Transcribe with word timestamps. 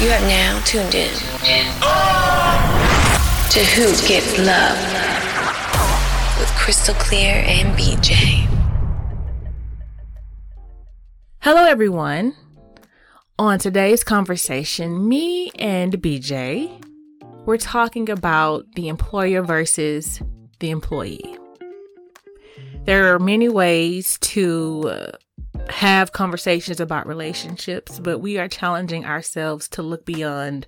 You 0.00 0.10
have 0.10 0.22
now 0.28 0.60
tuned 0.64 0.94
in 0.94 1.10
to 3.50 3.64
Who 3.74 3.86
Gets 4.06 4.38
Love 4.38 4.78
with 6.38 6.48
Christal 6.50 6.94
Clear 7.00 7.42
and 7.44 7.76
BJ. 7.76 8.46
Hello, 11.40 11.64
everyone. 11.64 12.36
On 13.40 13.58
today's 13.58 14.04
conversation, 14.04 15.08
me 15.08 15.50
and 15.58 15.94
BJ, 15.94 16.80
we're 17.44 17.56
talking 17.56 18.08
about 18.08 18.70
the 18.76 18.86
employer 18.86 19.42
versus 19.42 20.22
the 20.60 20.70
employee. 20.70 21.36
There 22.84 23.12
are 23.12 23.18
many 23.18 23.48
ways 23.48 24.16
to 24.20 24.90
uh, 24.90 25.10
have 25.70 26.12
conversations 26.12 26.80
about 26.80 27.06
relationships, 27.06 27.98
but 27.98 28.18
we 28.18 28.38
are 28.38 28.48
challenging 28.48 29.04
ourselves 29.04 29.68
to 29.68 29.82
look 29.82 30.04
beyond 30.04 30.66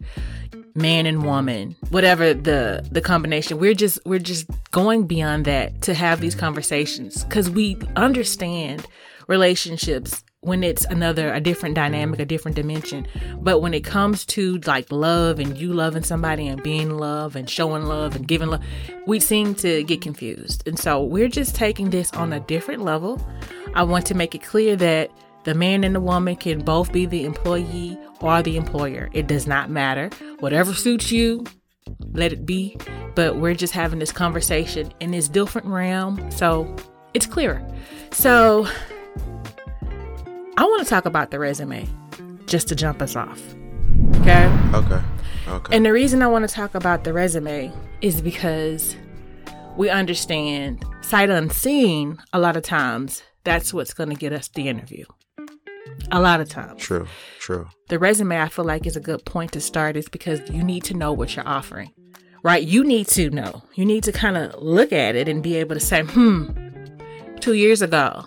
man 0.74 1.07
and 1.07 1.24
woman, 1.24 1.77
whatever 1.91 2.34
the 2.34 2.87
the 2.91 3.01
combination. 3.01 3.59
We're 3.59 3.74
just 3.74 3.98
we're 4.05 4.19
just 4.19 4.47
going 4.71 5.07
beyond 5.07 5.45
that 5.47 5.83
to 5.83 5.95
have 5.95 6.21
these 6.21 6.34
conversations 6.34 7.24
cuz 7.30 7.51
we 7.51 7.79
understand 7.97 8.87
relationships 9.27 10.23
when 10.43 10.65
it's 10.65 10.87
another 10.87 11.33
a 11.35 11.41
different 11.41 11.75
dynamic 11.75 12.15
mm-hmm. 12.15 12.23
a 12.23 12.27
different 12.27 12.57
dimension. 12.57 13.07
But 13.39 13.61
when 13.61 13.75
it 13.75 13.85
comes 13.85 14.25
to 14.27 14.59
like 14.66 14.91
love 14.91 15.39
and 15.39 15.57
you 15.57 15.73
loving 15.73 16.03
somebody 16.03 16.49
and 16.49 16.63
being 16.63 16.97
love 16.97 17.37
and 17.37 17.49
showing 17.49 17.85
love 17.85 18.16
and 18.16 18.27
giving 18.27 18.49
love 18.49 18.65
we 19.07 19.21
seem 19.21 19.55
to 19.57 19.83
get 19.85 20.01
confused. 20.01 20.66
And 20.66 20.79
so 20.79 21.03
we're 21.03 21.29
just 21.29 21.55
taking 21.55 21.91
this 21.91 22.13
on 22.13 22.33
a 22.33 22.41
different 22.41 22.83
level. 22.83 23.21
I 23.75 23.83
want 23.83 24.07
to 24.07 24.15
make 24.15 24.35
it 24.35 24.43
clear 24.43 24.77
that 24.77 25.11
the 25.45 25.55
man 25.55 25.85
and 25.85 25.95
the 25.95 26.01
woman 26.01 26.37
can 26.37 26.61
both 26.61 26.93
be 26.93 27.07
the 27.07 27.25
employee 27.25 27.99
or 28.21 28.43
the 28.43 28.57
employer. 28.57 29.09
It 29.13 29.27
does 29.27 29.47
not 29.47 29.71
matter. 29.71 30.10
Whatever 30.41 30.75
suits 30.75 31.10
you 31.10 31.45
let 32.13 32.32
it 32.32 32.47
be. 32.47 32.77
But 33.15 33.37
we're 33.37 33.54
just 33.54 33.73
having 33.73 33.99
this 33.99 34.13
conversation 34.13 34.93
in 35.01 35.10
this 35.10 35.29
different 35.29 35.66
realm. 35.66 36.30
So 36.30 36.75
it's 37.15 37.27
clearer. 37.27 37.66
So 38.13 38.69
I 40.61 40.65
want 40.65 40.83
to 40.85 40.91
talk 40.91 41.07
about 41.07 41.30
the 41.30 41.39
resume 41.39 41.89
just 42.45 42.69
to 42.69 42.75
jump 42.75 43.01
us 43.01 43.16
off. 43.16 43.41
Okay? 44.16 44.45
Okay. 44.75 45.01
Okay. 45.49 45.75
And 45.75 45.87
the 45.87 45.93
reason 45.95 46.21
I 46.21 46.27
want 46.27 46.47
to 46.47 46.55
talk 46.55 46.75
about 46.75 47.05
the 47.05 47.15
resume 47.15 47.73
is 48.03 48.21
because 48.21 48.95
we 49.79 49.88
understand 49.88 50.85
sight 51.01 51.31
unseen 51.31 52.19
a 52.35 52.38
lot 52.38 52.59
of 52.59 52.63
times 52.63 53.23
that's 53.43 53.73
what's 53.73 53.95
going 53.95 54.11
to 54.11 54.15
get 54.15 54.35
us 54.35 54.49
the 54.49 54.69
interview. 54.69 55.07
A 56.13 56.21
lot 56.21 56.43
of 56.43 56.51
times. 56.51 56.83
True. 56.83 57.07
True. 57.38 57.66
The 57.88 57.99
resume 57.99 58.38
I 58.38 58.51
feel 58.51 58.66
like 58.66 58.87
is 58.87 58.97
a 58.97 59.01
good 59.01 59.25
point 59.25 59.53
to 59.53 59.63
start 59.63 59.97
is 59.97 60.11
because 60.11 60.47
you 60.51 60.63
need 60.63 60.85
to 60.85 60.95
know 60.95 61.11
what 61.11 61.37
you're 61.37 61.49
offering. 61.49 61.91
Right? 62.43 62.63
You 62.63 62.85
need 62.85 63.07
to 63.09 63.31
know. 63.31 63.63
You 63.77 63.87
need 63.87 64.05
to 64.05 64.12
kind 64.12 64.37
of 64.37 64.61
look 64.62 64.93
at 64.93 65.16
it 65.16 65.27
and 65.27 65.43
be 65.43 65.56
able 65.56 65.77
to 65.77 65.81
say, 65.81 66.03
"Hmm, 66.03 66.50
2 67.41 67.55
years 67.55 67.81
ago, 67.81 68.27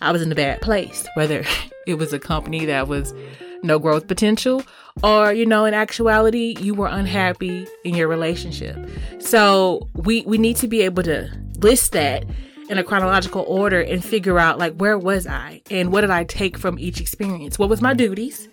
I 0.00 0.12
was 0.12 0.22
in 0.22 0.30
a 0.30 0.34
bad 0.34 0.60
place, 0.60 1.06
whether 1.14 1.44
it 1.86 1.94
was 1.94 2.12
a 2.12 2.18
company 2.18 2.66
that 2.66 2.88
was 2.88 3.14
no 3.62 3.78
growth 3.78 4.06
potential 4.06 4.62
or 5.02 5.32
you 5.32 5.46
know 5.46 5.64
in 5.64 5.74
actuality 5.74 6.54
you 6.60 6.74
were 6.74 6.86
unhappy 6.86 7.66
in 7.84 7.94
your 7.94 8.08
relationship. 8.08 8.76
So 9.18 9.88
we 9.94 10.22
we 10.22 10.38
need 10.38 10.56
to 10.56 10.68
be 10.68 10.82
able 10.82 11.02
to 11.04 11.30
list 11.58 11.92
that 11.92 12.24
in 12.68 12.78
a 12.78 12.84
chronological 12.84 13.44
order 13.48 13.80
and 13.80 14.04
figure 14.04 14.38
out 14.38 14.58
like 14.58 14.74
where 14.76 14.98
was 14.98 15.26
I 15.26 15.62
and 15.70 15.92
what 15.92 16.02
did 16.02 16.10
I 16.10 16.24
take 16.24 16.58
from 16.58 16.78
each 16.78 17.00
experience? 17.00 17.58
What 17.58 17.68
was 17.68 17.80
my 17.80 17.94
duties? 17.94 18.48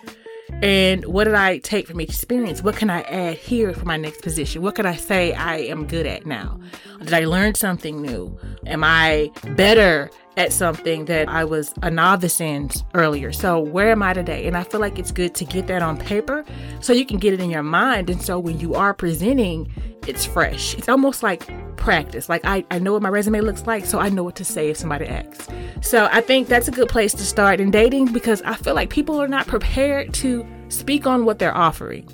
And 0.62 1.06
what 1.06 1.23
did 1.23 1.34
I 1.34 1.59
take 1.59 1.88
from 1.88 2.02
each 2.02 2.09
experience? 2.09 2.62
What 2.62 2.75
can 2.75 2.89
I 2.89 3.02
add 3.03 3.38
here 3.38 3.73
for 3.73 3.86
my 3.86 3.97
next 3.97 4.22
position? 4.22 4.62
What 4.62 4.75
can 4.75 4.85
I 4.85 4.96
say 4.96 5.34
I 5.34 5.57
am 5.57 5.88
good 5.88 6.06
at 6.06 6.25
now? 6.25 6.59
Did 7.00 7.13
I 7.13 7.25
learn 7.25 7.56
something 7.56 8.01
new? 8.01 8.38
Am 8.68 8.84
I 8.84 9.31
better 9.56 10.12
at 10.38 10.53
something 10.53 11.06
that 11.06 11.28
I 11.28 11.44
was 11.44 11.74
a 11.81 11.92
novice 11.92 12.40
in 12.40 12.69
earlier. 12.94 13.31
So, 13.34 13.59
where 13.59 13.92
am 13.92 14.02
I 14.02 14.14
today? 14.14 14.47
And 14.47 14.56
I 14.56 14.64
feel 14.64 14.80
like 14.80 14.97
it's 14.97 15.12
good 15.12 15.36
to 15.36 15.46
get 15.46 15.68
that 15.68 15.81
on 15.81 15.97
paper 15.97 16.46
so 16.80 16.94
you 16.94 17.06
can 17.06 17.18
get 17.18 17.34
it 17.34 17.40
in 17.40 17.50
your 17.50 17.64
mind. 17.64 18.09
And 18.09 18.22
so, 18.22 18.40
when 18.40 18.59
you 18.59 18.75
are 18.75 18.94
presenting, 18.94 19.72
it's 20.08 20.25
fresh. 20.25 20.74
It's 20.75 20.90
almost 20.90 21.22
like 21.22 21.47
practice. 21.78 22.30
Like, 22.30 22.42
I, 22.46 22.64
I 22.72 22.80
know 22.80 22.94
what 22.94 23.02
my 23.02 23.09
resume 23.09 23.42
looks 23.42 23.68
like, 23.68 23.86
so 23.86 24.00
I 24.00 24.09
know 24.09 24.24
what 24.24 24.36
to 24.38 24.46
say 24.46 24.69
if 24.69 24.78
somebody 24.78 25.06
asks. 25.06 25.47
So, 25.81 26.08
I 26.12 26.22
think 26.22 26.48
that's 26.48 26.68
a 26.68 26.72
good 26.72 26.90
place 26.90 27.13
to 27.13 27.25
start 27.25 27.59
in 27.59 27.72
dating 27.72 28.13
because 28.13 28.42
I 28.44 28.56
feel 28.56 28.74
like 28.74 28.90
people 28.90 29.22
are 29.22 29.28
not 29.28 29.48
prepared 29.48 30.13
to 30.16 30.46
speak 30.69 31.06
on 31.06 31.25
what 31.25 31.40
they're 31.40 31.56
offering. 31.56 32.08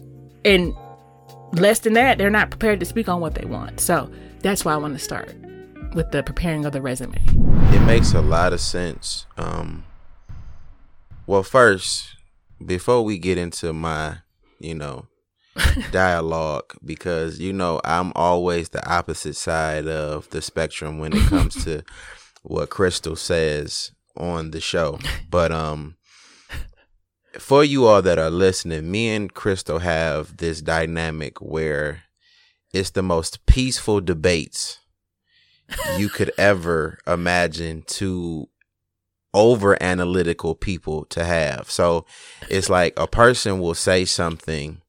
And 0.44 0.76
less 1.54 1.80
than 1.80 1.94
that, 1.94 2.18
they're 2.18 2.30
not 2.30 2.50
prepared 2.50 2.80
to 2.80 2.86
speak 2.86 3.08
on 3.08 3.22
what 3.22 3.36
they 3.36 3.46
want. 3.46 3.80
So, 3.80 4.10
that's 4.40 4.66
why 4.66 4.74
I 4.74 4.78
want 4.78 4.94
to 4.94 5.04
start 5.04 5.36
with 5.94 6.12
the 6.12 6.24
preparing 6.24 6.66
of 6.66 6.72
the 6.72 6.82
resume? 6.82 7.20
It 7.74 7.86
makes 7.86 8.14
a 8.14 8.22
lot 8.22 8.54
of 8.54 8.62
sense. 8.62 9.26
Um, 9.38 9.86
well, 11.26 11.44
first, 11.44 12.16
before 12.66 13.04
we 13.04 13.18
get 13.18 13.38
into 13.38 13.74
my, 13.74 14.20
you 14.60 14.76
know, 14.76 15.08
dialogue, 15.92 16.74
because 16.86 17.40
you 17.40 17.54
know 17.54 17.82
I'm 17.84 18.12
always 18.16 18.70
the 18.70 18.88
opposite 18.90 19.36
side 19.36 19.88
of 19.88 20.30
the 20.30 20.42
spectrum 20.42 21.00
when 21.00 21.14
it 21.14 21.28
comes 21.28 21.64
to 21.66 21.84
what 22.44 22.70
Christal 22.70 23.18
says 23.18 23.92
on 24.16 24.52
the 24.52 24.62
show. 24.62 25.00
But 25.30 25.52
um, 25.52 25.98
for 27.40 27.64
you 27.64 27.86
all 27.86 28.02
that 28.02 28.20
are 28.20 28.30
listening, 28.30 28.90
me 28.90 29.10
and 29.10 29.34
Christal 29.34 29.82
have 29.82 30.38
this 30.38 30.62
dynamic 30.62 31.40
where 31.42 32.04
it's 32.74 32.92
the 32.92 33.04
most 33.04 33.46
peaceful 33.46 34.02
debates 34.02 34.80
you 35.98 36.10
could 36.10 36.32
ever 36.38 37.00
imagine 37.06 37.84
to 37.88 38.48
over 39.34 39.82
analytical 39.82 40.56
people 40.56 41.06
to 41.06 41.24
have. 41.24 41.70
So 41.70 42.06
it's 42.50 42.70
like 42.70 42.94
a 42.98 43.08
person 43.08 43.60
will 43.60 43.76
say 43.76 44.06
something 44.06 44.82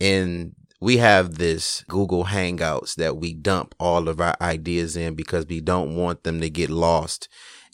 and 0.00 0.54
we 0.80 0.98
have 0.98 1.36
this 1.36 1.82
Google 1.88 2.26
Hangouts 2.26 2.94
that 2.96 3.16
we 3.16 3.32
dump 3.32 3.74
all 3.80 4.08
of 4.08 4.20
our 4.20 4.36
ideas 4.40 4.96
in 4.96 5.14
because 5.14 5.46
we 5.46 5.60
don't 5.60 5.96
want 5.96 6.24
them 6.24 6.40
to 6.40 6.50
get 6.50 6.68
lost 6.68 7.28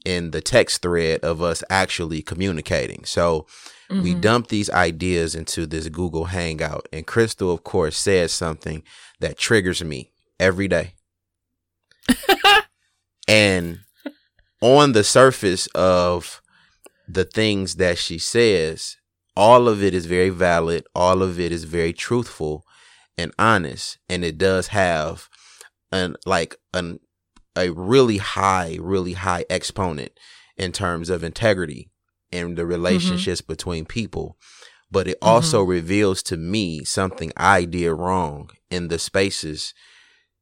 in 0.04 0.30
the 0.30 0.40
text 0.40 0.82
thread 0.82 1.20
of 1.20 1.42
us 1.42 1.62
actually 1.68 2.22
communicating. 2.22 3.04
So 3.04 3.46
mm-hmm. 3.90 4.02
we 4.02 4.14
dump 4.14 4.48
these 4.48 4.70
ideas 4.70 5.34
into 5.34 5.66
this 5.66 5.88
Google 5.88 6.26
Hangout 6.26 6.88
and 6.92 7.06
Christal 7.06 7.52
of 7.52 7.64
course 7.64 7.98
says 7.98 8.32
something 8.32 8.82
that 9.18 9.36
triggers 9.36 9.82
me 9.82 10.12
every 10.38 10.68
day. 10.68 10.94
and 13.28 13.80
on 14.60 14.92
the 14.92 15.04
surface 15.04 15.66
of 15.68 16.40
the 17.08 17.24
things 17.24 17.76
that 17.76 17.98
she 17.98 18.18
says, 18.18 18.96
all 19.36 19.68
of 19.68 19.82
it 19.82 19.94
is 19.94 20.06
very 20.06 20.30
valid, 20.30 20.84
all 20.94 21.22
of 21.22 21.40
it 21.40 21.52
is 21.52 21.64
very 21.64 21.92
truthful 21.92 22.64
and 23.16 23.32
honest, 23.38 23.98
and 24.08 24.24
it 24.24 24.38
does 24.38 24.68
have 24.68 25.28
an 25.92 26.16
like 26.24 26.56
an 26.72 27.00
a 27.56 27.70
really 27.70 28.18
high, 28.18 28.78
really 28.80 29.14
high 29.14 29.44
exponent 29.50 30.12
in 30.56 30.72
terms 30.72 31.10
of 31.10 31.24
integrity 31.24 31.90
and 32.32 32.56
the 32.56 32.62
mm-hmm. 32.62 32.70
relationships 32.70 33.40
mm-hmm. 33.40 33.52
between 33.52 33.84
people. 33.84 34.36
But 34.90 35.08
it 35.08 35.18
also 35.22 35.62
mm-hmm. 35.62 35.70
reveals 35.70 36.22
to 36.24 36.36
me 36.36 36.84
something 36.84 37.32
I 37.36 37.64
did 37.64 37.92
wrong 37.92 38.50
in 38.70 38.88
the 38.88 38.98
spaces 38.98 39.74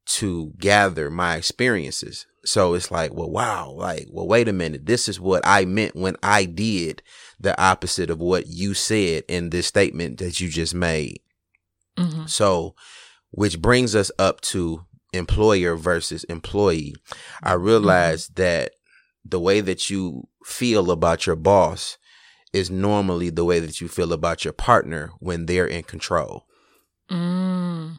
to 0.09 0.55
gather 0.59 1.11
my 1.11 1.37
experiences. 1.37 2.27
So 2.45 2.73
it's 2.75 2.91
like, 2.91 3.13
well, 3.13 3.31
wow, 3.31 3.71
like, 3.71 4.07
well, 4.11 4.27
wait 4.27 4.49
a 4.49 4.55
minute. 4.55 4.87
This 4.87 5.07
is 5.07 5.21
what 5.21 5.43
I 5.45 5.67
meant 5.67 5.95
when 5.95 6.17
I 6.23 6.47
did 6.47 7.03
the 7.39 7.61
opposite 7.61 8.09
of 8.09 8.19
what 8.19 8.47
you 8.47 8.73
said 8.73 9.25
in 9.29 9.51
this 9.51 9.67
statement 9.67 10.19
that 10.19 10.41
you 10.41 10.49
just 10.49 10.75
made. 10.75 11.21
Mm-hmm. 11.99 12.25
So, 12.27 12.75
which 13.31 13.61
brings 13.61 13.95
us 13.95 14.11
up 14.19 14.41
to 14.41 14.87
employer 15.13 15.77
versus 15.77 16.25
employee. 16.25 16.95
I 17.43 17.53
realized 17.53 18.35
mm-hmm. 18.35 18.43
that 18.43 18.73
the 19.25 19.41
way 19.41 19.61
that 19.61 19.91
you 19.91 20.27
feel 20.43 20.91
about 20.91 21.27
your 21.27 21.37
boss 21.37 21.99
is 22.55 22.71
normally 22.71 23.29
the 23.29 23.45
way 23.45 23.61
that 23.61 23.83
you 23.83 23.89
feel 23.89 24.15
about 24.15 24.43
your 24.45 24.55
partner 24.55 25.11
when 25.19 25.45
they're 25.45 25.67
in 25.67 25.83
control. 25.83 26.47
Mm. 27.11 27.99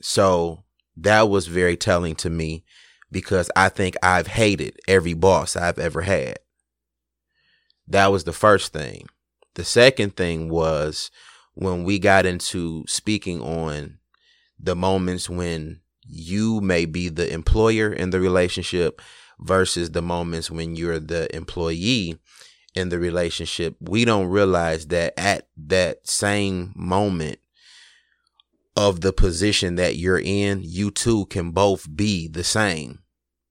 So 0.00 0.64
that 0.96 1.28
was 1.28 1.46
very 1.46 1.76
telling 1.76 2.14
to 2.16 2.30
me 2.30 2.64
because 3.10 3.50
I 3.54 3.68
think 3.68 3.96
I've 4.02 4.26
hated 4.26 4.78
every 4.88 5.14
boss 5.14 5.56
I've 5.56 5.78
ever 5.78 6.02
had. 6.02 6.38
That 7.86 8.08
was 8.08 8.24
the 8.24 8.32
first 8.32 8.72
thing. 8.72 9.06
The 9.54 9.64
second 9.64 10.16
thing 10.16 10.48
was 10.48 11.10
when 11.54 11.84
we 11.84 11.98
got 11.98 12.26
into 12.26 12.84
speaking 12.88 13.40
on 13.40 13.98
the 14.58 14.74
moments 14.74 15.28
when 15.28 15.80
you 16.06 16.60
may 16.60 16.86
be 16.86 17.08
the 17.08 17.32
employer 17.32 17.92
in 17.92 18.10
the 18.10 18.20
relationship 18.20 19.00
versus 19.38 19.90
the 19.90 20.02
moments 20.02 20.50
when 20.50 20.76
you're 20.76 21.00
the 21.00 21.34
employee. 21.34 22.18
in 22.74 22.88
the 22.88 22.98
relationship, 22.98 23.76
we 23.80 24.04
don't 24.04 24.26
realize 24.26 24.88
that 24.88 25.14
at 25.16 25.46
that 25.56 26.06
same 26.08 26.72
moment 26.74 27.38
of 28.76 29.00
the 29.00 29.12
position 29.12 29.76
that 29.76 29.96
you're 29.96 30.18
in, 30.20 30.60
you 30.62 30.90
two 30.90 31.26
can 31.26 31.50
both 31.52 31.86
be 31.94 32.26
the 32.28 32.44
same 32.44 33.00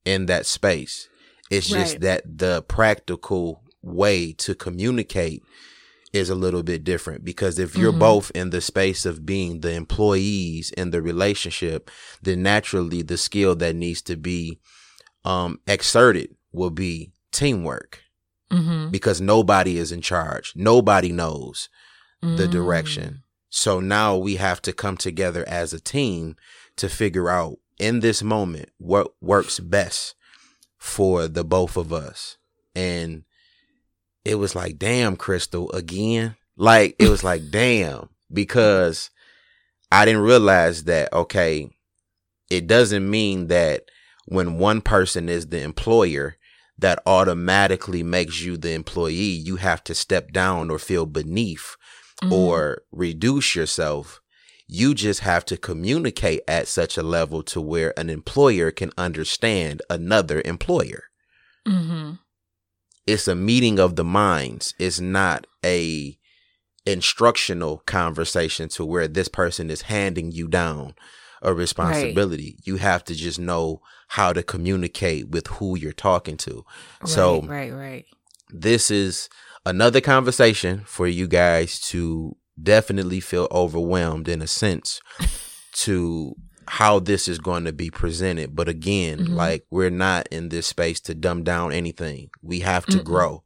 in 0.06 0.25
that 0.25 0.46
space. 0.46 1.08
It's 1.50 1.68
just 1.68 2.02
that 2.02 2.24
the 2.38 2.62
practical 2.64 3.64
way 3.81 4.34
to 4.34 4.56
communicate 4.56 5.44
is 6.12 6.30
a 6.30 6.36
little 6.36 6.62
bit 6.64 6.84
different 6.84 7.24
because 7.24 7.58
if 7.58 7.75
you're 7.75 7.94
Mhm. 7.94 8.00
both 8.00 8.31
in 8.36 8.50
the 8.52 8.62
space 8.62 9.06
of 9.06 9.25
being 9.25 9.62
the 9.62 9.72
employees 9.74 10.72
in 10.72 10.92
the 10.92 11.02
relationship, 11.02 11.90
then 12.22 12.44
naturally 12.44 13.02
the 13.02 13.18
skill 13.18 13.56
that 13.56 13.76
needs 13.76 14.02
to 14.04 14.16
be 14.16 14.60
um, 15.26 15.58
exerted 15.68 16.36
will 16.52 16.69
be 16.69 17.14
teamwork 17.31 18.02
Mm-hmm. 18.52 18.90
because 18.92 19.22
nobody 19.22 19.78
is 19.78 19.92
in 19.92 20.02
charge. 20.02 20.52
Nobody 20.56 21.12
knows 21.14 21.69
the 22.22 22.46
Mm. 22.48 22.52
direction. 22.52 23.23
So 23.56 23.80
now 23.80 24.18
we 24.18 24.38
have 24.38 24.64
to 24.64 24.74
come 24.74 24.98
together 24.98 25.48
as 25.48 25.74
a 25.74 25.80
team 25.80 26.38
to 26.76 26.90
figure 26.90 27.30
out 27.30 27.60
in 27.78 28.00
this 28.00 28.24
moment 28.24 28.70
what 28.80 29.14
works 29.22 29.60
best 29.60 30.16
for 30.80 31.28
the 31.28 31.44
both 31.44 31.78
of 31.78 31.94
us. 31.94 32.38
And 32.74 33.26
it 34.26 34.36
was 34.40 34.56
like, 34.56 34.80
damn, 34.80 35.16
Christal, 35.16 35.72
again. 35.72 36.36
Like, 36.58 36.96
it 36.98 37.10
was 37.10 37.24
like, 37.24 37.44
damn, 37.52 38.10
because 38.32 39.12
I 39.92 40.06
didn't 40.06 40.22
realize 40.22 40.86
that, 40.86 41.14
okay, 41.14 41.70
it 42.50 42.66
doesn't 42.66 43.08
mean 43.08 43.50
that 43.50 43.84
when 44.26 44.58
one 44.58 44.82
person 44.82 45.30
is 45.30 45.46
the 45.46 45.62
employer, 45.62 46.38
that 46.80 47.04
automatically 47.06 48.02
makes 48.02 48.42
you 48.42 48.58
the 48.58 48.72
employee. 48.72 49.14
You 49.14 49.58
have 49.58 49.84
to 49.84 49.94
step 49.94 50.32
down 50.32 50.72
or 50.72 50.80
feel 50.80 51.06
beneath 51.06 51.78
Mhm. 52.24 52.31
or 52.31 52.84
reduce 52.92 53.56
yourself. 53.56 54.22
You 54.68 54.94
just 54.94 55.20
have 55.22 55.46
to 55.46 55.58
communicate 55.58 56.42
at 56.48 56.68
such 56.68 56.98
a 56.98 57.04
level 57.04 57.44
to 57.44 57.62
where 57.62 57.98
an 58.00 58.10
employer 58.10 58.72
can 58.72 58.92
understand 58.98 59.81
another 59.90 60.42
employer. 60.46 61.04
Mhm. 61.68 62.20
It's 63.06 63.28
a 63.28 63.36
meeting 63.36 63.80
of 63.80 63.96
the 63.96 64.04
minds. 64.06 64.74
It's 64.80 65.00
not 65.00 65.46
a 65.66 66.18
instructional 66.86 67.78
conversation 67.86 68.69
to 68.69 68.86
where 68.86 69.08
this 69.08 69.28
person 69.28 69.69
is 69.69 69.84
handing 69.84 70.31
you 70.31 70.48
down 70.48 70.96
a 71.42 71.54
responsibility. 71.54 72.58
You 72.64 72.78
have 72.78 73.04
to 73.06 73.16
just 73.16 73.40
know 73.40 73.81
how 74.10 74.34
to 74.34 74.44
communicate 74.44 75.30
with 75.30 75.48
who 75.48 75.78
you're 75.78 75.92
talking 75.92 76.38
to. 76.38 76.66
So 77.06 77.42
right, 77.42 77.72
right, 77.72 77.74
right. 77.74 78.06
this 78.50 78.90
is 78.92 79.28
another 79.65 80.01
conversation 80.01 80.81
for 80.86 81.07
you 81.07 81.27
guys 81.27 81.80
to 81.80 82.36
definitely 82.62 83.19
feel 83.19 83.48
overwhelmed 83.51 84.27
in 84.27 84.42
a 84.42 84.48
sense 84.48 85.00
to 85.74 86.36
how 86.68 87.00
this 87.00 87.27
is 87.27 87.39
going 87.39 87.65
to 87.65 87.74
be 87.74 87.89
presented. 87.89 88.56
But 88.56 88.69
again, 88.69 89.19
Mhm. 89.27 89.36
like 89.36 89.65
we're 89.69 89.89
not 89.89 90.27
in 90.31 90.50
this 90.50 90.68
space 90.68 91.00
to 91.01 91.13
dumb 91.15 91.44
down 91.44 91.71
anything. 91.71 92.30
We 92.42 92.60
have 92.60 92.86
to 92.88 93.00
Mm-mm. 93.00 93.04
grow, 93.04 93.44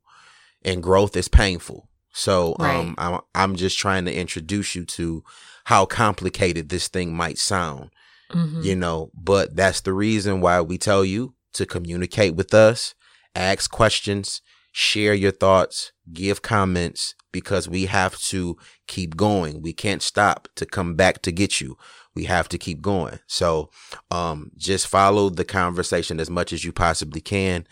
and 0.64 0.84
growth 0.84 1.16
is 1.16 1.28
painful. 1.28 1.90
So 2.14 2.56
Right. 2.60 2.76
um, 2.76 2.96
I'm, 2.98 3.20
I'm 3.36 3.56
just 3.56 3.78
trying 3.78 4.06
to 4.06 4.14
introduce 4.14 4.76
you 4.76 4.86
to 4.86 5.24
how 5.66 5.86
complicated 5.86 6.70
this 6.70 6.88
thing 6.88 7.14
might 7.16 7.38
sound 7.38 7.90
Mhm. 8.32 8.64
you 8.64 8.76
know 8.76 9.10
but 9.14 9.56
that's 9.56 9.82
the 9.82 9.94
reason 9.94 10.42
why 10.42 10.60
we 10.62 10.78
tell 10.78 11.06
you 11.06 11.34
to 11.54 11.66
communicate 11.66 12.36
with 12.36 12.54
us 12.54 12.94
ask 13.36 13.70
questions 13.72 14.42
share 14.74 15.14
your 15.14 15.32
thoughts 15.32 15.92
give 16.14 16.42
comments 16.42 17.16
because 17.32 17.68
we 17.70 17.86
have 17.86 18.18
to 18.20 18.58
keep 18.88 19.16
going. 19.16 19.62
We 19.62 19.74
can't 19.74 20.02
stop 20.02 20.48
to 20.56 20.66
come 20.66 20.96
back 20.96 21.22
to 21.24 21.32
get 21.32 21.60
you. 21.62 21.78
We 22.16 22.24
have 22.26 22.50
to 22.50 22.58
keep 22.58 22.82
going. 22.82 23.20
So 23.28 23.70
um 24.12 24.52
just 24.58 24.88
follow 24.88 25.30
the 25.30 25.46
conversation 25.46 26.20
as 26.20 26.30
much 26.30 26.54
as 26.54 26.64
you 26.64 26.72
possibly 26.72 27.22
can. 27.22 27.68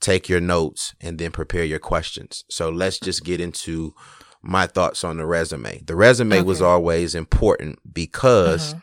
Take 0.00 0.28
your 0.28 0.40
notes 0.40 0.94
and 1.00 1.18
then 1.18 1.30
prepare 1.30 1.64
your 1.64 1.78
questions. 1.78 2.44
So 2.48 2.70
let's 2.70 2.98
just 2.98 3.24
get 3.24 3.40
into 3.40 3.94
my 4.42 4.66
thoughts 4.66 5.04
on 5.04 5.18
the 5.18 5.26
resume. 5.26 5.82
The 5.86 5.94
resume 5.94 6.42
was 6.42 6.60
always 6.62 7.14
important 7.14 7.78
because 7.94 8.72
Uh-huh. 8.72 8.80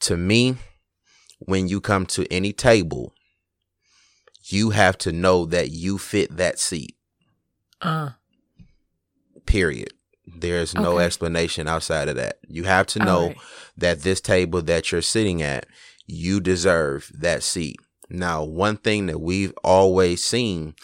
to 0.00 0.16
me, 0.16 0.56
when 1.38 1.68
you 1.68 1.80
come 1.80 2.04
to 2.06 2.26
any 2.30 2.52
table, 2.52 3.14
you 4.44 4.70
have 4.70 4.98
to 4.98 5.12
know 5.12 5.46
that 5.46 5.70
you 5.70 5.96
fit 5.98 6.36
that 6.36 6.58
seat. 6.58 6.96
Uh, 7.84 8.10
Period. 9.46 9.90
There's 10.26 10.74
no 10.74 10.94
Okay. 10.96 11.04
explanation 11.04 11.68
outside 11.68 12.08
of 12.08 12.16
that. 12.16 12.38
You 12.48 12.64
have 12.64 12.86
to 12.88 12.98
know 12.98 13.28
right. 13.28 13.36
that 13.76 14.00
this 14.02 14.20
table 14.20 14.62
that 14.62 14.90
you're 14.90 15.02
sitting 15.02 15.42
at, 15.42 15.66
you 16.06 16.40
deserve 16.40 17.10
that 17.14 17.42
seat. 17.42 17.76
Now, 18.08 18.42
one 18.42 18.78
thing 18.78 19.06
that 19.06 19.20
we've 19.20 19.52
always 19.62 20.24
seen 20.24 20.74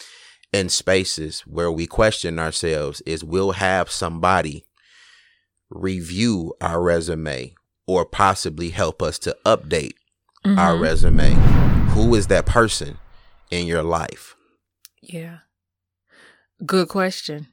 in 0.53 0.69
spaces 0.69 1.41
where 1.41 1.71
we 1.71 1.87
question 1.87 2.37
ourselves 2.37 3.01
is 3.01 3.23
we'll 3.23 3.53
have 3.53 3.89
somebody 3.89 4.65
review 5.69 6.53
our 6.61 6.81
resume 6.81 7.55
or 7.87 8.05
possibly 8.05 8.69
help 8.69 9.01
us 9.01 9.17
to 9.19 9.35
update 9.45 9.93
our 10.45 10.75
Mhm. 10.75 10.81
resume. 10.81 11.33
Who 11.93 12.13
is 12.15 12.27
that 12.27 12.45
person 12.45 12.99
in 13.49 13.65
your 13.65 13.83
life? 13.83 14.35
Yeah. 15.01 15.39
Good 16.65 16.89
question. 16.89 17.47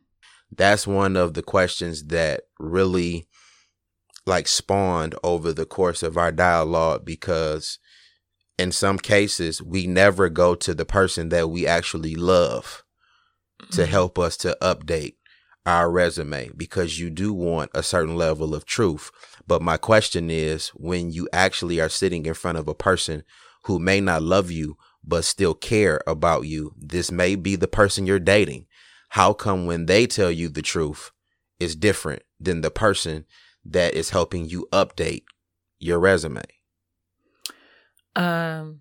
That's 0.54 0.86
one 0.86 1.16
of 1.16 1.34
the 1.34 1.42
questions 1.42 2.04
that 2.06 2.42
really 2.58 3.26
like 4.26 4.48
spawned 4.48 5.14
over 5.22 5.52
the 5.52 5.64
course 5.66 6.02
of 6.02 6.16
our 6.18 6.32
dialogue 6.32 7.04
because 7.04 7.78
in 8.58 8.72
some 8.72 8.98
cases 8.98 9.62
we 9.62 9.86
never 9.86 10.28
go 10.28 10.54
to 10.54 10.74
the 10.74 10.84
person 10.84 11.28
that 11.30 11.48
we 11.48 11.66
actually 11.66 12.14
love 12.14 12.82
to 13.72 13.82
Mhm. 13.82 13.88
help 13.88 14.18
us 14.18 14.36
to 14.38 14.56
update 14.60 15.14
our 15.64 15.90
resume 15.90 16.50
because 16.56 16.98
you 16.98 17.10
do 17.10 17.32
want 17.32 17.70
a 17.74 17.82
certain 17.82 18.16
level 18.16 18.54
of 18.54 18.64
truth. 18.64 19.10
But 19.46 19.62
my 19.62 19.76
question 19.76 20.30
is 20.30 20.68
when 20.68 21.10
you 21.10 21.28
actually 21.32 21.80
are 21.80 21.88
sitting 21.88 22.26
in 22.26 22.34
front 22.34 22.58
of 22.58 22.68
a 22.68 22.74
person 22.74 23.22
who 23.64 23.78
may 23.78 24.00
not 24.00 24.22
love 24.22 24.50
you 24.50 24.76
but 25.04 25.24
still 25.24 25.54
care 25.54 26.00
about 26.06 26.42
you, 26.42 26.72
this 26.76 27.10
may 27.10 27.34
be 27.34 27.56
the 27.56 27.68
person 27.68 28.06
you're 28.06 28.18
dating. 28.18 28.66
How 29.08 29.32
come 29.32 29.66
when 29.66 29.86
they 29.86 30.06
tell 30.06 30.30
you 30.30 30.48
the 30.48 30.62
truth 30.62 31.10
is 31.58 31.74
different 31.74 32.22
than 32.38 32.60
the 32.60 32.70
person 32.70 33.24
that 33.64 33.94
is 33.94 34.10
helping 34.10 34.48
you 34.48 34.68
update 34.72 35.24
your 35.78 35.98
resume? 35.98 36.42
Um, 38.16 38.80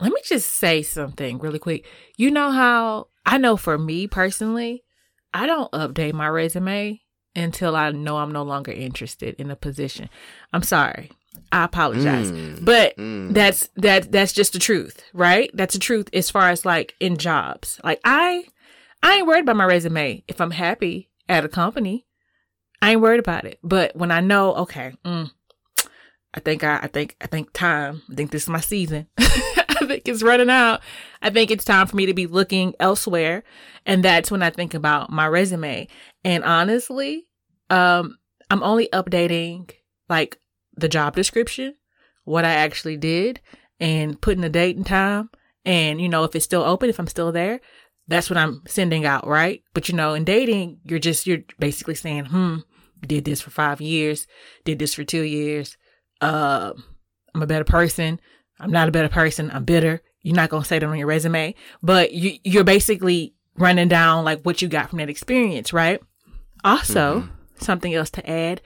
let 0.00 0.12
me 0.12 0.20
just 0.24 0.50
say 0.50 0.82
something 0.82 1.38
really 1.38 1.58
quick. 1.58 1.86
You 2.16 2.30
know 2.30 2.50
how 2.50 3.08
I 3.24 3.38
know 3.38 3.56
for 3.56 3.78
me 3.78 4.06
personally, 4.06 4.84
I 5.32 5.46
don't 5.46 5.70
update 5.72 6.12
my 6.12 6.28
resume 6.28 7.00
until 7.34 7.76
I 7.76 7.90
know 7.92 8.18
I'm 8.18 8.32
no 8.32 8.42
longer 8.42 8.72
interested 8.72 9.36
in 9.38 9.50
a 9.50 9.56
position. 9.56 10.08
I'm 10.52 10.62
sorry. 10.62 11.10
I 11.50 11.64
apologize. 11.64 12.30
Mm, 12.30 12.64
But 12.64 12.96
mm. 12.96 13.32
that's 13.32 13.68
that 13.76 14.12
that's 14.12 14.32
just 14.32 14.52
the 14.52 14.58
truth, 14.58 15.02
right? 15.14 15.50
That's 15.54 15.74
the 15.74 15.80
truth 15.80 16.08
as 16.12 16.30
far 16.30 16.50
as 16.50 16.66
like 16.66 16.94
in 17.00 17.16
jobs. 17.16 17.80
Like 17.84 18.00
I 18.04 18.44
I 19.02 19.16
ain't 19.16 19.26
worried 19.26 19.42
about 19.42 19.56
my 19.56 19.64
resume 19.64 20.24
if 20.28 20.40
I'm 20.40 20.52
happy 20.52 21.10
at 21.28 21.44
a 21.44 21.48
company. 21.48 22.06
I 22.80 22.92
ain't 22.92 23.00
worried 23.00 23.20
about 23.20 23.44
it. 23.44 23.58
But 23.62 23.96
when 23.96 24.10
I 24.10 24.20
know, 24.20 24.54
okay, 24.54 24.94
mm, 25.04 25.30
I 26.34 26.40
think 26.40 26.64
I, 26.64 26.80
I 26.82 26.86
think 26.86 27.16
I 27.20 27.26
think 27.26 27.52
time. 27.52 28.02
I 28.10 28.14
think 28.14 28.30
this 28.30 28.44
is 28.44 28.48
my 28.48 28.60
season. 28.60 29.06
I 29.18 29.86
think 29.86 30.06
it's 30.06 30.22
running 30.22 30.50
out. 30.50 30.80
I 31.20 31.30
think 31.30 31.50
it's 31.50 31.64
time 31.64 31.86
for 31.86 31.96
me 31.96 32.06
to 32.06 32.14
be 32.14 32.26
looking 32.26 32.74
elsewhere, 32.80 33.42
and 33.84 34.04
that's 34.04 34.30
when 34.30 34.42
I 34.42 34.50
think 34.50 34.74
about 34.74 35.10
my 35.10 35.26
resume. 35.26 35.88
And 36.24 36.44
honestly, 36.44 37.26
um, 37.70 38.18
I'm 38.50 38.62
only 38.62 38.88
updating 38.92 39.70
like 40.08 40.38
the 40.76 40.88
job 40.88 41.16
description, 41.16 41.74
what 42.24 42.44
I 42.44 42.52
actually 42.52 42.96
did, 42.96 43.40
and 43.80 44.20
putting 44.20 44.42
the 44.42 44.48
date 44.48 44.76
and 44.76 44.86
time. 44.86 45.30
And 45.64 46.00
you 46.00 46.08
know, 46.08 46.24
if 46.24 46.34
it's 46.34 46.44
still 46.44 46.62
open, 46.62 46.88
if 46.88 46.98
I'm 46.98 47.06
still 47.06 47.32
there, 47.32 47.60
that's 48.08 48.28
what 48.28 48.36
I'm 48.36 48.62
sending 48.66 49.04
out, 49.04 49.26
right? 49.26 49.62
But 49.74 49.88
you 49.88 49.94
know, 49.94 50.14
in 50.14 50.24
dating, 50.24 50.80
you're 50.84 50.98
just 50.98 51.26
you're 51.26 51.42
basically 51.58 51.94
saying, 51.94 52.26
hmm, 52.26 52.58
did 53.06 53.24
this 53.24 53.40
for 53.40 53.50
five 53.50 53.80
years, 53.80 54.26
did 54.64 54.78
this 54.78 54.94
for 54.94 55.04
two 55.04 55.22
years. 55.22 55.76
Uh, 56.20 56.72
I'm 57.34 57.42
a 57.42 57.46
better 57.46 57.64
person. 57.64 58.20
I'm 58.60 58.70
not 58.70 58.88
a 58.88 58.92
better 58.92 59.08
person. 59.08 59.50
I'm 59.52 59.64
bitter. 59.64 60.02
You're 60.22 60.36
not 60.36 60.50
gonna 60.50 60.64
say 60.64 60.78
that 60.78 60.86
on 60.86 60.98
your 60.98 61.06
resume, 61.06 61.54
but 61.82 62.12
you 62.12 62.38
you're 62.44 62.64
basically 62.64 63.34
running 63.56 63.88
down 63.88 64.24
like 64.24 64.42
what 64.42 64.62
you 64.62 64.68
got 64.68 64.90
from 64.90 64.98
that 64.98 65.10
experience, 65.10 65.72
right? 65.72 66.00
Also, 66.64 67.28
something 67.56 67.92
else 67.94 68.10
to 68.10 68.28
add. 68.28 68.60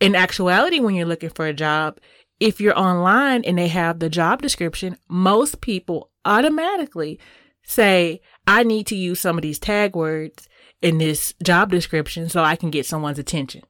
In 0.00 0.16
actuality, 0.16 0.80
when 0.80 0.94
you're 0.94 1.06
looking 1.06 1.30
for 1.30 1.46
a 1.46 1.52
job, 1.52 1.98
if 2.40 2.60
you're 2.60 2.78
online 2.78 3.44
and 3.44 3.58
they 3.58 3.68
have 3.68 3.98
the 3.98 4.08
job 4.08 4.42
description, 4.42 4.96
most 5.08 5.60
people 5.60 6.10
automatically 6.24 7.20
say, 7.62 8.20
I 8.46 8.62
need 8.62 8.86
to 8.88 8.96
use 8.96 9.20
some 9.20 9.36
of 9.38 9.42
these 9.42 9.58
tag 9.58 9.94
words 9.94 10.48
in 10.82 10.98
this 10.98 11.34
job 11.42 11.70
description 11.70 12.28
so 12.28 12.42
I 12.42 12.56
can 12.56 12.70
get 12.70 12.86
someone's 12.86 13.18
attention, 13.18 13.62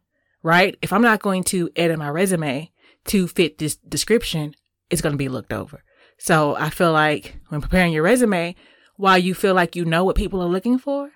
right? 0.43 0.77
If 0.81 0.93
I'm 0.93 1.03
not 1.03 1.23
going 1.23 1.45
to 1.45 1.71
edit 1.77 1.99
my 1.99 2.09
resume 2.09 2.71
to 3.07 3.27
fit 3.29 3.59
this 3.59 3.77
description, 3.77 4.55
it's 4.91 5.03
going 5.03 5.13
to 5.13 5.19
be 5.19 5.29
looked 5.29 5.53
over. 5.53 5.83
So 6.19 6.55
I 6.57 6.71
feel 6.71 6.93
like 6.93 7.37
when 7.49 7.61
preparing 7.61 7.93
your 7.93 8.03
resume, 8.03 8.55
while 8.97 9.19
you 9.19 9.35
feel 9.35 9.55
like 9.55 9.75
you 9.75 9.85
know 9.85 10.05
what 10.05 10.17
people 10.17 10.43
are 10.43 10.49
looking 10.49 10.79
for 10.79 11.11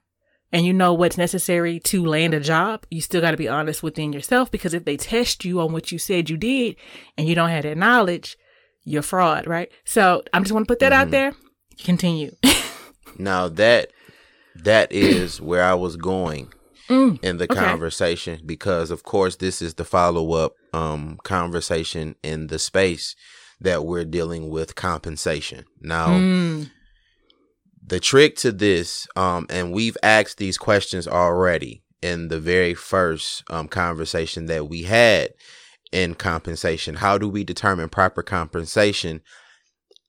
and 0.50 0.64
you 0.64 0.72
know 0.72 0.94
what's 0.94 1.18
necessary 1.18 1.78
to 1.80 2.04
land 2.04 2.32
a 2.34 2.40
job, 2.40 2.86
you 2.90 3.00
still 3.00 3.20
got 3.20 3.32
to 3.32 3.36
be 3.36 3.48
honest 3.48 3.82
within 3.82 4.12
yourself 4.12 4.50
because 4.50 4.72
if 4.72 4.84
they 4.84 4.96
test 4.96 5.44
you 5.44 5.60
on 5.60 5.72
what 5.72 5.92
you 5.92 5.98
said 5.98 6.30
you 6.30 6.36
did 6.36 6.76
and 7.18 7.28
you 7.28 7.34
don't 7.34 7.50
have 7.50 7.64
that 7.64 7.76
knowledge, 7.76 8.36
you're 8.84 9.02
fraud, 9.02 9.46
right? 9.46 9.70
So 9.84 10.22
I'm 10.32 10.42
just 10.44 10.52
want 10.52 10.66
to 10.66 10.72
put 10.72 10.78
that 10.80 10.92
out 10.92 11.08
Mhm. 11.08 11.12
there. 11.12 11.32
Continue. 11.78 12.34
Now 13.16 13.48
that 13.48 13.92
that 14.56 14.90
is 14.90 15.40
where 15.40 15.62
I 15.62 15.74
was 15.74 15.96
going 15.96 16.52
Mm, 16.88 17.18
in 17.22 17.38
the 17.38 17.44
okay. 17.44 17.54
conversation 17.54 18.40
because 18.44 18.90
of 18.90 19.04
course 19.04 19.36
this 19.36 19.62
is 19.62 19.74
the 19.74 19.86
follow-up 19.86 20.52
um 20.74 21.16
conversation 21.24 22.14
in 22.22 22.48
the 22.48 22.58
space 22.58 23.16
that 23.58 23.86
we're 23.86 24.04
dealing 24.04 24.50
with 24.50 24.74
compensation. 24.74 25.64
Now 25.80 26.08
mm, 26.08 26.70
the 27.86 28.00
trick 28.00 28.36
to 28.36 28.52
this 28.52 29.06
um 29.16 29.46
and 29.48 29.72
we've 29.72 29.96
asked 30.02 30.36
these 30.36 30.58
questions 30.58 31.08
already 31.08 31.82
in 32.02 32.28
the 32.28 32.38
very 32.38 32.74
first 32.74 33.44
um 33.48 33.66
conversation 33.68 34.44
that 34.46 34.68
we 34.68 34.82
had 34.82 35.30
in 35.90 36.14
compensation. 36.14 36.96
How 36.96 37.16
do 37.16 37.30
we 37.30 37.44
determine 37.44 37.88
proper 37.88 38.22
compensation 38.22 39.22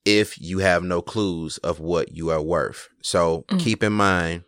if 0.05 0.39
you 0.39 0.59
have 0.59 0.83
no 0.83 1.01
clues 1.01 1.57
of 1.59 1.79
what 1.79 2.15
you 2.15 2.29
are 2.29 2.41
worth? 2.41 2.87
So 3.01 3.45
Mm. 3.49 3.59
keep 3.59 3.83
in 3.83 3.93
mind 3.93 4.43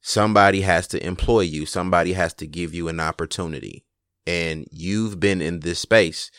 somebody 0.00 0.62
has 0.62 0.86
to 0.88 1.06
employ 1.06 1.40
you, 1.40 1.66
somebody 1.66 2.14
has 2.14 2.32
to 2.34 2.46
give 2.46 2.74
you 2.74 2.88
an 2.88 2.98
opportunity. 3.00 3.84
And 4.26 4.66
you've 4.70 5.20
been 5.20 5.42
in 5.42 5.60
this 5.60 5.78
space 5.78 6.30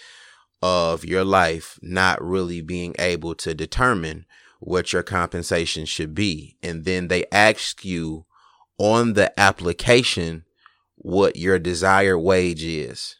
of 0.61 1.05
your 1.05 1.23
life 1.23 1.79
not 1.81 2.23
really 2.23 2.61
being 2.61 2.95
able 2.99 3.35
to 3.35 3.53
determine 3.53 4.25
what 4.59 4.93
your 4.93 5.03
compensation 5.03 5.85
should 5.85 6.13
be. 6.13 6.57
And 6.61 6.85
then 6.85 7.07
they 7.07 7.25
ask 7.31 7.83
you 7.83 8.25
on 8.77 9.13
the 9.13 9.37
application 9.39 10.45
what 10.95 11.35
your 11.35 11.57
desired 11.59 12.19
wage 12.19 12.63
is. 12.63 13.15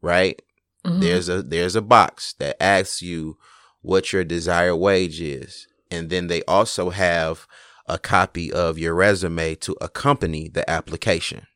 Right? 0.00 0.40
mhm. 0.84 1.00
There's 1.00 1.28
a 1.28 1.42
there's 1.42 1.76
a 1.76 1.82
box 1.82 2.34
that 2.38 2.60
asks 2.62 3.02
you 3.02 3.36
what 3.82 4.12
your 4.12 4.24
desired 4.24 4.76
wage 4.76 5.20
is. 5.20 5.66
And 5.90 6.10
then 6.10 6.26
they 6.26 6.42
also 6.44 6.90
have 6.90 7.46
a 7.86 7.98
copy 7.98 8.52
of 8.52 8.78
your 8.78 8.94
resume 8.94 9.54
to 9.56 9.76
accompany 9.80 10.48
the 10.48 10.68
application. 10.68 11.46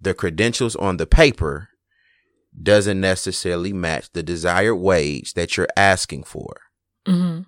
The 0.00 0.14
credentials 0.14 0.76
on 0.76 0.96
the 0.96 1.06
paper 1.06 1.68
doesn't 2.60 3.00
necessarily 3.00 3.72
match 3.72 4.10
the 4.12 4.22
desired 4.22 4.76
wage 4.76 5.34
that 5.34 5.56
you're 5.56 5.68
asking 5.76 6.24
for. 6.24 6.56
Mhm. 7.06 7.46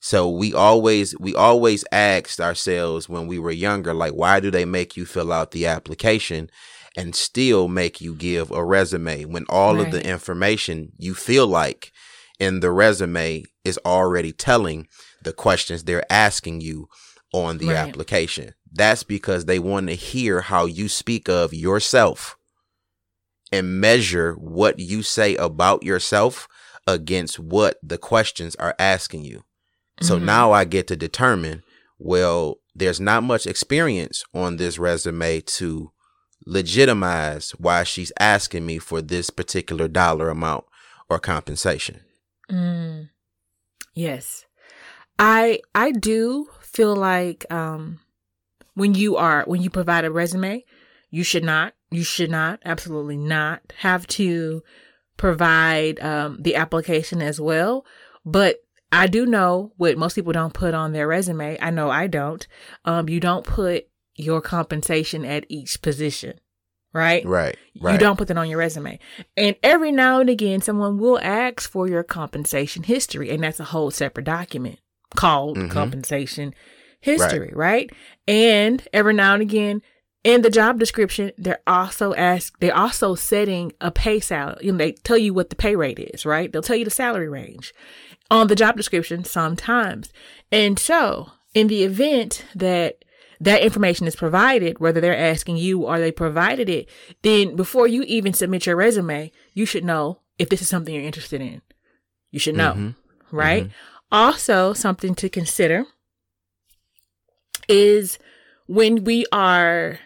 So 0.00 0.30
we 0.30 0.54
always 0.54 1.18
we 1.18 1.34
always 1.34 1.84
asked 1.90 2.40
ourselves 2.40 3.08
when 3.08 3.26
we 3.26 3.38
were 3.38 3.50
younger, 3.50 3.92
like, 3.92 4.12
why 4.12 4.40
do 4.40 4.50
they 4.50 4.64
make 4.64 4.96
you 4.96 5.04
fill 5.04 5.32
out 5.32 5.50
the 5.50 5.66
application 5.66 6.48
and 6.96 7.14
still 7.14 7.68
make 7.68 8.00
you 8.00 8.14
give 8.14 8.50
a 8.50 8.64
resume 8.64 9.24
when 9.24 9.44
all 9.48 9.80
of 9.80 9.90
the 9.90 10.06
information 10.06 10.92
you 10.96 11.14
feel 11.14 11.46
like 11.46 11.92
in 12.38 12.60
the 12.60 12.70
resume 12.70 13.44
is 13.64 13.78
already 13.84 14.32
telling 14.32 14.86
the 15.22 15.32
questions 15.32 15.84
they're 15.84 16.10
asking 16.12 16.60
you 16.60 16.88
on 17.32 17.58
the 17.58 17.68
Right. 17.68 17.76
application? 17.76 18.54
That's 18.72 19.02
because 19.02 19.44
they 19.46 19.58
want 19.58 19.88
to 19.88 19.94
hear 19.94 20.42
how 20.42 20.66
you 20.66 20.88
speak 20.88 21.28
of 21.28 21.54
yourself 21.54 22.36
and 23.52 23.80
measure 23.80 24.34
what 24.34 24.78
you 24.78 25.02
say 25.02 25.36
about 25.36 25.82
yourself 25.82 26.48
against 26.86 27.38
what 27.38 27.78
the 27.82 27.98
questions 27.98 28.54
are 28.56 28.74
asking 28.78 29.24
you. 29.24 29.44
So 30.02 30.18
Mhm. 30.18 30.22
now 30.24 30.52
I 30.52 30.64
get 30.64 30.86
to 30.88 30.96
determine, 30.96 31.62
well, 31.98 32.60
there's 32.74 33.00
not 33.00 33.22
much 33.22 33.46
experience 33.46 34.24
on 34.34 34.56
this 34.56 34.78
resume 34.78 35.40
to 35.40 35.90
legitimize 36.44 37.50
why 37.52 37.82
she's 37.82 38.12
asking 38.20 38.66
me 38.66 38.78
for 38.78 39.00
this 39.00 39.30
particular 39.30 39.88
dollar 39.88 40.28
amount 40.28 40.64
or 41.08 41.18
compensation. 41.18 42.00
Mm. 42.50 43.08
Yes. 43.94 44.44
I 45.18 45.60
I 45.74 45.92
do 45.92 46.48
feel 46.60 46.94
like 46.94 47.50
um 47.50 48.00
when 48.74 48.94
you 48.94 49.16
are 49.16 49.44
when 49.46 49.62
you 49.62 49.70
provide 49.70 50.04
a 50.04 50.10
resume, 50.10 50.64
you 51.10 51.24
should 51.24 51.44
not 51.44 51.74
you 51.90 52.04
should 52.04 52.30
not 52.30 52.60
absolutely 52.64 53.16
not 53.16 53.72
have 53.78 54.06
to 54.08 54.62
provide 55.16 55.98
um 56.00 56.38
the 56.40 56.56
application 56.56 57.22
as 57.22 57.40
well, 57.40 57.86
but 58.24 58.56
I 58.92 59.06
do 59.08 59.26
know 59.26 59.72
what 59.76 59.98
most 59.98 60.14
people 60.14 60.32
don't 60.32 60.54
put 60.54 60.74
on 60.74 60.92
their 60.92 61.08
resume. 61.08 61.58
I 61.60 61.70
know 61.70 61.90
I 61.90 62.06
don't. 62.06 62.46
Um 62.84 63.08
you 63.08 63.20
don't 63.20 63.46
put 63.46 63.86
your 64.14 64.40
compensation 64.40 65.24
at 65.24 65.46
each 65.48 65.82
position, 65.82 66.38
right? 66.92 67.24
Right. 67.24 67.56
Right. 67.80 67.92
You 67.92 67.98
don't 67.98 68.16
put 68.16 68.28
that 68.28 68.38
on 68.38 68.48
your 68.48 68.58
resume. 68.58 68.98
And 69.36 69.56
every 69.62 69.92
now 69.92 70.20
and 70.20 70.30
again, 70.30 70.60
someone 70.62 70.98
will 70.98 71.18
ask 71.20 71.70
for 71.70 71.88
your 71.88 72.02
compensation 72.02 72.82
history, 72.84 73.30
and 73.30 73.42
that's 73.42 73.60
a 73.60 73.64
whole 73.64 73.90
separate 73.90 74.24
document 74.24 74.78
called 75.14 75.56
Mhm. 75.56 75.70
compensation 75.70 76.54
history, 77.00 77.52
right. 77.54 77.90
And 78.26 78.86
every 78.92 79.12
now 79.14 79.34
and 79.34 79.42
again, 79.42 79.82
in 80.24 80.42
the 80.42 80.50
job 80.50 80.80
description, 80.80 81.30
they're 81.38 81.60
also 81.66 82.12
ask 82.14 82.58
they're 82.58 82.76
also 82.76 83.14
setting 83.14 83.72
a 83.80 83.92
pay 83.92 84.18
salary. 84.18 84.56
You 84.62 84.72
know, 84.72 84.78
they 84.78 84.92
tell 84.92 85.18
you 85.18 85.32
what 85.32 85.50
the 85.50 85.56
pay 85.56 85.76
rate 85.76 85.98
is, 86.00 86.26
right? 86.26 86.50
They'll 86.50 86.62
tell 86.62 86.76
you 86.76 86.84
the 86.84 86.90
salary 86.90 87.28
range 87.28 87.72
on 88.30 88.48
the 88.48 88.56
job 88.56 88.76
description 88.76 89.22
sometimes. 89.22 90.12
And 90.50 90.78
so, 90.80 91.30
in 91.54 91.68
the 91.68 91.84
event 91.84 92.44
that 92.56 93.04
that 93.40 93.62
information 93.62 94.06
is 94.06 94.16
provided, 94.16 94.78
whether 94.78 95.00
they're 95.00 95.16
asking 95.16 95.56
you 95.56 95.82
or 95.84 95.98
they 95.98 96.12
provided 96.12 96.68
it, 96.68 96.88
then 97.22 97.56
before 97.56 97.86
you 97.86 98.02
even 98.02 98.32
submit 98.32 98.66
your 98.66 98.76
resume, 98.76 99.30
you 99.52 99.66
should 99.66 99.84
know 99.84 100.20
if 100.38 100.48
this 100.48 100.62
is 100.62 100.68
something 100.68 100.94
you're 100.94 101.04
interested 101.04 101.40
in. 101.40 101.62
You 102.30 102.38
should 102.38 102.56
know, 102.56 102.72
Mhm. 102.74 102.94
right? 103.30 103.70
Also, 104.10 104.72
something 104.72 105.14
to 105.16 105.28
consider 105.28 105.84
is 107.68 108.18
when 108.66 109.04
we 109.04 109.26
are 109.32 109.98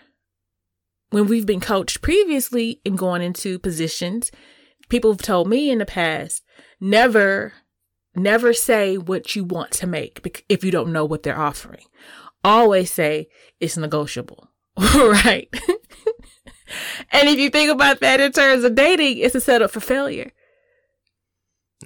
when 1.11 1.27
we've 1.27 1.47
been 1.47 1.61
coached 1.61 2.03
previously 2.03 2.81
in 2.85 2.95
going 2.95 3.21
into 3.21 3.59
positions, 3.59 4.31
people 4.89 5.11
have 5.11 5.21
told 5.21 5.49
me 5.49 5.69
in 5.69 5.79
the 5.79 5.87
past, 5.87 6.43
never 6.81 7.53
never 8.15 8.53
say 8.53 8.97
what 8.97 9.35
you 9.35 9.43
want 9.45 9.71
to 9.73 9.87
make 9.87 10.43
if 10.49 10.65
you 10.65 10.71
don't 10.71 10.93
know 10.93 11.05
what 11.05 11.23
they're 11.23 11.39
offering. 11.39 11.85
Always 12.45 12.91
say 12.91 13.29
it's 13.61 13.77
negotiable, 13.77 14.49
right? 14.79 15.49
and 17.13 17.29
if 17.29 17.39
you 17.39 17.51
think 17.51 17.71
about 17.71 18.01
that 18.01 18.21
in 18.21 18.33
terms 18.33 18.65
of 18.65 18.75
dating, 18.75 19.19
it's 19.19 19.35
a 19.35 19.41
setup 19.41 19.71
for 19.71 19.81
failure 19.81 20.31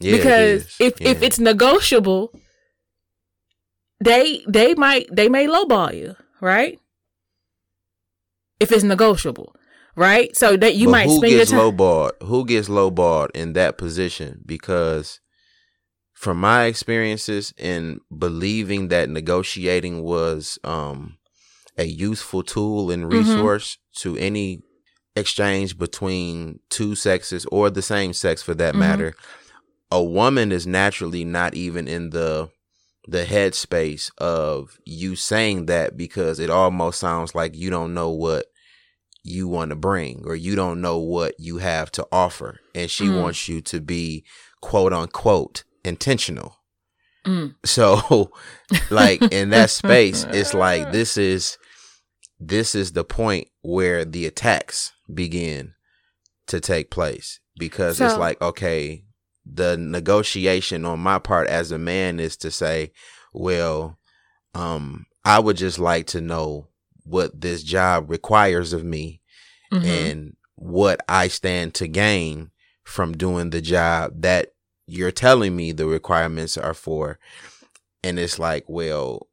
Yeah, 0.00 0.16
because 0.16 0.76
if 0.78 1.00
if 1.00 1.22
it's 1.22 1.38
negotiable, 1.40 2.30
they 4.00 4.44
they 4.46 4.74
might 4.74 5.08
they 5.10 5.28
may 5.28 5.46
lowball 5.46 5.94
you, 5.94 6.14
right? 6.40 6.78
If 8.60 8.70
it's 8.70 8.84
negotiable, 8.84 9.54
right? 9.96 10.34
So 10.36 10.56
that 10.56 10.74
you 10.76 10.86
But 10.86 10.92
might 10.92 11.06
who 11.08 11.16
spend 11.18 11.30
your 11.32 11.40
gets 11.40 11.50
time. 11.50 11.60
lowballed? 11.60 12.12
Who 12.22 12.44
gets 12.46 12.68
lowballed 12.68 13.30
in 13.34 13.52
that 13.54 13.76
position? 13.78 14.42
Because 14.46 15.20
from 16.24 16.38
my 16.38 16.64
experiences 16.64 17.52
in 17.58 18.00
believing 18.16 18.88
that 18.88 19.10
negotiating 19.10 20.02
was 20.02 20.58
um, 20.64 21.18
a 21.76 21.84
useful 21.84 22.42
tool 22.42 22.90
and 22.90 23.02
Mm-hmm. 23.04 23.12
resource 23.12 23.76
to 23.96 24.16
any 24.16 24.62
exchange 25.14 25.78
between 25.78 26.60
two 26.70 26.94
sexes 26.94 27.44
or 27.52 27.68
the 27.68 27.82
same 27.82 28.12
sex 28.14 28.42
for 28.42 28.54
that 28.54 28.74
Mhm. 28.74 28.78
matter, 28.78 29.14
a 29.90 30.02
woman 30.02 30.50
is 30.50 30.66
naturally 30.66 31.24
not 31.24 31.54
even 31.54 31.86
in 31.86 32.10
the 32.10 32.48
the 33.06 33.24
headspace 33.26 34.10
of 34.16 34.78
you 34.86 35.14
saying 35.14 35.66
that 35.66 35.94
because 35.94 36.40
it 36.40 36.48
almost 36.48 36.98
sounds 36.98 37.34
like 37.34 37.54
you 37.54 37.68
don't 37.68 37.92
know 37.92 38.08
what 38.08 38.46
you 39.22 39.46
want 39.46 39.68
to 39.68 39.76
bring 39.76 40.22
or 40.24 40.34
you 40.34 40.56
don't 40.56 40.80
know 40.80 40.96
what 40.96 41.34
you 41.38 41.58
have 41.58 41.92
to 41.92 42.06
offer 42.10 42.60
and 42.74 42.90
she 42.90 43.10
Mm. 43.10 43.20
wants 43.20 43.46
you 43.46 43.60
to 43.60 43.78
be 43.78 44.24
quote 44.62 44.94
unquote 44.94 45.64
intentional 45.84 46.56
Mm. 47.26 47.54
so 47.64 48.30
like 48.90 49.22
in 49.32 49.48
that 49.50 49.70
space 49.70 50.24
it's 50.30 50.52
like 50.52 50.92
this 50.92 51.16
is 51.16 51.56
this 52.38 52.74
is 52.74 52.92
the 52.92 53.02
point 53.04 53.48
where 53.62 54.04
the 54.04 54.26
attacks 54.26 54.92
begin 55.12 55.72
to 56.48 56.60
take 56.60 56.90
place 56.90 57.40
because 57.58 57.98
it's 57.98 58.18
like 58.18 58.42
okay 58.42 59.04
the 59.46 59.78
negotiation 59.78 60.84
on 60.84 61.00
my 61.00 61.18
part 61.18 61.48
as 61.48 61.70
a 61.70 61.78
man 61.78 62.20
is 62.20 62.36
to 62.38 62.50
say 62.50 62.92
well, 63.32 63.98
um, 64.54 65.06
I 65.24 65.38
would 65.40 65.56
just 65.56 65.78
like 65.78 66.06
to 66.08 66.20
know 66.20 66.68
what 67.04 67.40
this 67.40 67.62
job 67.62 68.10
requires 68.10 68.72
of 68.72 68.84
me 68.84 69.20
Mhm. 69.72 69.84
and 69.84 70.36
what 70.56 71.00
I 71.08 71.28
stand 71.28 71.74
to 71.74 71.88
gain 71.88 72.50
from 72.84 73.16
doing 73.16 73.50
the 73.50 73.60
job 73.60 74.22
that 74.22 74.53
you're 74.86 75.10
telling 75.12 75.56
me 75.56 75.72
the 75.72 75.86
requirements 75.86 76.56
are 76.56 76.74
for. 76.74 77.18
And 78.02 78.18
it's 78.18 78.38
like, 78.38 78.64
well, 78.68 79.28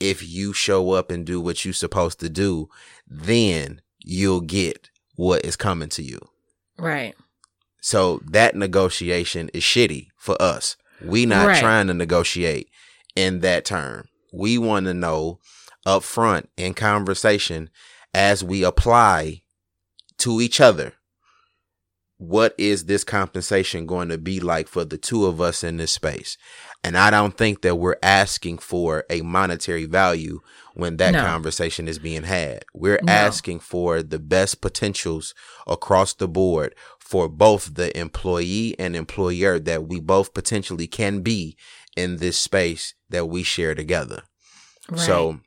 if 0.00 0.26
you 0.28 0.52
show 0.52 0.90
up 0.92 1.10
and 1.10 1.24
do 1.24 1.40
what 1.40 1.64
you're 1.64 1.72
supposed 1.74 2.18
to 2.20 2.28
do, 2.28 2.68
then 3.06 3.80
you'll 4.00 4.40
get 4.40 4.90
what 5.14 5.44
is 5.44 5.56
coming 5.56 5.88
to 5.90 6.02
you. 6.02 6.18
right. 6.78 7.14
So 7.84 8.20
that 8.30 8.54
negotiation 8.54 9.48
is 9.52 9.64
shitty 9.64 10.08
for 10.16 10.40
us. 10.40 10.76
We 11.04 11.26
not 11.26 11.48
Right. 11.48 11.60
trying 11.60 11.88
to 11.88 11.94
negotiate 11.94 12.68
in 13.16 13.40
that 13.40 13.64
term. 13.64 14.08
We 14.32 14.56
want 14.56 14.86
to 14.86 14.94
know 14.94 15.40
up 15.84 16.04
front 16.04 16.48
in 16.56 16.74
conversation 16.74 17.70
as 18.14 18.44
we 18.44 18.62
apply 18.62 19.42
to 20.18 20.40
each 20.40 20.60
other. 20.60 20.92
What 22.22 22.54
is 22.56 22.84
this 22.84 23.02
compensation 23.02 23.84
going 23.84 24.08
to 24.10 24.16
be 24.16 24.38
like 24.38 24.68
for 24.68 24.84
the 24.84 24.96
two 24.96 25.26
of 25.26 25.40
us 25.40 25.64
in 25.64 25.78
this 25.78 25.90
space? 25.90 26.38
And 26.84 26.96
I 26.96 27.10
don't 27.10 27.36
think 27.36 27.62
that 27.62 27.74
we're 27.76 27.96
asking 28.00 28.58
for 28.58 29.04
a 29.10 29.22
monetary 29.22 29.86
value 29.86 30.40
when 30.74 30.98
that 30.98 31.14
No. 31.14 31.22
conversation 31.24 31.88
is 31.88 31.98
being 31.98 32.22
had. 32.22 32.64
We're 32.72 33.00
No. 33.02 33.12
asking 33.12 33.58
for 33.60 34.04
the 34.04 34.20
best 34.20 34.60
potentials 34.60 35.34
across 35.66 36.14
the 36.14 36.28
board 36.28 36.76
for 37.00 37.28
both 37.28 37.74
the 37.74 37.96
employee 37.98 38.76
and 38.78 38.94
employer 38.94 39.58
that 39.58 39.88
we 39.88 39.98
both 39.98 40.32
potentially 40.32 40.86
can 40.86 41.22
be 41.22 41.56
in 41.96 42.18
this 42.18 42.38
space 42.38 42.94
that 43.10 43.26
we 43.26 43.42
share 43.42 43.74
together. 43.74 44.22
Right. 44.88 45.00
So 45.00 45.40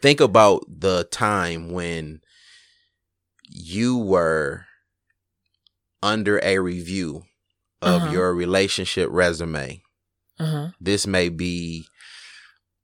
think 0.00 0.20
about 0.20 0.64
the 0.66 1.04
time 1.10 1.70
when 1.72 2.22
you 3.50 3.98
were 3.98 4.64
under 6.02 6.40
a 6.42 6.58
review 6.58 7.22
of 7.82 8.02
Uh-huh. 8.02 8.12
your 8.12 8.34
relationship 8.34 9.08
resume. 9.10 9.82
uh-huh. 10.38 10.70
This 10.80 11.06
may 11.06 11.28
be 11.28 11.86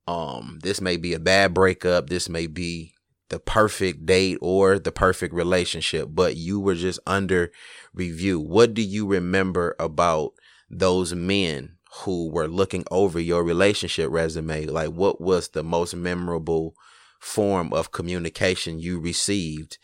um 0.07 0.59
this 0.61 0.81
may 0.81 0.97
be 0.97 1.13
a 1.13 1.19
bad 1.19 1.53
breakup, 1.53 2.09
this 2.09 2.29
may 2.29 2.47
be 2.47 2.93
the 3.29 3.39
perfect 3.39 4.05
date 4.05 4.37
or 4.39 4.77
the 4.77 4.91
perfect 4.91 5.33
relationship, 5.33 6.09
but 6.11 6.35
you 6.37 6.59
were 6.59 6.75
just 6.75 6.99
under 7.07 7.51
review. 7.93 8.39
What 8.39 8.73
do 8.75 8.83
you 8.83 9.07
remember 9.07 9.75
about 9.79 10.33
those 10.69 11.15
men 11.15 11.77
who 12.03 12.29
were 12.29 12.47
looking 12.47 12.83
over 12.91 13.19
your 13.19 13.43
relationship 13.43 14.11
resume? 14.11 14.67
Like 14.67 14.89
what 14.91 15.19
was 15.19 15.49
the 15.49 15.63
most 15.63 15.95
memorable 15.95 16.75
form 17.19 17.73
of 17.73 17.91
communication 17.91 18.77
you 18.77 18.99
received 18.99 19.79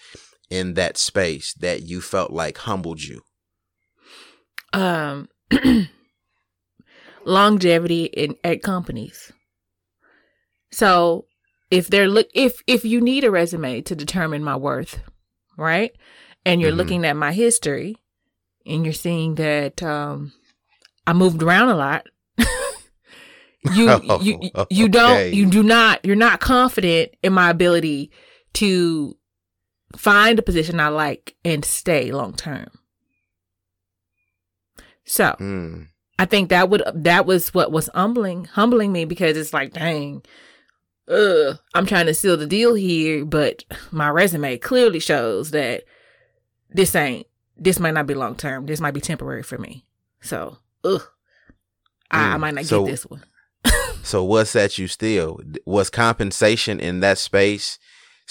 in 0.51 0.75
that 0.75 0.98
space 0.98 1.53
that 1.55 1.81
you 1.84 2.01
felt 2.01 2.31
like 2.31 2.58
humbled 2.60 3.01
you? 3.01 3.22
um 4.74 5.27
longevity 7.25 8.05
in 8.05 8.36
at 8.43 8.62
companies. 8.63 9.31
So 10.72 11.25
if 11.70 11.88
they're 11.88 12.08
look 12.08 12.27
if 12.34 12.62
if 12.67 12.86
you 12.86 13.01
need 13.01 13.24
a 13.24 13.31
resume 13.31 13.81
to 13.81 13.96
determine 13.96 14.43
my 14.43 14.55
worth, 14.55 15.00
right? 15.58 15.91
And 16.46 16.62
you're 16.62 16.72
Mhm. 16.72 16.77
looking 16.77 17.05
at 17.05 17.15
my 17.15 17.31
history 17.34 17.98
and 18.65 18.84
you're 18.86 18.93
seeing 18.93 19.36
that 19.36 19.81
um 19.84 20.31
I 21.05 21.13
moved 21.13 21.43
around 21.43 21.70
a 21.70 21.75
lot. 21.75 22.08
you 23.63 24.00
you 24.20 24.39
you- 24.41 24.51
you 24.70 24.88
don't 25.00 25.34
you 25.34 25.46
do 25.48 25.63
not 25.63 26.03
you're 26.05 26.15
not 26.15 26.39
confident 26.39 27.12
in 27.22 27.34
my 27.34 27.50
ability 27.50 28.12
to 28.53 29.17
find 29.98 30.38
a 30.39 30.41
position 30.43 30.80
I 30.80 30.89
like 30.89 31.36
and 31.45 31.63
stay 31.65 32.12
long 32.12 32.34
term. 32.34 32.67
So 35.06 35.36
Mm. 35.39 35.88
I 36.19 36.25
think 36.25 36.49
that 36.49 36.69
would 36.69 36.84
that 36.93 37.25
was 37.25 37.54
what 37.54 37.71
was 37.71 37.89
humbling 37.93 38.45
humbling 38.45 38.91
me 38.91 39.06
because 39.06 39.36
it's 39.38 39.54
like, 39.54 39.73
dang, 39.73 40.23
uh, 41.08 41.56
I'm 41.73 41.86
trying 41.86 42.06
to 42.06 42.13
seal 42.13 42.38
the 42.38 42.45
deal 42.47 42.75
here, 42.75 43.25
but 43.25 43.63
my 43.91 44.10
resume 44.10 44.58
clearly 44.58 44.99
shows 44.99 45.51
that 45.51 45.84
this 46.69 46.95
ain't 46.95 47.27
this 47.58 47.80
might 47.80 47.93
not 47.93 48.08
be 48.08 48.13
long 48.13 48.36
term. 48.36 48.65
This 48.67 48.80
might 48.80 48.93
be 48.93 49.01
temporary 49.01 49.43
for 49.43 49.58
me. 49.58 49.86
So, 50.21 50.58
ugh, 50.84 51.01
I, 52.12 52.34
I 52.34 52.36
Mm, 52.36 52.39
might 52.39 52.54
not 52.54 52.65
so- 52.65 52.86
get 52.86 52.91
this 52.91 53.06
one. 53.06 53.23
So 54.04 54.23
what's 54.23 54.54
that 54.54 54.80
you 54.80 54.88
still? 54.88 55.39
Was 55.65 55.91
compensation 55.91 56.80
in 56.80 57.01
that 57.01 57.19
space 57.19 57.77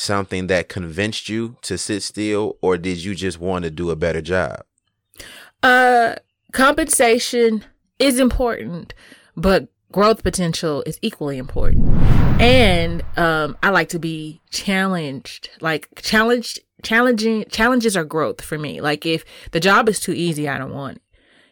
something 0.00 0.46
that 0.46 0.68
convinced 0.68 1.28
you 1.28 1.56
to 1.60 1.76
sit 1.76 2.02
still 2.02 2.56
or 2.62 2.78
did 2.78 3.04
you 3.04 3.14
just 3.14 3.38
want 3.38 3.64
to 3.64 3.70
do 3.70 3.90
a 3.90 3.96
better 3.96 4.22
job? 4.22 4.64
Uh, 5.62 6.14
compensation 6.52 7.64
is 7.98 8.18
important, 8.18 8.94
but 9.36 9.68
growth 9.92 10.22
potential 10.22 10.82
is 10.86 10.98
equally 11.02 11.36
important. 11.36 11.86
And 12.40 13.02
um, 13.18 13.58
I 13.62 13.68
like 13.68 13.90
to 13.90 13.98
be 13.98 14.40
challenged, 14.50 15.50
like 15.60 15.88
challenged, 15.96 16.60
challenging 16.82 17.44
challenges 17.50 17.94
are 17.94 18.04
growth 18.04 18.40
for 18.40 18.56
me. 18.56 18.80
Like 18.80 19.04
if 19.04 19.22
the 19.50 19.60
job 19.60 19.86
is 19.90 20.00
too 20.00 20.12
easy, 20.12 20.48
I 20.48 20.56
don't 20.56 20.72
want 20.72 20.96
it. 20.96 21.02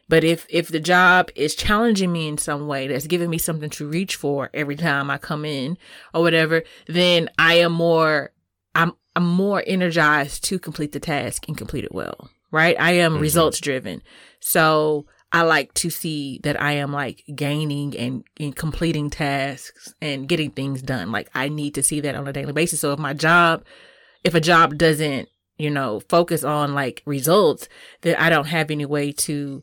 But 0.08 0.24
if 0.24 0.46
if 0.48 0.68
the 0.68 0.80
job 0.80 1.30
is 1.36 1.54
challenging 1.54 2.10
me 2.10 2.28
in 2.28 2.38
some 2.38 2.66
way, 2.66 2.88
that's 2.88 3.06
giving 3.06 3.28
me 3.28 3.36
something 3.36 3.68
to 3.68 3.86
reach 3.86 4.16
for 4.16 4.48
every 4.54 4.76
time 4.76 5.10
I 5.10 5.18
come 5.18 5.44
in 5.44 5.76
or 6.14 6.22
whatever, 6.22 6.62
then 6.86 7.28
I 7.38 7.56
am 7.56 7.72
more 7.72 8.32
I'm 8.74 8.92
I'm 9.16 9.26
more 9.26 9.62
energized 9.66 10.44
to 10.44 10.58
complete 10.58 10.92
the 10.92 11.00
task 11.00 11.48
and 11.48 11.56
complete 11.56 11.84
it 11.84 11.92
well. 11.94 12.30
Right? 12.50 12.76
I 12.80 12.92
am 12.92 13.14
Mhm. 13.16 13.20
results 13.20 13.60
driven. 13.60 14.02
So 14.40 15.06
I 15.32 15.42
like 15.42 15.74
to 15.74 15.90
see 15.90 16.40
that 16.44 16.58
I 16.60 16.72
am 16.72 16.92
like 16.92 17.22
gaining 17.34 17.94
and, 17.98 18.24
and 18.40 18.56
completing 18.56 19.10
tasks 19.10 19.92
and 20.00 20.26
getting 20.28 20.50
things 20.52 20.80
done. 20.80 21.12
Like 21.12 21.28
I 21.34 21.50
need 21.50 21.74
to 21.74 21.82
see 21.82 22.00
that 22.00 22.14
on 22.14 22.26
a 22.26 22.32
daily 22.32 22.52
basis. 22.54 22.80
So 22.80 22.92
if 22.92 22.98
my 22.98 23.12
job, 23.12 23.64
if 24.24 24.34
a 24.34 24.40
job 24.40 24.78
doesn't, 24.78 25.28
you 25.58 25.68
know, 25.70 26.00
focus 26.08 26.44
on 26.44 26.72
like 26.74 27.02
results, 27.04 27.68
then 28.00 28.16
I 28.16 28.30
don't 28.30 28.46
have 28.46 28.70
any 28.70 28.86
way 28.86 29.12
to 29.12 29.62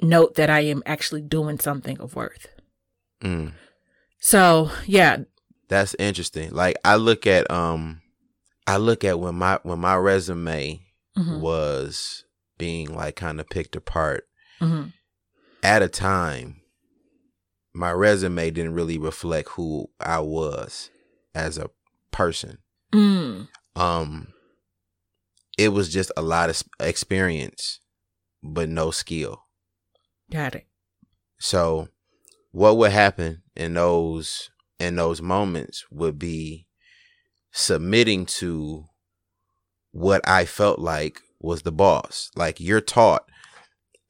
note 0.00 0.34
that 0.34 0.50
I 0.50 0.60
am 0.60 0.82
actually 0.86 1.22
doing 1.22 1.60
something 1.60 2.00
of 2.00 2.16
worth. 2.16 2.48
Mm. 3.22 3.52
So 4.18 4.70
yeah. 4.86 5.18
That's 5.70 5.94
interesting. 5.98 6.50
Like 6.50 6.76
I 6.84 6.96
look 6.96 7.26
at 7.26 7.50
um 7.50 8.02
I 8.66 8.76
look 8.76 9.04
at 9.04 9.18
when 9.18 9.36
my 9.36 9.58
when 9.62 9.78
my 9.78 9.96
resume 9.96 10.80
Mhm, 11.16 11.40
was 11.40 12.24
being 12.58 12.94
like 12.94 13.16
kind 13.16 13.40
of 13.40 13.48
picked 13.48 13.74
apart 13.76 14.24
mhm, 14.60 14.92
at 15.62 15.82
a 15.82 15.88
time 15.88 16.60
my 17.72 17.90
resume 17.92 18.50
didn't 18.50 18.74
really 18.74 18.98
reflect 18.98 19.50
who 19.50 19.88
I 20.00 20.18
was 20.20 20.90
as 21.34 21.56
a 21.56 21.70
person. 22.10 22.58
mm, 22.92 23.48
Um 23.76 24.28
it 25.56 25.68
was 25.68 25.92
just 25.92 26.10
a 26.16 26.22
lot 26.22 26.50
of 26.50 26.62
experience 26.80 27.80
but 28.42 28.68
no 28.68 28.90
skill. 28.90 29.44
got 30.30 30.54
it. 30.54 30.66
So 31.38 31.88
what 32.50 32.76
would 32.76 32.92
happen 32.92 33.42
in 33.54 33.74
those 33.74 34.50
in 34.80 34.96
those 34.96 35.20
moments 35.22 35.84
would 35.90 36.18
be 36.18 36.66
submitting 37.52 38.26
to 38.26 38.84
what 39.92 40.26
I 40.26 40.44
felt 40.44 40.78
like 40.78 41.20
was 41.40 41.62
the 41.62 41.72
boss. 41.72 42.30
Like 42.34 42.60
you're 42.60 42.80
taught 42.80 43.24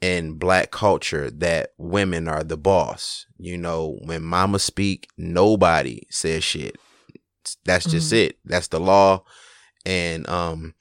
in 0.00 0.34
black 0.34 0.70
culture 0.70 1.30
that 1.30 1.70
women 1.78 2.28
are 2.28 2.44
the 2.44 2.56
boss. 2.56 3.26
You 3.38 3.58
know, 3.58 3.98
when 4.04 4.22
mama 4.22 4.58
speak, 4.58 5.08
nobody 5.18 6.02
says 6.10 6.44
shit. 6.44 6.76
That's 7.64 7.86
just 7.86 8.12
Mhm. 8.12 8.26
it. 8.26 8.38
That's 8.44 8.68
the 8.68 8.80
law. 8.80 9.24
And 9.84 10.28
um 10.28 10.74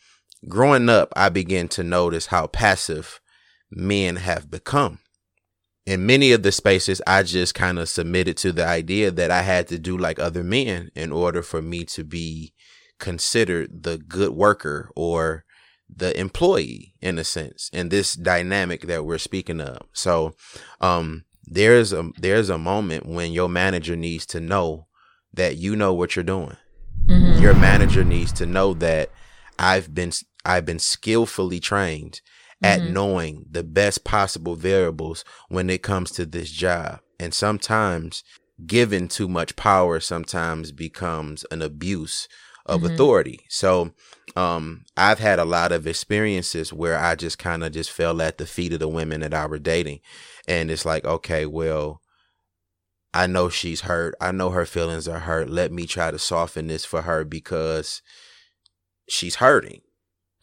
growing 0.47 0.89
up, 0.89 1.12
I 1.15 1.30
began 1.30 1.67
to 1.69 1.84
notice 1.84 2.28
how 2.28 2.47
passive 2.47 3.19
men 3.71 4.17
have 4.17 4.49
become. 4.52 4.99
In 5.89 6.06
many 6.06 6.34
of 6.34 6.43
the 6.43 6.52
spaces, 6.52 7.02
I 7.08 7.23
just 7.23 7.56
kind 7.56 7.80
of 7.80 7.89
submitted 7.89 8.38
to 8.38 8.52
the 8.52 8.63
idea 8.63 9.10
that 9.10 9.32
I 9.32 9.41
had 9.41 9.67
to 9.69 9.80
do 9.80 9.97
like 9.97 10.19
other 10.19 10.43
men 10.43 10.91
in 10.93 11.12
order 11.12 11.41
for 11.41 11.63
me 11.63 11.84
to 11.86 12.04
be 12.04 12.54
considered 12.99 13.82
the 13.82 13.97
good 13.97 14.34
worker 14.34 14.91
or 14.95 15.45
the 15.89 16.15
employee 16.15 16.93
in 17.02 17.17
a 17.17 17.23
sense 17.23 17.71
in 17.73 17.89
this 17.89 18.13
dynamic 18.13 18.82
that 18.82 19.04
we're 19.04 19.17
speaking 19.17 19.60
of. 19.60 19.88
So, 19.91 20.36
um, 20.80 21.25
there's 21.43 21.91
a 21.91 22.12
there's 22.19 22.52
a 22.52 22.60
moment 22.60 23.08
when 23.08 23.32
your 23.32 23.49
manager 23.49 23.95
needs 23.95 24.28
to 24.28 24.39
know 24.39 24.86
that 25.34 25.58
you 25.58 25.75
know 25.75 25.95
what 25.95 26.15
you're 26.15 26.23
doing 26.23 26.58
Mhm, 27.08 27.41
your 27.41 27.56
manager 27.56 28.04
needs 28.04 28.32
to 28.34 28.45
know 28.45 28.75
that 28.75 29.10
I've 29.58 29.95
been 29.95 30.12
I've 30.45 30.65
been 30.65 30.78
skillfully 30.78 31.60
trained 31.60 32.21
at 32.62 32.82
Mhm. 32.82 32.91
knowing 32.93 33.45
the 33.50 33.63
best 33.63 34.04
possible 34.04 34.56
variables 34.56 35.24
when 35.48 35.69
it 35.69 35.82
comes 35.84 36.12
to 36.12 36.26
this 36.26 36.52
job. 36.52 37.00
And 37.19 37.34
sometimes 37.34 38.24
given 38.65 39.08
too 39.08 39.28
much 39.30 39.56
power 39.56 40.00
sometimes 40.00 40.72
becomes 40.72 41.45
an 41.52 41.62
abuse 41.62 42.28
of 42.65 42.82
Mhm. 42.82 42.93
authority. 42.93 43.39
So 43.50 43.93
um 44.36 44.84
I've 44.98 45.19
had 45.19 45.39
a 45.39 45.45
lot 45.45 45.72
of 45.72 45.88
experiences 45.88 46.72
where 46.74 46.98
I 46.98 47.15
just 47.15 47.39
kind 47.39 47.63
of 47.63 47.72
just 47.72 47.89
fell 47.91 48.22
at 48.22 48.38
the 48.38 48.45
feet 48.45 48.74
of 48.74 48.80
the 48.80 48.88
women 48.88 49.22
that 49.22 49.34
I 49.34 49.45
were 49.45 49.60
dating. 49.60 50.02
And 50.48 50.69
it's 50.69 50.86
like, 50.86 51.06
okay, 51.06 51.45
well, 51.45 52.02
I 53.13 53.26
know 53.28 53.50
she's 53.50 53.82
hurt. 53.82 54.13
I 54.22 54.32
know 54.32 54.52
her 54.52 54.65
feelings 54.65 55.08
are 55.08 55.19
hurt. 55.19 55.50
Let 55.50 55.72
me 55.72 55.88
try 55.88 56.12
to 56.12 56.19
soften 56.19 56.67
this 56.67 56.86
for 56.86 57.02
her 57.04 57.24
because 57.24 58.02
she's 59.08 59.36
hurting. 59.36 59.82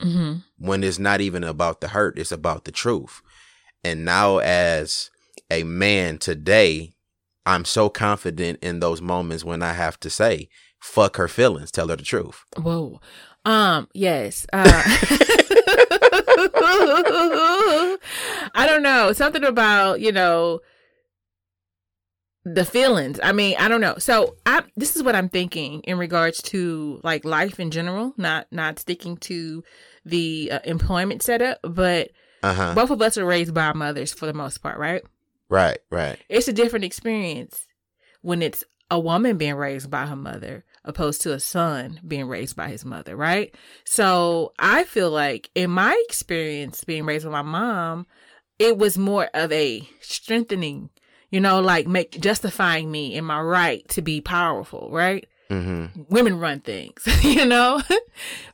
Mm-hmm. 0.00 0.38
When 0.58 0.84
it's 0.84 0.98
not 0.98 1.20
even 1.20 1.44
about 1.44 1.80
the 1.80 1.88
hurt, 1.88 2.18
it's 2.18 2.32
about 2.32 2.64
the 2.64 2.72
truth. 2.72 3.22
And 3.82 4.04
now 4.04 4.38
as 4.38 5.10
a 5.50 5.62
man 5.64 6.18
today, 6.18 6.94
I'm 7.44 7.64
so 7.64 7.88
confident 7.88 8.58
in 8.60 8.80
those 8.80 9.00
moments 9.00 9.44
when 9.44 9.62
I 9.62 9.72
have 9.72 9.98
to 10.00 10.10
say, 10.10 10.48
fuck 10.80 11.16
her 11.16 11.28
feelings, 11.28 11.70
tell 11.70 11.88
her 11.88 11.96
the 11.96 12.02
truth. 12.02 12.44
Whoa. 12.56 13.00
Um, 13.44 13.88
yes. 13.94 14.46
Uh, 14.52 14.64
I 18.54 18.66
don't 18.66 18.82
know. 18.82 19.12
Something 19.12 19.44
about, 19.44 20.00
you 20.00 20.10
know, 20.10 20.60
the 22.54 22.64
feelings. 22.64 23.18
I 23.20 23.32
mean, 23.32 23.56
I 23.58 23.66
don't 23.66 23.80
know. 23.80 23.96
So 23.98 24.36
I 24.46 24.62
this 24.76 24.94
is 24.94 25.02
what 25.02 25.16
I'm 25.16 25.28
thinking 25.28 25.80
in 25.80 25.98
regards 25.98 26.40
to 26.42 27.00
like 27.02 27.24
life 27.24 27.58
in 27.58 27.72
general, 27.72 28.14
not 28.16 28.46
not 28.52 28.78
sticking 28.78 29.16
to 29.18 29.64
the 30.04 30.50
uh, 30.52 30.60
employment 30.64 31.22
setup, 31.22 31.58
but 31.62 32.10
Uh-huh. 32.44 32.74
both 32.74 32.90
of 32.90 33.02
us 33.02 33.18
are 33.18 33.24
raised 33.26 33.52
by 33.52 33.64
our 33.66 33.74
mothers 33.74 34.12
for 34.12 34.26
the 34.26 34.32
most 34.32 34.58
part, 34.62 34.78
right? 34.78 35.02
Right, 35.48 35.78
right. 35.90 36.18
It's 36.28 36.46
a 36.46 36.52
different 36.52 36.84
experience 36.84 37.66
when 38.22 38.42
it's 38.42 38.62
a 38.92 39.00
woman 39.00 39.36
being 39.36 39.56
raised 39.56 39.90
by 39.90 40.06
her 40.06 40.14
mother 40.16 40.64
opposed 40.84 41.22
to 41.22 41.32
a 41.32 41.40
son 41.40 41.98
being 42.06 42.28
raised 42.28 42.54
by 42.54 42.68
his 42.68 42.84
mother, 42.84 43.16
right? 43.16 43.52
So 43.84 44.52
I 44.60 44.84
feel 44.84 45.10
like 45.10 45.50
in 45.56 45.70
my 45.70 46.00
experience 46.08 46.84
being 46.84 47.04
raised 47.04 47.24
by 47.24 47.42
my 47.42 47.42
mom, 47.42 48.06
it 48.60 48.78
was 48.78 48.96
more 48.96 49.28
of 49.34 49.50
a 49.50 49.88
strengthening, 50.00 50.90
you 51.30 51.40
know, 51.40 51.60
like 51.60 51.86
make 51.86 52.20
justifying 52.20 52.90
me 52.90 53.14
in 53.14 53.24
my 53.24 53.40
right 53.40 53.86
to 53.90 54.02
be 54.02 54.20
powerful, 54.20 54.88
right? 54.92 55.26
Mm-hmm. 55.50 56.02
women 56.08 56.38
run 56.40 56.58
things, 56.60 57.06
you 57.22 57.46
know? 57.46 57.80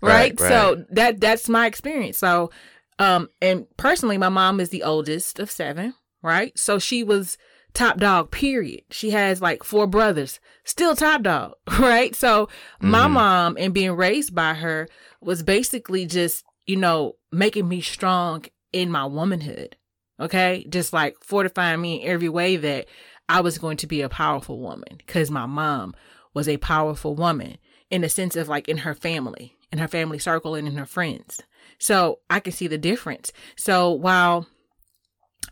Right, 0.02 0.38
right? 0.38 0.38
So 0.38 0.84
that 0.90 1.20
that's 1.20 1.48
my 1.48 1.66
experience. 1.66 2.18
So 2.18 2.50
um 2.98 3.28
and 3.40 3.66
personally 3.76 4.18
my 4.18 4.28
mom 4.28 4.60
is 4.60 4.68
the 4.68 4.82
oldest 4.82 5.38
of 5.38 5.50
7, 5.50 5.94
right? 6.22 6.56
So 6.58 6.78
she 6.78 7.02
was 7.02 7.38
top 7.72 7.96
dog 7.98 8.30
period. 8.30 8.82
She 8.90 9.10
has 9.10 9.40
like 9.40 9.64
four 9.64 9.86
brothers, 9.86 10.40
still 10.64 10.94
top 10.94 11.22
dog, 11.22 11.54
right? 11.78 12.14
So 12.14 12.48
my 12.80 13.06
Mhm. 13.08 13.12
mom 13.12 13.56
and 13.58 13.72
being 13.72 13.92
raised 13.92 14.34
by 14.34 14.52
her 14.54 14.86
was 15.22 15.42
basically 15.42 16.04
just, 16.04 16.44
you 16.66 16.76
know, 16.76 17.14
making 17.30 17.66
me 17.68 17.80
strong 17.80 18.44
in 18.72 18.90
my 18.90 19.06
womanhood. 19.06 19.76
Okay? 20.20 20.66
Just 20.68 20.92
like 20.92 21.16
fortifying 21.22 21.80
me 21.80 22.02
in 22.02 22.08
every 22.08 22.28
way 22.28 22.56
that 22.56 22.86
I 23.28 23.40
was 23.40 23.58
going 23.58 23.76
to 23.78 23.86
be 23.86 24.02
a 24.02 24.08
powerful 24.08 24.58
woman 24.58 25.00
cuz 25.06 25.30
my 25.30 25.46
mom 25.46 25.94
was 26.34 26.48
a 26.48 26.56
powerful 26.58 27.14
woman 27.14 27.58
in 27.90 28.00
the 28.02 28.08
sense 28.08 28.36
of 28.36 28.48
like 28.48 28.68
in 28.68 28.78
her 28.78 28.94
family, 28.94 29.56
in 29.70 29.78
her 29.78 29.88
family 29.88 30.18
circle, 30.18 30.54
and 30.54 30.66
in 30.66 30.76
her 30.76 30.86
friends. 30.86 31.42
So 31.78 32.20
I 32.30 32.40
can 32.40 32.52
see 32.52 32.66
the 32.66 32.78
difference. 32.78 33.32
So 33.56 33.90
while 33.90 34.46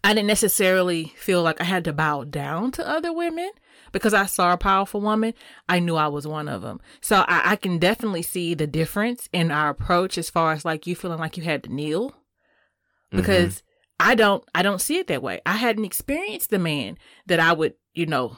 I 0.03 0.15
didn't 0.15 0.29
necessarily 0.29 1.13
feel 1.17 1.43
like 1.43 1.61
I 1.61 1.65
had 1.65 1.85
to 1.85 1.93
bow 1.93 2.25
down 2.25 2.73
to 2.73 2.89
other 2.89 3.13
women 3.13 3.51
because 3.93 4.15
I 4.15 4.27
saw 4.27 4.53
a 4.53 4.57
powerful 4.57 5.01
woman, 5.01 5.35
I 5.69 5.81
knew 5.81 5.97
I 5.97 6.09
was 6.09 6.27
one 6.27 6.49
of 6.49 6.63
them. 6.63 6.81
So 7.01 7.25
I, 7.29 7.53
I 7.53 7.57
can 7.57 7.79
definitely 7.79 8.23
see 8.23 8.55
the 8.55 8.67
difference 8.67 9.29
in 9.33 9.51
our 9.51 9.71
approach 9.71 10.17
as 10.17 10.31
far 10.31 10.53
as 10.53 10.65
like 10.65 10.87
you 10.87 10.97
feeling 10.97 11.19
like 11.19 11.37
you 11.37 11.43
had 11.43 11.65
to 11.65 11.75
kneel 11.75 12.11
mm-hmm. 12.11 13.19
because 13.19 13.63
I 14.01 14.15
don't 14.15 14.43
I 14.55 14.63
don't 14.63 14.81
see 14.81 14.99
it 14.99 15.07
that 15.09 15.23
way. 15.23 15.41
I 15.47 15.53
hadn't 15.57 15.85
experienced 15.85 16.51
the 16.51 16.59
man 16.59 16.99
that 17.27 17.39
I 17.41 17.53
would, 17.53 17.75
you 17.95 18.07
know, 18.07 18.37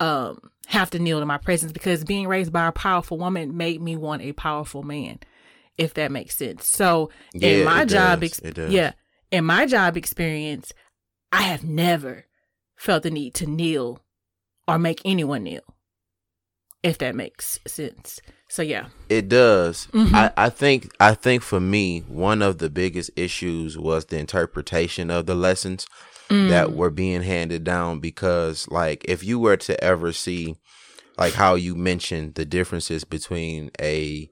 um 0.00 0.50
have 0.66 0.90
to 0.90 0.98
kneel 0.98 1.20
to 1.20 1.26
my 1.26 1.38
presence 1.38 1.72
because 1.72 2.04
being 2.04 2.26
raised 2.26 2.52
by 2.52 2.66
a 2.66 2.72
powerful 2.72 3.18
woman 3.18 3.56
made 3.56 3.80
me 3.80 3.96
want 3.96 4.22
a 4.22 4.32
powerful 4.32 4.82
man, 4.82 5.20
if 5.78 5.94
that 5.94 6.10
makes 6.10 6.36
sense. 6.36 6.66
So 6.66 7.10
Yeah, 7.32 7.50
in 7.50 7.64
my 7.64 7.84
job 7.84 8.20
does. 8.20 8.30
ex- 8.30 8.38
It 8.40 8.54
does. 8.54 8.72
yeah, 8.72 8.92
in 9.30 9.44
my 9.44 9.66
job 9.66 9.96
experience, 9.96 10.72
I 11.30 11.42
have 11.42 11.64
never 11.64 12.26
felt 12.76 13.02
the 13.02 13.10
need 13.10 13.34
to 13.34 13.46
kneel 13.46 14.00
or 14.66 14.78
make 14.78 15.00
anyone 15.04 15.42
kneel. 15.44 15.62
If 16.84 16.98
that 16.98 17.14
makes 17.16 17.58
sense. 17.66 18.20
So 18.48 18.62
yeah. 18.62 18.86
It 19.08 19.28
does. 19.28 19.88
Mhm. 19.92 20.12
I, 20.14 20.30
I 20.36 20.48
think 20.50 20.92
I 21.00 21.14
think 21.14 21.42
for 21.42 21.58
me, 21.58 22.00
one 22.06 22.42
of 22.42 22.58
the 22.58 22.70
biggest 22.70 23.10
issues 23.16 23.76
was 23.76 24.04
the 24.04 24.18
interpretation 24.18 25.10
of 25.10 25.26
the 25.26 25.34
lessons 25.34 25.86
Mm. 26.30 26.48
that 26.48 26.72
were 26.72 26.88
being 26.90 27.20
handed 27.20 27.64
down 27.64 28.00
because 28.00 28.66
like 28.70 29.04
if 29.06 29.22
you 29.22 29.38
were 29.38 29.58
to 29.58 29.74
ever 29.84 30.10
see 30.10 30.54
like 31.18 31.34
how 31.34 31.54
you 31.54 31.74
mentioned 31.74 32.34
the 32.34 32.46
differences 32.46 33.04
between 33.04 33.70
a 33.78 34.30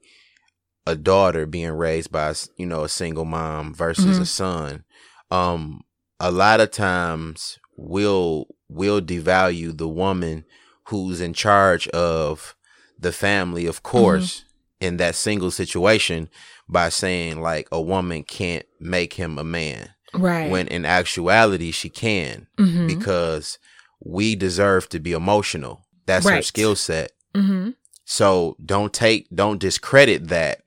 a 0.87 0.95
daughter 0.95 1.45
being 1.45 1.69
raised 1.69 2.11
by 2.11 2.33
you 2.57 2.65
know 2.65 2.83
a 2.83 2.89
single 2.89 3.25
mom 3.25 3.75
versus 3.75 4.17
Mhm. 4.17 4.21
a 4.21 4.25
son 4.25 4.83
um 5.29 5.81
a 6.19 6.31
lot 6.31 6.59
of 6.59 6.71
times 6.71 7.59
we'll 7.77 8.47
we'll 8.69 8.99
devalue 8.99 9.77
the 9.77 9.87
woman 9.87 10.45
who's 10.87 11.21
in 11.21 11.33
charge 11.33 11.87
of 11.89 12.55
the 12.99 13.11
family 13.11 13.65
of 13.65 13.83
course 13.83 14.45
in 14.79 14.97
that 14.97 15.15
single 15.15 15.51
situation 15.51 16.29
by 16.69 16.89
saying 16.89 17.41
like 17.41 17.67
a 17.71 17.81
woman 17.81 18.23
can't 18.23 18.65
make 18.79 19.13
him 19.13 19.37
a 19.37 19.43
man 19.43 19.89
right. 20.13 20.49
when 20.49 20.67
in 20.67 20.85
actuality 20.85 21.71
she 21.71 21.89
can 21.89 22.47
Mhm. 22.57 22.87
because 22.87 23.57
we 24.05 24.35
deserve 24.35 24.87
to 24.89 24.99
be 24.99 25.11
emotional 25.13 25.85
that's 26.05 26.27
her 26.27 26.41
skill 26.41 26.75
set 26.75 27.11
Mhm. 27.35 27.75
so 28.05 28.55
don't 28.63 28.93
take 28.93 29.27
don't 29.33 29.59
discredit 29.59 30.27
that 30.27 30.61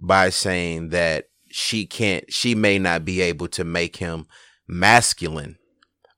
by 0.00 0.30
saying 0.30 0.90
that 0.90 1.28
she 1.50 1.86
can't 1.86 2.32
she 2.32 2.54
may 2.54 2.78
not 2.78 3.04
be 3.04 3.20
able 3.20 3.48
to 3.48 3.64
make 3.64 3.96
him 3.96 4.26
masculine 4.68 5.56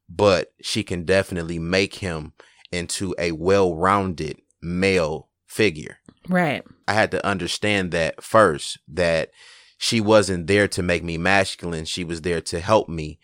but 0.09 0.53
she 0.63 0.83
can 0.83 1.05
definitely 1.05 1.59
make 1.59 1.97
him 1.97 2.33
into 2.73 3.15
a 3.19 3.33
well-rounded 3.33 4.41
male 4.61 5.29
figure 5.47 5.99
Right. 6.29 6.63
I 6.87 6.93
had 6.93 7.11
to 7.13 7.27
understand 7.27 7.91
that 7.93 8.23
first 8.23 8.79
that 8.89 9.31
she 9.79 10.01
wasn't 10.01 10.47
there 10.47 10.69
to 10.69 10.83
make 10.83 11.03
me 11.03 11.17
masculine. 11.17 11.87
She 11.87 12.05
was 12.05 12.21
there 12.21 12.41
to 12.43 12.61
help 12.61 12.89
me 12.89 13.19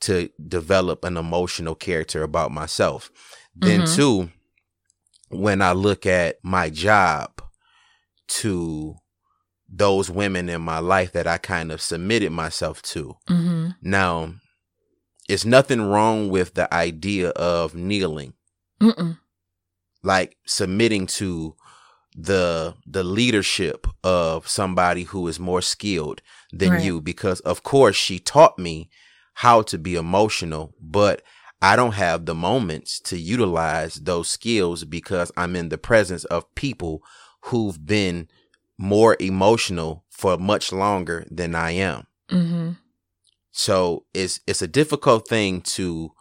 to 0.00 0.28
develop 0.46 1.04
an 1.04 1.16
emotional 1.16 1.74
character 1.74 2.22
about 2.22 2.50
myself. 2.50 3.10
Then, 3.54 3.82
Mhm. 3.82 3.96
two, 3.96 4.30
when 5.28 5.62
I 5.62 5.72
look 5.72 6.04
at 6.04 6.36
my 6.42 6.68
job 6.68 7.42
to 8.28 8.96
those 9.68 10.10
women 10.10 10.48
in 10.48 10.60
my 10.60 10.80
life 10.80 11.12
that 11.12 11.26
I 11.26 11.38
kind 11.38 11.70
of 11.70 11.80
submitted 11.80 12.32
myself 12.32 12.82
to. 12.82 13.16
Mhm. 13.28 13.76
Now, 13.80 14.34
it's 15.28 15.44
nothing 15.44 15.80
wrong 15.80 16.28
with 16.28 16.54
the 16.54 16.72
idea 16.74 17.28
of 17.30 17.74
kneeling 17.74 18.34
Mm-mm. 18.80 19.18
like 20.02 20.36
submitting 20.46 21.06
to 21.06 21.54
the 22.16 22.74
the 22.86 23.04
leadership 23.04 23.86
of 24.02 24.48
somebody 24.48 25.04
who 25.04 25.28
is 25.28 25.38
more 25.38 25.62
skilled 25.62 26.22
than 26.52 26.70
Right. 26.72 26.82
you 26.84 27.00
because 27.00 27.40
of 27.40 27.62
course 27.62 27.94
she 27.96 28.18
taught 28.18 28.58
me 28.58 28.90
how 29.34 29.62
to 29.62 29.78
be 29.78 29.94
emotional 29.94 30.74
but 30.80 31.22
I 31.62 31.76
don't 31.76 31.92
have 31.94 32.24
the 32.24 32.34
moments 32.34 32.98
to 33.00 33.18
utilize 33.18 33.96
those 33.96 34.28
skills 34.30 34.84
because 34.84 35.30
I'm 35.36 35.54
in 35.54 35.68
the 35.68 35.78
presence 35.78 36.24
of 36.24 36.52
people 36.54 37.02
who've 37.42 37.84
been 37.86 38.28
more 38.78 39.16
emotional 39.20 40.04
for 40.08 40.38
much 40.38 40.72
longer 40.72 41.26
than 41.30 41.54
I 41.54 41.72
am. 41.72 42.06
Mhm. 42.30 42.78
So 43.52 44.06
it's 44.14 44.40
it's 44.46 44.62
a 44.62 44.68
difficult 44.68 45.28
thing 45.28 45.60
to 45.76 46.12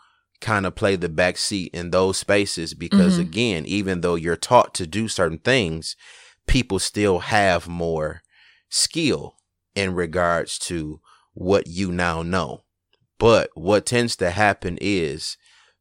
kind 0.41 0.65
of 0.65 0.75
play 0.75 0.95
the 0.95 1.10
back 1.10 1.38
seat 1.38 1.71
in 1.73 1.91
those 1.91 2.17
spaces 2.17 2.73
because 2.73 3.17
Mhm. 3.17 3.21
again, 3.21 3.65
even 3.65 4.02
though 4.02 4.15
you're 4.15 4.36
taught 4.36 4.73
to 4.75 4.88
do 4.88 5.08
certain 5.08 5.39
things, 5.39 5.95
people 6.47 6.80
still 6.80 7.19
have 7.19 7.67
more 7.67 8.21
skill 8.69 9.36
in 9.75 9.93
regards 9.93 10.58
to 10.60 10.99
what 11.34 11.67
you 11.67 11.91
now 11.91 12.21
know. 12.21 12.63
But 13.17 13.49
what 13.54 13.86
tends 13.86 14.15
to 14.17 14.32
happen 14.32 14.78
is 14.80 15.38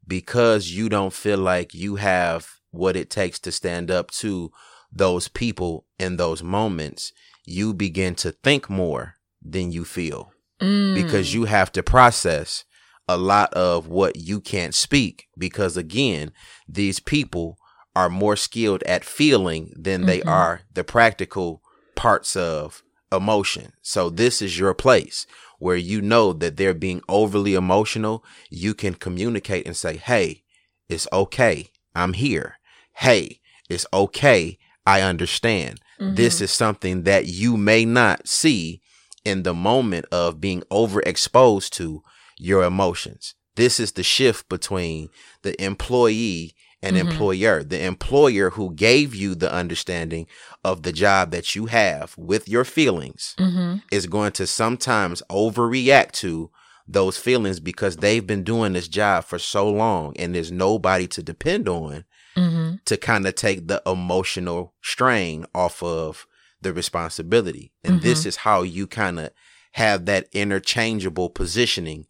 because 0.07 0.71
you 0.71 0.89
don't 0.89 1.13
feel 1.13 1.39
like 1.39 1.75
you 1.75 1.97
have 1.97 2.49
what 2.71 2.97
it 2.97 3.11
takes 3.11 3.39
to 3.41 3.53
stand 3.53 3.91
up 3.91 4.11
to 4.11 4.51
those 4.93 5.29
people 5.29 5.87
in 5.99 6.17
those 6.17 6.43
moments, 6.43 7.13
you 7.45 7.73
begin 7.75 8.15
to 8.17 8.33
think 8.33 8.69
more 8.69 9.15
than 9.43 9.71
you 9.73 9.85
feel 9.85 10.33
Mm. 10.61 10.95
because 10.95 11.33
you 11.35 11.45
have 11.45 11.71
to 11.73 11.83
process 11.83 12.65
a 13.09 13.17
lot 13.17 13.53
of 13.55 13.89
what 13.89 14.17
you 14.17 14.41
can't 14.41 14.75
speak 14.75 15.29
because 15.39 15.77
again 15.77 16.31
these 16.69 17.01
people 17.01 17.59
are 17.97 18.09
more 18.11 18.37
skilled 18.37 18.83
at 18.85 19.05
feeling 19.05 19.73
than 19.77 20.07
they 20.07 20.21
Mhm. 20.21 20.29
are 20.31 20.61
the 20.75 20.85
practical 20.85 21.63
parts 21.97 22.37
of 22.37 22.83
emotion. 23.11 23.73
So 23.83 24.11
this 24.11 24.41
is 24.43 24.59
your 24.59 24.75
place 24.75 25.27
where 25.59 25.77
you 25.77 26.01
know 26.01 26.33
that 26.35 26.57
they're 26.57 26.75
being 26.75 27.03
overly 27.09 27.55
emotional. 27.55 28.23
You 28.51 28.75
can 28.75 28.95
communicate 28.95 29.67
and 29.67 29.77
say, 29.77 29.97
Hey, 29.97 30.45
it's 30.89 31.09
okay. 31.13 31.71
I'm 31.95 32.13
here. 32.13 32.59
Hey, 32.97 33.41
it's 33.69 33.87
okay. 33.93 34.59
I 34.87 35.01
understand. 35.01 35.81
This 35.99 36.41
is 36.41 36.53
something 36.53 37.03
that 37.03 37.27
you 37.27 37.57
may 37.57 37.85
not 37.85 38.29
see 38.29 38.81
in 39.25 39.43
the 39.43 39.55
moment 39.55 40.07
of 40.13 40.41
being 40.41 40.63
overexposed 40.71 41.71
to 41.71 42.03
your 42.39 42.63
emotions. 42.65 43.35
This 43.57 43.81
is 43.81 43.93
the 43.93 44.03
shift 44.03 44.49
between 44.49 45.09
the 45.43 45.61
employee 45.63 46.55
and 46.81 46.95
Mhm. 46.97 47.01
employer. 47.01 47.65
The 47.65 47.83
employer 47.83 48.51
who 48.51 48.73
gave 48.73 49.15
you 49.15 49.35
the 49.35 49.53
understanding 49.53 50.27
of 50.63 50.85
the 50.85 50.93
job 50.93 51.33
that 51.33 51.57
you 51.57 51.67
have 51.67 52.15
with 52.17 52.49
your 52.49 52.65
feelings 52.65 53.35
Mm-hmm. 53.39 53.79
is 53.91 54.07
going 54.07 54.33
to 54.33 54.47
sometimes 54.47 55.23
overreact 55.29 56.13
to 56.13 56.51
those 56.87 57.17
feelings 57.19 57.59
because 57.61 57.97
they've 57.97 58.27
been 58.27 58.45
doing 58.45 58.73
this 58.75 58.89
job 58.89 59.25
for 59.25 59.39
so 59.39 59.69
long 59.69 60.17
and 60.17 60.35
there's 60.35 60.53
nobody 60.53 61.07
to 61.09 61.23
depend 61.23 61.69
on 61.69 62.05
Mm-hmm. 62.37 62.77
to 62.85 62.97
kind 62.97 63.27
of 63.27 63.35
take 63.35 63.67
the 63.67 63.83
emotional 63.85 64.73
strain 64.81 65.45
off 65.53 65.83
of 65.83 66.27
the 66.63 66.73
responsibility. 66.73 67.73
And 67.83 68.01
this 68.03 68.25
is 68.25 68.37
how 68.37 68.63
you 68.63 68.87
kind 68.87 69.19
of 69.19 69.31
have 69.73 70.07
that 70.07 70.29
interchangeable 70.33 71.31
positioning 71.31 72.07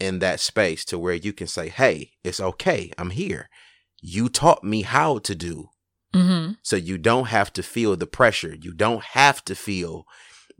in 0.00 0.18
that 0.20 0.40
space 0.40 0.84
to 0.86 0.98
where 0.98 1.14
you 1.14 1.32
can 1.32 1.46
say, 1.46 1.68
Hey, 1.68 2.12
it's 2.24 2.40
okay. 2.40 2.92
I'm 2.98 3.10
here. 3.10 3.48
You 4.00 4.28
taught 4.28 4.62
me 4.62 4.82
how 4.82 5.18
to 5.18 5.34
do. 5.34 5.70
Mm-hmm. 6.14 6.52
So 6.62 6.76
you 6.76 6.98
don't 6.98 7.26
have 7.26 7.52
to 7.54 7.62
feel 7.62 7.96
the 7.96 8.06
pressure. 8.06 8.56
You 8.58 8.72
don't 8.72 9.02
have 9.02 9.44
to 9.44 9.54
feel 9.54 10.06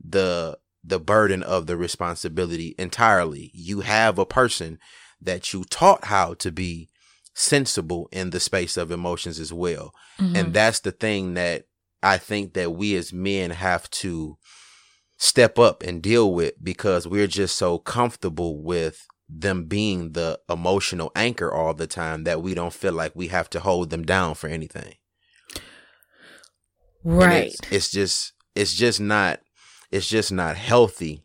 the 0.03 0.59
the 0.85 1.01
burden 1.01 1.43
of 1.43 1.67
the 1.67 1.77
responsibility 1.77 2.75
entirely. 2.79 3.51
You 3.53 3.81
have 3.81 4.19
a 4.19 4.27
person 4.27 4.79
that 5.21 5.53
you 5.53 5.65
taught 5.65 6.05
how 6.05 6.35
to 6.35 6.53
be 6.53 6.89
sensible 7.35 8.09
in 8.13 8.31
the 8.31 8.41
space 8.41 8.77
of 8.77 8.91
emotions 8.91 9.39
as 9.39 9.53
well. 9.53 9.93
Mm-hmm. 10.19 10.37
And 10.37 10.55
that's 10.55 10.81
the 10.81 10.93
thing 10.93 11.35
that 11.35 11.65
I 12.03 12.19
think 12.19 12.55
that 12.55 12.73
we 12.73 12.95
as 12.97 13.13
men 13.13 13.51
have 13.51 13.91
to 13.91 14.39
step 15.19 15.59
up 15.59 15.83
and 15.83 16.01
deal 16.01 16.33
with 16.33 16.55
because 16.63 17.07
we're 17.07 17.27
just 17.27 17.57
so 17.57 17.79
comfortable 17.79 18.63
with 18.63 19.07
them 19.29 19.65
being 19.65 20.13
the 20.13 20.41
emotional 20.49 21.13
anchor 21.15 21.53
all 21.53 21.75
the 21.75 21.87
time 21.87 22.25
that 22.25 22.43
we 22.43 22.55
don't 22.55 22.73
feel 22.73 22.93
like 22.95 23.15
we 23.15 23.29
have 23.29 23.51
to 23.51 23.61
hold 23.61 23.91
them 23.91 24.05
down 24.05 24.35
for 24.35 24.49
anything. 24.49 24.95
Right. 27.05 27.47
It's, 27.49 27.73
it's 27.73 27.91
just 27.91 28.33
it's 28.55 28.75
just 28.75 29.01
not 29.01 29.41
it's 29.91 30.09
just 30.09 30.33
not 30.33 30.57
healthy 30.57 31.23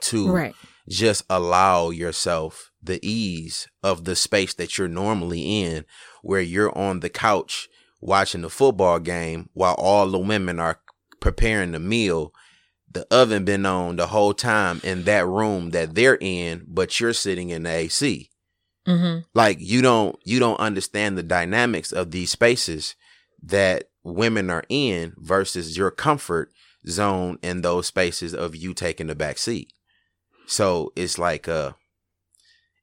to 0.00 0.30
Right. 0.30 0.54
just 0.88 1.24
allow 1.30 1.90
yourself 1.90 2.70
the 2.82 3.00
ease 3.06 3.68
of 3.82 4.04
the 4.04 4.14
space 4.14 4.54
that 4.54 4.76
you're 4.78 4.88
normally 4.88 5.62
in 5.62 5.84
where 6.22 6.40
you're 6.40 6.76
on 6.76 7.00
the 7.00 7.08
couch 7.08 7.68
watching 8.00 8.42
the 8.42 8.50
football 8.50 8.98
game 8.98 9.48
while 9.54 9.74
all 9.74 10.08
the 10.08 10.18
women 10.18 10.60
are 10.60 10.80
preparing 11.20 11.72
the 11.72 11.80
meal 11.80 12.32
the 12.96 13.06
oven 13.14 13.44
been 13.44 13.66
on 13.66 13.96
the 13.96 14.06
whole 14.06 14.32
time 14.32 14.80
in 14.82 15.04
that 15.04 15.26
room 15.26 15.70
that 15.70 15.94
they're 15.94 16.18
in 16.20 16.64
but 16.66 16.98
you're 16.98 17.12
sitting 17.12 17.50
in 17.50 17.64
the 17.64 17.70
AC 17.70 18.30
Mm-hmm. 18.86 19.22
like 19.34 19.58
you 19.60 19.82
don't 19.82 20.16
you 20.24 20.38
don't 20.38 20.60
understand 20.60 21.18
the 21.18 21.24
dynamics 21.24 21.90
of 21.90 22.12
these 22.12 22.30
spaces 22.30 22.94
that 23.42 23.88
women 24.04 24.48
are 24.48 24.62
in 24.68 25.12
versus 25.16 25.76
your 25.76 25.90
comfort 25.90 26.52
zone 26.88 27.36
in 27.42 27.62
those 27.62 27.88
spaces 27.88 28.32
of 28.32 28.54
you 28.54 28.72
taking 28.74 29.08
the 29.08 29.16
back 29.16 29.38
seat. 29.38 29.72
So 30.46 30.92
it's 30.94 31.18
like 31.18 31.48
uh 31.48 31.72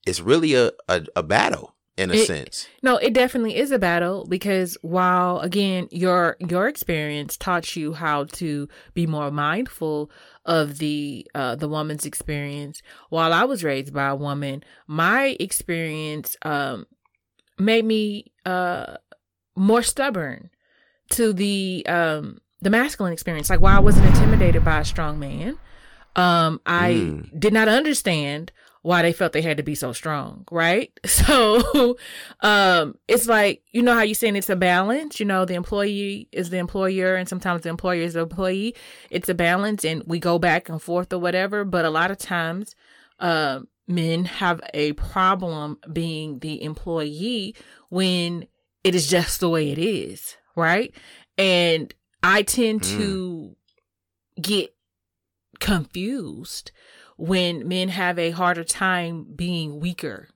it's 0.06 0.19
really 0.19 0.56
a 0.56 0.71
a, 0.89 1.06
a 1.15 1.23
battle 1.23 1.73
in 1.97 2.10
a 2.12 2.15
It- 2.15 2.27
sense 2.27 2.67
No, 2.82 2.97
it 2.97 3.13
definitely 3.13 3.56
is 3.58 3.71
a 3.71 3.79
battle 3.79 4.25
because 4.27 4.77
while 4.82 5.39
again 5.39 5.88
your 5.91 6.36
your 6.39 6.67
experience 6.67 7.38
taught 7.38 7.75
you 7.75 7.93
how 7.93 8.25
to 8.41 8.67
be 8.93 9.06
more 9.08 9.32
mindful 9.32 10.10
of 10.45 10.79
the 10.79 11.25
uh 11.36 11.56
the 11.56 11.69
woman's 11.69 12.06
experience, 12.06 12.82
while 13.10 13.32
I 13.32 13.43
was 13.45 13.63
raised 13.63 13.93
by 13.93 14.08
a 14.10 14.15
woman, 14.15 14.63
my 14.88 15.38
experience 15.39 16.36
um 16.41 16.88
made 17.60 17.86
me 17.86 18.32
uh 18.45 18.97
more 19.56 19.84
stubborn 19.84 20.49
to 21.12 21.32
the 21.32 21.86
um 21.88 22.39
the 22.62 22.69
masculine 22.69 23.13
experience. 23.13 23.49
Like 23.49 23.62
while 23.62 23.77
I 23.77 23.82
wasn't 23.82 24.08
intimidated 24.08 24.65
by 24.65 24.79
a 24.79 24.86
strong 24.86 25.19
man, 25.19 25.58
um 26.15 26.60
I 26.65 26.89
Mm. 26.91 27.39
did 27.39 27.53
not 27.53 27.67
understand 27.67 28.51
why 28.84 29.02
they 29.02 29.12
felt 29.13 29.34
they 29.34 29.41
had 29.41 29.58
to 29.58 29.63
be 29.63 29.76
so 29.76 29.91
strong, 29.93 30.46
right? 30.52 30.91
So 31.08 31.98
um 32.41 32.96
it's 33.08 33.28
like 33.28 33.63
you 33.72 33.82
know 33.82 33.93
how 33.96 34.04
you 34.04 34.13
saying 34.13 34.36
it's 34.36 34.50
a 34.50 34.56
balance, 34.56 35.19
you 35.19 35.26
know, 35.26 35.46
the 35.46 35.56
employee 35.56 36.28
is 36.32 36.50
the 36.52 36.58
employer 36.58 37.15
and 37.15 37.28
sometimes 37.28 37.63
the 37.63 37.69
employer 37.69 38.02
is 38.02 38.13
the 38.13 38.22
employee. 38.22 38.76
It's 39.10 39.30
a 39.30 39.34
balance 39.34 39.84
and 39.84 40.04
we 40.06 40.19
go 40.19 40.38
back 40.39 40.69
and 40.69 40.82
forth 40.82 41.12
or 41.12 41.19
whatever, 41.19 41.65
but 41.65 41.86
a 41.86 41.89
lot 41.89 42.12
of 42.12 42.17
times 42.19 42.76
um 43.19 43.67
men 43.88 44.26
have 44.26 44.62
a 44.74 44.93
problem 44.93 45.78
being 45.91 46.39
the 46.39 46.63
employee 46.63 47.56
when 47.89 48.46
it 48.84 48.96
is 48.96 49.08
just 49.10 49.39
the 49.39 49.50
way 49.50 49.72
it 49.72 49.78
is, 49.80 50.38
right? 50.56 50.93
And 51.38 51.93
I 52.22 52.43
tend 52.43 52.82
Mm. 52.82 52.98
to 52.98 53.56
get 54.41 54.74
confused 55.60 56.72
when 57.17 57.67
men 57.67 57.89
have 57.89 58.17
a 58.17 58.32
harder 58.32 58.63
time 58.63 59.26
being 59.36 59.80
weaker 59.80 60.30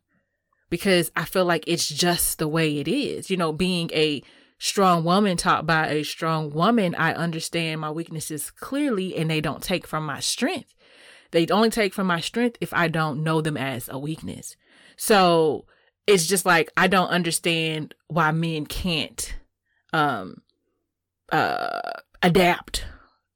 because 0.70 1.12
I 1.16 1.26
feel 1.26 1.46
like 1.46 1.64
it's 1.68 1.88
just 1.88 2.40
the 2.40 2.48
way 2.48 2.78
it 2.78 2.88
is. 2.88 3.30
You 3.30 3.38
know, 3.38 3.52
being 3.52 3.90
a 3.94 4.22
strong 4.60 5.04
woman 5.04 5.38
taught 5.38 5.66
by 5.66 5.88
a 5.88 6.04
strong 6.04 6.52
woman, 6.52 6.96
I 6.96 7.14
understand 7.14 7.82
my 7.82 7.92
weaknesses 7.92 8.52
clearly 8.52 9.16
and 9.16 9.30
they 9.30 9.42
don't 9.42 9.64
take 9.64 9.88
from 9.88 10.06
my 10.06 10.20
strength. 10.20 10.74
They 11.32 11.46
only 11.48 11.70
take 11.70 11.94
from 11.94 12.08
my 12.08 12.20
strength 12.20 12.58
if 12.62 12.74
I 12.74 12.88
don't 12.88 13.24
know 13.24 13.42
them 13.42 13.58
as 13.58 13.90
a 13.90 14.00
weakness. 14.00 14.56
So 14.96 15.66
it's 16.06 16.26
just 16.26 16.46
like 16.46 16.72
I 16.78 16.88
don't 16.88 17.10
understand 17.10 17.94
why 18.08 18.32
men 18.32 18.66
can't 18.66 19.36
um 19.94 20.42
uh 21.32 21.80
adapt 22.22 22.86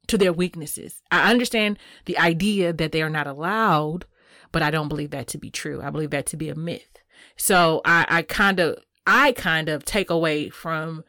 to 0.08 0.18
their 0.18 0.32
weaknesses. 0.32 1.02
I 1.10 1.30
understand 1.30 1.78
the 2.06 2.18
idea 2.18 2.72
that 2.72 2.92
they 2.92 3.02
are 3.02 3.10
not 3.10 3.26
allowed, 3.26 4.06
but 4.50 4.62
I 4.62 4.70
don't 4.70 4.88
believe 4.88 5.10
that 5.10 5.28
to 5.28 5.38
be 5.38 5.50
true. 5.50 5.80
I 5.82 5.90
believe 5.90 6.10
that 6.10 6.26
to 6.26 6.36
be 6.36 6.48
a 6.48 6.54
myth. 6.54 6.98
So 7.36 7.80
I, 7.84 8.06
I 8.08 8.22
kind 8.22 8.60
of 8.60 8.78
I 9.06 9.32
kind 9.32 9.68
of 9.68 9.84
take 9.84 10.10
away 10.10 10.48
from 10.48 11.04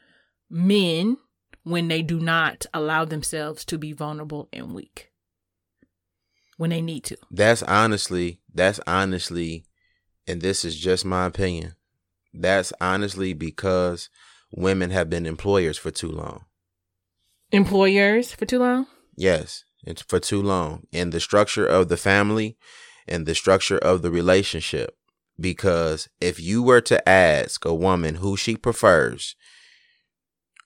men 0.49 1.17
when 1.63 1.87
they 1.87 2.01
do 2.01 2.19
not 2.19 2.65
allow 2.73 3.05
themselves 3.05 3.65
to 3.65 3.77
be 3.77 3.93
vulnerable 3.93 4.49
and 4.51 4.73
weak 4.73 5.11
when 6.57 6.69
they 6.69 6.81
need 6.81 7.03
to. 7.03 7.17
that's 7.31 7.63
honestly 7.63 8.39
that's 8.53 8.79
honestly 8.85 9.65
and 10.27 10.41
this 10.41 10.63
is 10.63 10.75
just 10.75 11.03
my 11.03 11.25
opinion 11.25 11.73
that's 12.33 12.71
honestly 12.79 13.33
because 13.33 14.09
women 14.51 14.91
have 14.91 15.09
been 15.09 15.25
employers 15.25 15.77
for 15.77 15.89
too 15.91 16.11
long 16.11 16.45
Employers 17.53 18.33
for 18.33 18.45
too 18.47 18.57
long? 18.57 18.87
Yes, 19.15 19.63
it's 19.85 20.01
for 20.01 20.19
too 20.19 20.41
long. 20.41 20.87
In 20.91 21.11
the 21.11 21.19
structure 21.19 21.67
of 21.67 21.87
the 21.87 21.97
family 21.97 22.57
and 23.07 23.27
the 23.27 23.35
structure 23.35 23.77
of 23.77 24.01
the 24.01 24.09
relationship. 24.09 24.97
Because 25.39 26.09
if 26.19 26.39
you 26.39 26.63
were 26.63 26.81
to 26.81 27.07
ask 27.07 27.63
a 27.63 27.73
woman 27.73 28.15
who 28.15 28.35
she 28.35 28.55
prefers, 28.55 29.35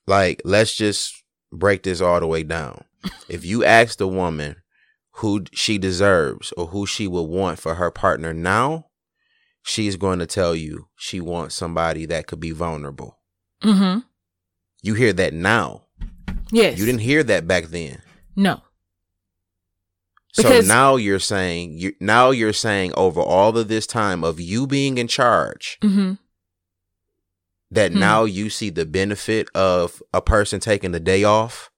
like, 0.06 0.42
let's 0.46 0.76
just 0.76 1.24
break 1.52 1.84
this 1.84 2.00
all 2.00 2.22
the 2.22 2.28
way 2.28 2.44
down. 2.44 2.86
if 3.30 3.44
you 3.44 3.66
ask 3.66 4.00
a 4.00 4.08
woman 4.08 4.56
who 5.16 5.44
she 5.52 5.78
deserves 5.78 6.54
or 6.54 6.68
who 6.68 6.86
she 6.86 7.06
would 7.06 7.24
want 7.24 7.60
for 7.60 7.76
her 7.76 7.92
partner 7.92 8.34
now, 8.34 8.86
she's 9.62 9.98
going 9.98 10.20
to 10.20 10.26
tell 10.26 10.56
you 10.56 10.88
she 10.96 11.20
wants 11.20 11.54
somebody 11.54 12.06
that 12.06 12.28
could 12.28 12.40
be 12.40 12.52
vulnerable. 12.52 13.20
Mm-hmm. 13.62 14.00
You 14.84 14.94
hear 14.94 15.12
that 15.12 15.34
now. 15.34 15.87
Yes. 16.52 16.78
You 16.80 16.86
didn't 16.86 17.02
hear 17.02 17.24
that 17.24 17.48
back 17.48 17.66
then. 17.66 18.02
No. 18.36 18.62
So 20.34 20.62
now 20.62 20.98
you're 20.98 21.20
saying 21.20 21.80
you 21.80 21.94
now 22.00 22.30
you're 22.30 22.54
saying 22.54 22.94
over 22.96 23.20
all 23.22 23.58
of 23.58 23.68
this 23.70 23.88
time 23.88 24.24
of 24.24 24.40
you 24.40 24.68
being 24.68 24.98
in 25.00 25.08
charge 25.08 25.80
Mm-hmm. 25.82 26.14
that 27.72 27.92
Hmm. 27.92 28.00
now 28.00 28.24
you 28.26 28.50
see 28.52 28.70
the 28.70 28.86
benefit 28.86 29.50
of 29.56 30.02
a 30.14 30.22
person 30.22 30.60
taking 30.60 30.92
the 30.92 31.00
day 31.00 31.24
off 31.24 31.72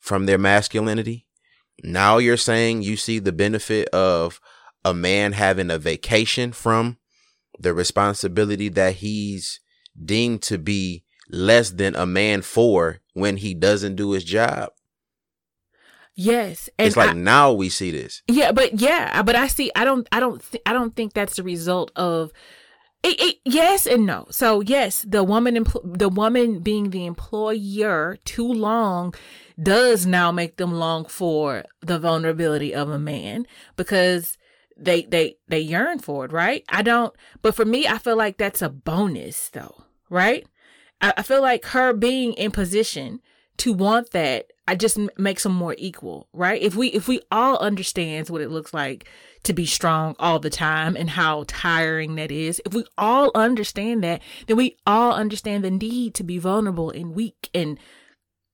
from 0.00 0.24
their 0.26 0.38
masculinity. 0.38 1.26
Now 1.84 2.16
you're 2.18 2.38
saying 2.38 2.82
you 2.82 2.96
see 2.96 3.18
the 3.18 3.32
benefit 3.32 3.88
of 3.90 4.40
a 4.84 4.94
man 4.94 5.32
having 5.32 5.70
a 5.70 5.78
vacation 5.78 6.52
from 6.52 6.96
the 7.58 7.74
responsibility 7.74 8.68
that 8.70 8.94
he's 8.96 9.60
deemed 10.02 10.40
to 10.42 10.56
be 10.56 11.04
less 11.28 11.70
than 11.70 11.94
a 11.94 12.06
man 12.06 12.42
for 12.42 13.00
when 13.14 13.38
he 13.38 13.54
doesn't 13.54 13.96
do 13.96 14.12
his 14.12 14.24
job. 14.24 14.70
Yes, 16.14 16.68
it's 16.78 16.96
like 16.96 17.10
I, 17.10 17.12
now 17.12 17.52
we 17.52 17.68
see 17.68 17.92
this. 17.92 18.22
Yeah, 18.26 18.50
but 18.50 18.80
yeah, 18.80 19.22
but 19.22 19.36
I 19.36 19.46
see. 19.46 19.70
I 19.76 19.84
don't. 19.84 20.08
I 20.10 20.18
don't. 20.18 20.42
Th- 20.50 20.62
I 20.66 20.72
don't 20.72 20.96
think 20.96 21.12
that's 21.12 21.36
the 21.36 21.44
result 21.44 21.92
of. 21.94 22.32
It, 23.04 23.20
it, 23.20 23.36
yes 23.44 23.86
and 23.86 24.04
no. 24.04 24.26
So 24.32 24.60
yes, 24.60 25.06
the 25.08 25.22
woman, 25.22 25.54
empl- 25.54 25.96
the 25.96 26.08
woman 26.08 26.58
being 26.58 26.90
the 26.90 27.06
employer 27.06 28.18
too 28.24 28.52
long, 28.52 29.14
does 29.62 30.06
now 30.06 30.32
make 30.32 30.56
them 30.56 30.72
long 30.72 31.04
for 31.04 31.64
the 31.80 32.00
vulnerability 32.00 32.74
of 32.74 32.90
a 32.90 32.98
man 32.98 33.46
because 33.76 34.36
they 34.76 35.02
they 35.02 35.36
they 35.46 35.60
yearn 35.60 36.00
for 36.00 36.24
it, 36.24 36.32
right? 36.32 36.64
I 36.68 36.82
don't. 36.82 37.14
But 37.42 37.54
for 37.54 37.64
me, 37.64 37.86
I 37.86 37.98
feel 37.98 38.16
like 38.16 38.38
that's 38.38 38.60
a 38.60 38.68
bonus, 38.68 39.50
though, 39.50 39.84
right? 40.10 40.44
I, 41.00 41.14
I 41.18 41.22
feel 41.22 41.42
like 41.42 41.64
her 41.66 41.92
being 41.92 42.32
in 42.34 42.50
position 42.50 43.20
to 43.58 43.72
want 43.72 44.12
that 44.12 44.52
I 44.68 44.74
just 44.74 44.98
makes 45.18 45.44
them 45.44 45.54
more 45.54 45.74
equal, 45.78 46.28
right? 46.32 46.60
If 46.60 46.76
we 46.76 46.88
if 46.88 47.08
we 47.08 47.20
all 47.30 47.56
understands 47.58 48.30
what 48.30 48.42
it 48.42 48.50
looks 48.50 48.74
like 48.74 49.08
to 49.44 49.52
be 49.52 49.64
strong 49.66 50.14
all 50.18 50.38
the 50.38 50.50
time 50.50 50.94
and 50.94 51.10
how 51.10 51.44
tiring 51.46 52.16
that 52.16 52.30
is, 52.30 52.60
if 52.66 52.74
we 52.74 52.84
all 52.98 53.30
understand 53.34 54.04
that, 54.04 54.20
then 54.46 54.56
we 54.56 54.76
all 54.86 55.14
understand 55.14 55.64
the 55.64 55.70
need 55.70 56.14
to 56.14 56.22
be 56.22 56.38
vulnerable 56.38 56.90
and 56.90 57.14
weak 57.14 57.48
and 57.54 57.78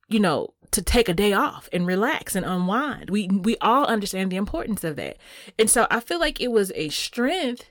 you 0.08 0.20
know, 0.20 0.54
to 0.70 0.82
take 0.82 1.08
a 1.08 1.14
day 1.14 1.32
off 1.32 1.68
and 1.72 1.86
relax 1.86 2.36
and 2.36 2.46
unwind. 2.46 3.10
We 3.10 3.28
we 3.28 3.56
all 3.60 3.86
understand 3.86 4.30
the 4.30 4.36
importance 4.36 4.84
of 4.84 4.96
that. 4.96 5.16
And 5.58 5.68
so 5.68 5.86
I 5.90 6.00
feel 6.00 6.20
like 6.20 6.40
it 6.40 6.52
was 6.52 6.70
a 6.76 6.90
strength, 6.90 7.70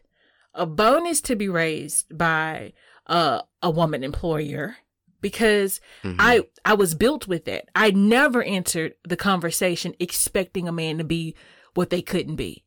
a 0.53 0.65
bonus 0.65 1.21
to 1.21 1.35
be 1.35 1.47
raised 1.47 2.17
by 2.17 2.73
uh, 3.07 3.41
a 3.61 3.69
woman 3.69 4.03
employer 4.03 4.77
because 5.21 5.81
mm-hmm. 6.03 6.17
I 6.19 6.41
I 6.63 6.75
was 6.75 6.93
built 6.93 7.27
with 7.27 7.45
that. 7.45 7.65
I 7.75 7.89
never 7.91 8.43
entered 8.43 8.93
the 9.03 9.17
conversation 9.17 9.95
expecting 9.99 10.67
a 10.67 10.71
man 10.71 10.99
to 10.99 11.03
be 11.03 11.35
what 11.73 11.89
they 11.89 12.03
couldn't 12.03 12.35
be. 12.35 12.63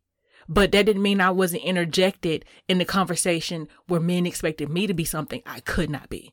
But 0.48 0.72
that 0.72 0.86
didn't 0.86 1.02
mean 1.02 1.20
I 1.20 1.30
wasn't 1.30 1.64
interjected 1.64 2.44
in 2.68 2.78
the 2.78 2.84
conversation 2.84 3.68
where 3.88 4.00
men 4.00 4.26
expected 4.26 4.68
me 4.68 4.86
to 4.86 4.94
be 4.94 5.04
something 5.04 5.42
I 5.44 5.60
could 5.60 5.90
not 5.90 6.08
be. 6.08 6.32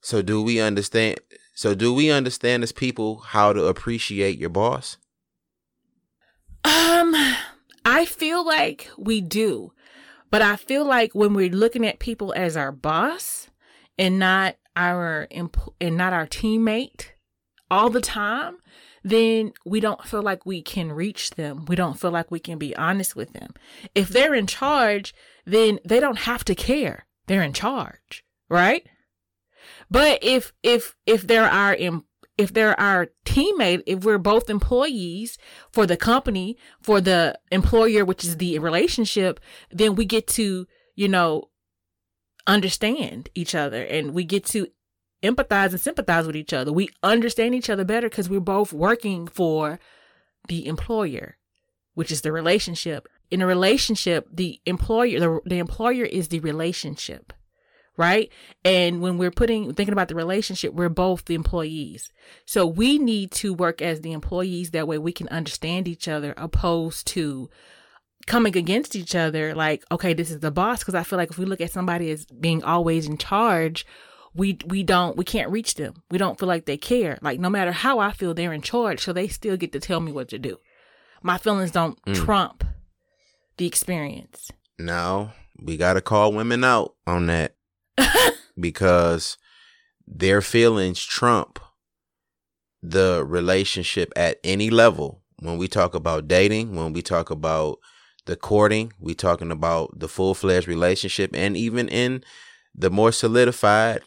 So 0.00 0.22
do 0.22 0.42
we 0.42 0.60
understand 0.60 1.20
so 1.54 1.74
do 1.74 1.94
we 1.94 2.10
understand 2.10 2.62
as 2.62 2.72
people 2.72 3.18
how 3.18 3.52
to 3.52 3.66
appreciate 3.66 4.38
your 4.38 4.50
boss? 4.50 4.98
Um 6.64 7.14
I 7.84 8.04
feel 8.04 8.44
like 8.44 8.90
we 8.98 9.20
do. 9.20 9.72
But 10.30 10.42
I 10.42 10.56
feel 10.56 10.84
like 10.84 11.14
when 11.14 11.34
we're 11.34 11.50
looking 11.50 11.86
at 11.86 11.98
people 11.98 12.32
as 12.36 12.56
our 12.56 12.72
boss 12.72 13.48
and 13.98 14.18
not 14.18 14.56
our 14.74 15.28
and 15.80 15.96
not 15.96 16.12
our 16.12 16.26
teammate 16.26 17.06
all 17.70 17.90
the 17.90 18.00
time, 18.00 18.58
then 19.02 19.52
we 19.64 19.80
don't 19.80 20.04
feel 20.04 20.22
like 20.22 20.44
we 20.44 20.62
can 20.62 20.92
reach 20.92 21.30
them. 21.30 21.64
We 21.66 21.76
don't 21.76 21.98
feel 21.98 22.10
like 22.10 22.30
we 22.30 22.40
can 22.40 22.58
be 22.58 22.76
honest 22.76 23.14
with 23.14 23.32
them. 23.32 23.54
If 23.94 24.08
they're 24.08 24.34
in 24.34 24.46
charge, 24.46 25.14
then 25.44 25.78
they 25.84 26.00
don't 26.00 26.18
have 26.18 26.44
to 26.46 26.54
care. 26.54 27.06
They're 27.26 27.42
in 27.42 27.52
charge, 27.52 28.24
right? 28.48 28.86
But 29.90 30.18
if 30.22 30.52
if 30.62 30.96
if 31.06 31.26
they're 31.26 31.48
our 31.48 31.74
if 32.38 32.52
they're 32.52 32.78
our 32.78 33.08
teammate, 33.24 33.82
if 33.86 34.04
we're 34.04 34.18
both 34.18 34.50
employees 34.50 35.38
for 35.72 35.86
the 35.86 35.96
company, 35.96 36.56
for 36.82 37.00
the 37.00 37.38
employer, 37.50 38.04
which 38.04 38.24
is 38.24 38.36
the 38.36 38.58
relationship, 38.58 39.40
then 39.70 39.94
we 39.94 40.04
get 40.04 40.26
to, 40.26 40.66
you 40.94 41.08
know, 41.08 41.48
understand 42.46 43.28
each 43.34 43.54
other 43.54 43.82
and 43.82 44.12
we 44.12 44.24
get 44.24 44.44
to 44.44 44.68
empathize 45.22 45.70
and 45.70 45.80
sympathize 45.80 46.26
with 46.26 46.36
each 46.36 46.52
other. 46.52 46.72
We 46.72 46.90
understand 47.02 47.54
each 47.54 47.70
other 47.70 47.84
better 47.84 48.08
because 48.08 48.28
we're 48.28 48.40
both 48.40 48.72
working 48.72 49.26
for 49.26 49.78
the 50.48 50.66
employer, 50.66 51.38
which 51.94 52.12
is 52.12 52.20
the 52.20 52.32
relationship. 52.32 53.08
In 53.30 53.42
a 53.42 53.46
relationship, 53.46 54.28
the 54.32 54.60
employer, 54.66 55.18
the, 55.18 55.40
the 55.44 55.58
employer 55.58 56.04
is 56.04 56.28
the 56.28 56.40
relationship, 56.40 57.32
right? 57.96 58.30
And 58.64 59.00
when 59.00 59.18
we're 59.18 59.30
putting, 59.30 59.72
thinking 59.74 59.92
about 59.92 60.08
the 60.08 60.14
relationship, 60.14 60.74
we're 60.74 60.88
both 60.88 61.24
the 61.24 61.34
employees. 61.34 62.12
So 62.44 62.66
we 62.66 62.98
need 62.98 63.30
to 63.32 63.54
work 63.54 63.80
as 63.80 64.00
the 64.00 64.12
employees. 64.12 64.70
That 64.70 64.88
way 64.88 64.98
we 64.98 65.12
can 65.12 65.28
understand 65.28 65.88
each 65.88 66.08
other 66.08 66.34
opposed 66.36 67.06
to 67.08 67.48
coming 68.26 68.56
against 68.56 68.96
each 68.96 69.14
other 69.14 69.54
like 69.54 69.84
okay 69.90 70.12
this 70.12 70.30
is 70.30 70.40
the 70.40 70.50
boss 70.50 70.80
because 70.80 70.94
i 70.96 71.02
feel 71.04 71.16
like 71.16 71.30
if 71.30 71.38
we 71.38 71.44
look 71.44 71.60
at 71.60 71.70
somebody 71.70 72.10
as 72.10 72.26
being 72.26 72.62
always 72.64 73.06
in 73.06 73.16
charge 73.16 73.86
we 74.34 74.58
we 74.66 74.82
don't 74.82 75.16
we 75.16 75.24
can't 75.24 75.50
reach 75.50 75.76
them 75.76 76.02
we 76.10 76.18
don't 76.18 76.38
feel 76.38 76.48
like 76.48 76.66
they 76.66 76.76
care 76.76 77.18
like 77.22 77.38
no 77.38 77.48
matter 77.48 77.72
how 77.72 77.98
i 77.98 78.10
feel 78.12 78.34
they're 78.34 78.52
in 78.52 78.62
charge 78.62 79.00
so 79.00 79.12
they 79.12 79.28
still 79.28 79.56
get 79.56 79.72
to 79.72 79.80
tell 79.80 80.00
me 80.00 80.10
what 80.10 80.28
to 80.28 80.38
do 80.38 80.58
my 81.22 81.38
feelings 81.38 81.70
don't 81.70 82.02
mm. 82.02 82.14
trump 82.16 82.64
the 83.58 83.66
experience 83.66 84.50
no 84.78 85.30
we 85.62 85.76
gotta 85.76 86.00
call 86.00 86.32
women 86.32 86.64
out 86.64 86.94
on 87.06 87.26
that 87.26 87.55
because 88.60 89.36
their 90.06 90.40
feelings 90.40 91.02
trump 91.04 91.58
the 92.82 93.24
relationship 93.26 94.12
at 94.14 94.38
any 94.44 94.70
level 94.70 95.22
when 95.40 95.58
we 95.58 95.66
talk 95.66 95.94
about 95.94 96.28
dating 96.28 96.76
when 96.76 96.92
we 96.92 97.02
talk 97.02 97.30
about 97.30 97.78
the 98.26 98.36
courting, 98.36 98.92
we 98.98 99.14
talking 99.14 99.50
about 99.50 99.98
the 99.98 100.08
full 100.08 100.34
fledged 100.34 100.68
relationship, 100.68 101.30
and 101.34 101.56
even 101.56 101.88
in 101.88 102.22
the 102.74 102.90
more 102.90 103.12
solidified 103.12 104.02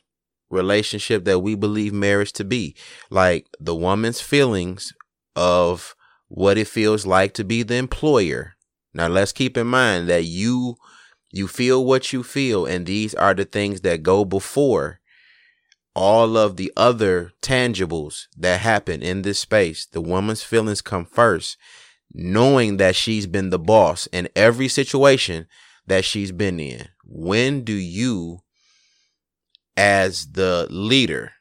relationship 0.49 1.25
that 1.25 1.39
we 1.39 1.55
believe 1.55 1.93
marriage 1.93 2.33
to 2.33 2.43
be. 2.43 2.75
Like 3.09 3.47
the 3.59 3.75
woman's 3.75 4.21
feelings 4.21 4.93
of 5.35 5.95
what 6.27 6.57
it 6.57 6.67
feels 6.67 7.05
like 7.05 7.33
to 7.35 7.43
be 7.43 7.63
the 7.63 7.75
employer. 7.75 8.53
Now 8.93 9.07
let's 9.07 9.31
keep 9.31 9.57
in 9.57 9.67
mind 9.67 10.09
that 10.09 10.25
you 10.25 10.75
you 11.31 11.47
feel 11.47 11.85
what 11.85 12.11
you 12.11 12.23
feel 12.23 12.65
and 12.65 12.85
these 12.85 13.13
are 13.15 13.33
the 13.33 13.45
things 13.45 13.81
that 13.81 14.03
go 14.03 14.25
before 14.25 14.99
all 15.95 16.37
of 16.37 16.55
the 16.55 16.71
other 16.77 17.31
tangibles 17.41 18.27
that 18.37 18.61
happen 18.61 19.01
in 19.01 19.21
this 19.21 19.39
space. 19.39 19.85
The 19.85 20.01
woman's 20.01 20.43
feelings 20.43 20.81
come 20.81 21.05
first 21.05 21.57
knowing 22.13 22.77
that 22.77 22.95
she's 22.95 23.27
been 23.27 23.49
the 23.49 23.59
boss 23.59 24.07
in 24.07 24.29
every 24.35 24.67
situation 24.67 25.47
that 25.85 26.05
she's 26.05 26.31
been 26.31 26.59
in. 26.59 26.87
When 27.05 27.63
do 27.63 27.73
you, 27.73 28.39
as 29.77 30.31
the 30.31 30.67
leader, 30.69 31.33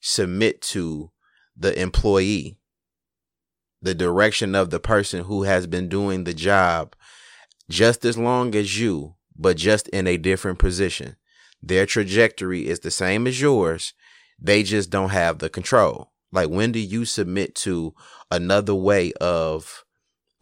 submit 0.00 0.60
to 0.62 1.10
the 1.56 1.78
employee, 1.78 2.58
the 3.82 3.94
direction 3.94 4.54
of 4.54 4.70
the 4.70 4.80
person 4.80 5.24
who 5.24 5.42
has 5.42 5.66
been 5.66 5.88
doing 5.88 6.24
the 6.24 6.34
job 6.34 6.94
just 7.70 8.04
as 8.04 8.18
long 8.18 8.54
as 8.54 8.78
you, 8.78 9.14
but 9.36 9.56
just 9.56 9.88
in 9.88 10.06
a 10.06 10.16
different 10.16 10.58
position? 10.58 11.16
Their 11.62 11.86
trajectory 11.86 12.66
is 12.66 12.80
the 12.80 12.90
same 12.90 13.26
as 13.26 13.40
yours. 13.40 13.94
They 14.38 14.62
just 14.62 14.90
don't 14.90 15.10
have 15.10 15.38
the 15.38 15.48
control. 15.48 16.12
Like, 16.32 16.50
when 16.50 16.72
do 16.72 16.78
you 16.78 17.04
submit 17.04 17.54
to 17.56 17.94
another 18.30 18.74
way 18.74 19.12
of 19.20 19.84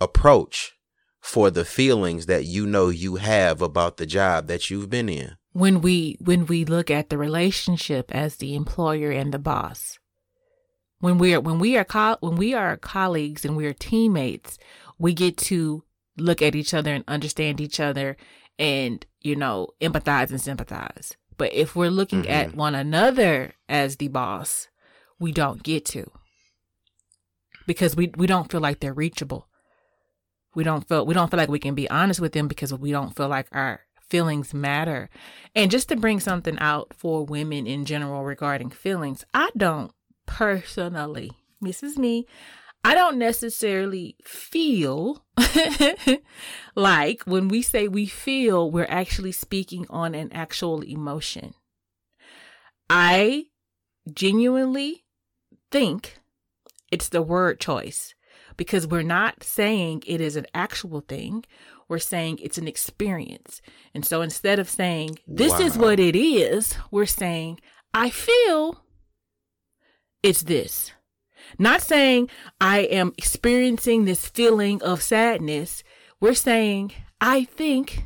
approach 0.01 0.73
for 1.21 1.51
the 1.51 1.65
feelings 1.65 2.27
that 2.27 2.45
you 2.45 2.67
know 2.67 2.89
you 2.89 3.17
have 3.17 3.63
about 3.63 3.97
the 3.97 4.07
job 4.07 4.49
that 4.49 4.69
you've 4.69 4.91
been 4.91 5.09
in 5.09 5.37
when 5.53 5.81
we 5.81 6.17
when 6.21 6.47
we 6.47 6.65
look 6.65 6.91
at 6.91 7.09
the 7.09 7.17
relationship 7.17 8.11
as 8.13 8.37
the 8.37 8.55
employer 8.55 9.11
and 9.11 9.33
the 9.33 9.39
boss 9.39 9.99
when 10.99 11.19
we 11.19 11.33
are 11.33 11.41
when 11.41 11.59
we 11.59 11.77
are 11.77 11.85
co- 11.85 12.17
when 12.21 12.37
we 12.37 12.53
are 12.53 12.77
colleagues 12.77 13.45
and 13.45 13.57
we 13.57 13.67
are 13.67 13.73
teammates 13.73 14.59
we 14.99 15.15
get 15.15 15.37
to 15.37 15.85
look 16.19 16.43
at 16.43 16.57
each 16.57 16.75
other 16.75 16.93
and 16.93 17.05
understand 17.07 17.61
each 17.61 17.79
other 17.79 18.17
and 18.63 19.05
you 19.21 19.35
know 19.35 19.69
empathize 19.81 20.31
and 20.31 20.41
sympathize 20.41 21.17
but 21.37 21.53
if 21.53 21.75
we're 21.75 21.91
looking 21.91 22.23
mm-hmm. 22.23 22.31
at 22.31 22.55
one 22.55 22.75
another 22.75 23.55
as 23.69 23.97
the 23.97 24.09
boss 24.09 24.69
we 25.19 25.33
don't 25.33 25.63
get 25.63 25.85
to 25.85 26.09
because 27.67 27.97
we 27.97 28.13
we 28.17 28.27
don't 28.27 28.51
feel 28.51 28.61
like 28.61 28.79
they're 28.79 28.95
reachable 28.95 29.49
we 30.55 30.63
don't 30.63 30.87
feel 30.87 31.05
we 31.05 31.13
don't 31.13 31.31
feel 31.31 31.39
like 31.39 31.49
we 31.49 31.59
can 31.59 31.75
be 31.75 31.91
honest 31.91 32.21
with 32.21 32.33
them 32.33 32.47
because 32.47 32.73
we 32.73 32.93
don't 32.93 33.17
feel 33.17 33.29
like 33.29 33.49
our 33.53 33.81
feelings 34.13 34.53
matter. 34.53 35.09
And 35.55 35.71
just 35.71 35.89
to 35.89 35.97
bring 35.97 36.21
something 36.21 36.59
out 36.59 36.93
for 36.95 37.25
women 37.25 37.67
in 37.67 37.87
general 37.87 38.25
regarding 38.25 38.69
feelings, 38.69 39.25
I 39.33 39.49
don't 39.57 39.91
personally, 40.27 41.31
this 41.63 41.83
is 41.83 41.97
me, 41.97 42.27
I 42.85 42.95
don't 42.95 43.17
necessarily 43.17 44.17
feel 44.25 45.25
like 46.75 47.23
when 47.23 47.49
we 47.49 47.63
say 47.63 47.87
we 47.87 48.07
feel, 48.07 48.71
we're 48.71 48.87
actually 48.89 49.33
speaking 49.33 49.87
on 49.89 50.15
an 50.15 50.33
actual 50.33 50.83
emotion. 50.83 51.55
I 52.91 53.45
genuinely 54.13 55.05
think 55.71 56.19
it's 56.91 57.09
the 57.09 57.23
word 57.23 57.61
choice 57.61 58.15
because 58.57 58.87
we're 58.87 59.03
not 59.03 59.45
saying 59.45 60.03
it 60.07 60.21
is 60.21 60.37
an 60.37 60.47
actual 60.53 61.01
thing. 61.01 61.45
We're 61.89 61.99
saying 61.99 62.39
it's 62.43 62.59
an 62.59 62.67
experience. 62.67 63.63
And 63.95 64.05
so 64.05 64.23
instead 64.23 64.59
of 64.59 64.69
saying, 64.69 65.19
this 65.27 65.53
wow. 65.53 65.61
is 65.61 65.79
what 65.79 66.01
it 66.01 66.17
is, 66.17 66.77
we're 66.91 67.07
saying, 67.07 67.61
I 67.95 68.11
feel 68.11 68.85
it's 70.23 70.43
this. 70.43 70.93
Not 71.59 71.83
saying 71.83 72.29
I 72.61 72.81
am 72.81 73.13
experiencing 73.19 74.05
this 74.05 74.27
feeling 74.27 74.83
of 74.83 75.03
sadness. 75.03 75.83
We're 76.21 76.35
saying 76.35 76.93
I 77.21 77.45
think 77.45 78.05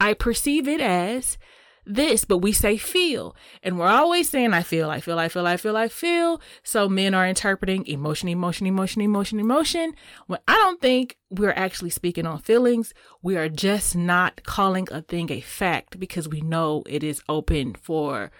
I 0.00 0.14
perceive 0.14 0.68
it 0.68 0.80
as 0.80 1.38
this, 1.86 2.24
but 2.24 2.38
we 2.38 2.52
say 2.52 2.76
feel. 2.76 3.36
And 3.62 3.78
we're 3.78 3.88
always 3.88 4.28
saying 4.28 4.52
I 4.52 4.62
feel, 4.62 4.90
I 4.90 5.00
feel, 5.00 5.18
I 5.18 5.28
feel, 5.28 5.46
I 5.46 5.56
feel, 5.56 5.76
I 5.76 5.88
feel. 5.88 6.40
So 6.62 6.88
men 6.88 7.14
are 7.14 7.26
interpreting 7.26 7.86
emotion, 7.86 8.28
emotion, 8.28 8.66
emotion, 8.66 9.02
emotion, 9.02 9.40
emotion. 9.40 9.94
When 10.26 10.40
I 10.48 10.54
don't 10.54 10.80
think 10.80 11.18
we're 11.30 11.52
actually 11.52 11.90
speaking 11.90 12.26
on 12.26 12.38
feelings, 12.38 12.94
we 13.22 13.36
are 13.36 13.48
just 13.48 13.94
not 13.94 14.44
calling 14.44 14.88
a 14.90 15.02
thing 15.02 15.30
a 15.30 15.40
fact 15.40 16.00
because 16.00 16.28
we 16.28 16.40
know 16.40 16.82
it 16.86 17.04
is 17.04 17.22
open 17.28 17.74
for 17.74 18.30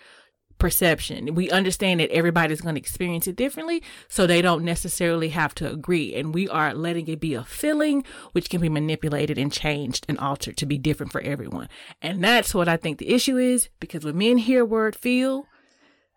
perception. 0.58 1.34
We 1.34 1.50
understand 1.50 2.00
that 2.00 2.10
everybody's 2.10 2.60
going 2.60 2.74
to 2.74 2.80
experience 2.80 3.26
it 3.26 3.36
differently, 3.36 3.82
so 4.08 4.26
they 4.26 4.42
don't 4.42 4.64
necessarily 4.64 5.30
have 5.30 5.54
to 5.56 5.70
agree. 5.70 6.14
And 6.14 6.34
we 6.34 6.48
are 6.48 6.74
letting 6.74 7.08
it 7.08 7.20
be 7.20 7.34
a 7.34 7.44
feeling 7.44 8.04
which 8.32 8.50
can 8.50 8.60
be 8.60 8.68
manipulated 8.68 9.38
and 9.38 9.52
changed 9.52 10.06
and 10.08 10.18
altered 10.18 10.56
to 10.58 10.66
be 10.66 10.78
different 10.78 11.12
for 11.12 11.20
everyone. 11.20 11.68
And 12.00 12.22
that's 12.22 12.54
what 12.54 12.68
I 12.68 12.76
think 12.76 12.98
the 12.98 13.10
issue 13.10 13.36
is 13.36 13.68
because 13.80 14.04
when 14.04 14.18
men 14.18 14.38
hear 14.38 14.64
word 14.64 14.96
feel, 14.96 15.46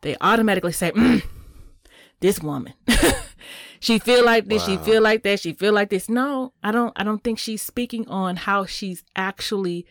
they 0.02 0.16
automatically 0.22 0.72
say, 0.72 0.92
mm, 0.92 1.24
this 2.20 2.42
woman. 2.42 2.74
she 3.80 4.00
feel 4.00 4.26
like 4.26 4.46
this, 4.46 4.68
wow. 4.68 4.78
she 4.78 4.78
feel 4.84 5.02
like 5.02 5.24
that, 5.24 5.40
she 5.40 5.54
feel 5.54 5.74
like 5.74 5.90
this. 5.90 6.10
No, 6.10 6.54
I 6.64 6.72
don't 6.72 6.94
I 6.96 7.04
don't 7.04 7.24
think 7.24 7.40
she's 7.40 7.62
speaking 7.62 8.08
on 8.08 8.38
how 8.38 8.66
she's 8.66 9.04
actually 9.16 9.86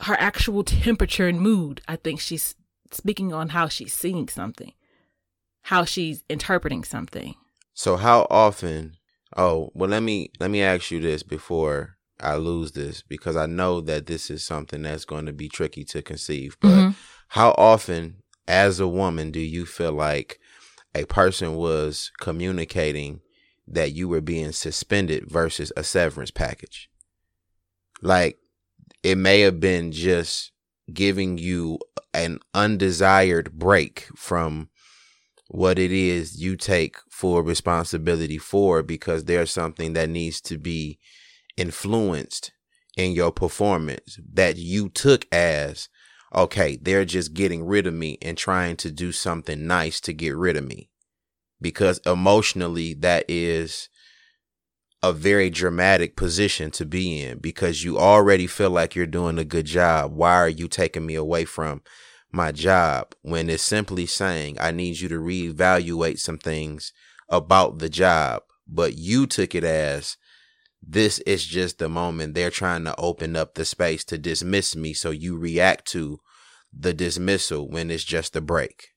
her 0.00 0.16
actual 0.18 0.62
temperature 0.64 1.26
and 1.26 1.40
mood. 1.40 1.80
I 1.88 1.96
think 1.96 2.20
she's 2.20 2.54
speaking 2.92 3.32
on 3.32 3.50
how 3.50 3.68
she's 3.68 3.92
seeing 3.92 4.28
something, 4.28 4.72
how 5.62 5.84
she's 5.84 6.24
interpreting 6.28 6.84
something. 6.84 7.34
So 7.74 7.96
how 7.96 8.26
often? 8.30 8.96
Oh, 9.36 9.70
well, 9.74 9.90
let 9.90 10.02
me 10.02 10.30
let 10.40 10.50
me 10.50 10.62
ask 10.62 10.90
you 10.90 11.00
this 11.00 11.22
before 11.22 11.98
I 12.20 12.36
lose 12.36 12.72
this 12.72 13.02
because 13.02 13.36
I 13.36 13.46
know 13.46 13.80
that 13.82 14.06
this 14.06 14.30
is 14.30 14.44
something 14.44 14.82
that's 14.82 15.04
going 15.04 15.26
to 15.26 15.32
be 15.32 15.48
tricky 15.48 15.84
to 15.84 16.02
conceive. 16.02 16.56
But 16.60 16.68
mm-hmm. 16.68 16.90
how 17.28 17.50
often, 17.56 18.22
as 18.46 18.80
a 18.80 18.88
woman, 18.88 19.30
do 19.30 19.40
you 19.40 19.66
feel 19.66 19.92
like 19.92 20.40
a 20.94 21.04
person 21.04 21.54
was 21.54 22.10
communicating 22.20 23.20
that 23.66 23.92
you 23.92 24.08
were 24.08 24.20
being 24.20 24.52
suspended 24.52 25.30
versus 25.30 25.72
a 25.76 25.84
severance 25.84 26.30
package? 26.30 26.90
Like, 28.02 28.38
it 29.02 29.16
may 29.16 29.40
have 29.40 29.60
been 29.60 29.92
just 29.92 30.52
giving 30.92 31.38
you 31.38 31.78
an 32.14 32.38
undesired 32.54 33.52
break 33.52 34.08
from 34.16 34.68
what 35.48 35.78
it 35.78 35.90
is 35.90 36.40
you 36.40 36.56
take 36.56 36.96
full 37.10 37.42
responsibility 37.42 38.38
for 38.38 38.82
because 38.82 39.24
there's 39.24 39.50
something 39.50 39.94
that 39.94 40.08
needs 40.08 40.40
to 40.40 40.58
be 40.58 40.98
influenced 41.56 42.52
in 42.96 43.12
your 43.12 43.32
performance 43.32 44.18
that 44.32 44.56
you 44.56 44.88
took 44.88 45.26
as 45.32 45.88
okay 46.34 46.76
they're 46.82 47.04
just 47.04 47.32
getting 47.32 47.64
rid 47.64 47.86
of 47.86 47.94
me 47.94 48.18
and 48.20 48.36
trying 48.36 48.76
to 48.76 48.90
do 48.90 49.12
something 49.12 49.66
nice 49.66 50.00
to 50.00 50.12
get 50.12 50.36
rid 50.36 50.56
of 50.56 50.64
me. 50.64 50.90
Because 51.60 51.98
emotionally 52.06 52.94
that 52.94 53.24
is 53.28 53.88
a 55.02 55.12
very 55.12 55.48
dramatic 55.48 56.16
position 56.16 56.70
to 56.72 56.84
be 56.84 57.22
in 57.22 57.38
because 57.38 57.84
you 57.84 57.98
already 57.98 58.46
feel 58.46 58.70
like 58.70 58.94
you're 58.94 59.06
doing 59.06 59.38
a 59.38 59.44
good 59.44 59.66
job. 59.66 60.12
Why 60.12 60.34
are 60.34 60.48
you 60.48 60.68
taking 60.68 61.06
me 61.06 61.14
away 61.14 61.44
from 61.44 61.82
my 62.32 62.52
job 62.52 63.14
when 63.22 63.48
it's 63.48 63.62
simply 63.62 64.06
saying 64.06 64.58
I 64.60 64.72
need 64.72 64.98
you 64.98 65.08
to 65.08 65.18
reevaluate 65.18 66.18
some 66.18 66.38
things 66.38 66.92
about 67.28 67.78
the 67.78 67.88
job? 67.88 68.42
But 68.66 68.98
you 68.98 69.26
took 69.26 69.54
it 69.54 69.64
as 69.64 70.16
this 70.82 71.20
is 71.20 71.44
just 71.46 71.78
the 71.78 71.88
moment 71.88 72.34
they're 72.34 72.50
trying 72.50 72.84
to 72.84 72.94
open 72.98 73.36
up 73.36 73.54
the 73.54 73.64
space 73.64 74.04
to 74.04 74.18
dismiss 74.18 74.74
me. 74.74 74.92
So 74.94 75.10
you 75.10 75.38
react 75.38 75.86
to 75.92 76.18
the 76.76 76.92
dismissal 76.92 77.68
when 77.68 77.90
it's 77.90 78.04
just 78.04 78.36
a 78.36 78.40
break. 78.40 78.88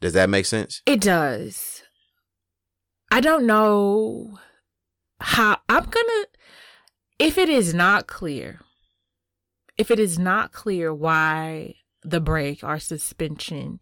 Does 0.00 0.12
that 0.12 0.30
make 0.30 0.46
sense? 0.46 0.82
It 0.86 1.00
does. 1.00 1.82
I 3.10 3.20
don't 3.20 3.46
know 3.46 4.38
how 5.20 5.58
I'm 5.68 5.84
gonna 5.84 6.24
if 7.18 7.38
it 7.38 7.48
is 7.48 7.72
not 7.72 8.06
clear, 8.06 8.60
if 9.78 9.90
it 9.90 9.98
is 9.98 10.18
not 10.18 10.52
clear 10.52 10.92
why 10.92 11.74
the 12.02 12.20
break 12.20 12.62
or 12.62 12.78
suspension 12.78 13.80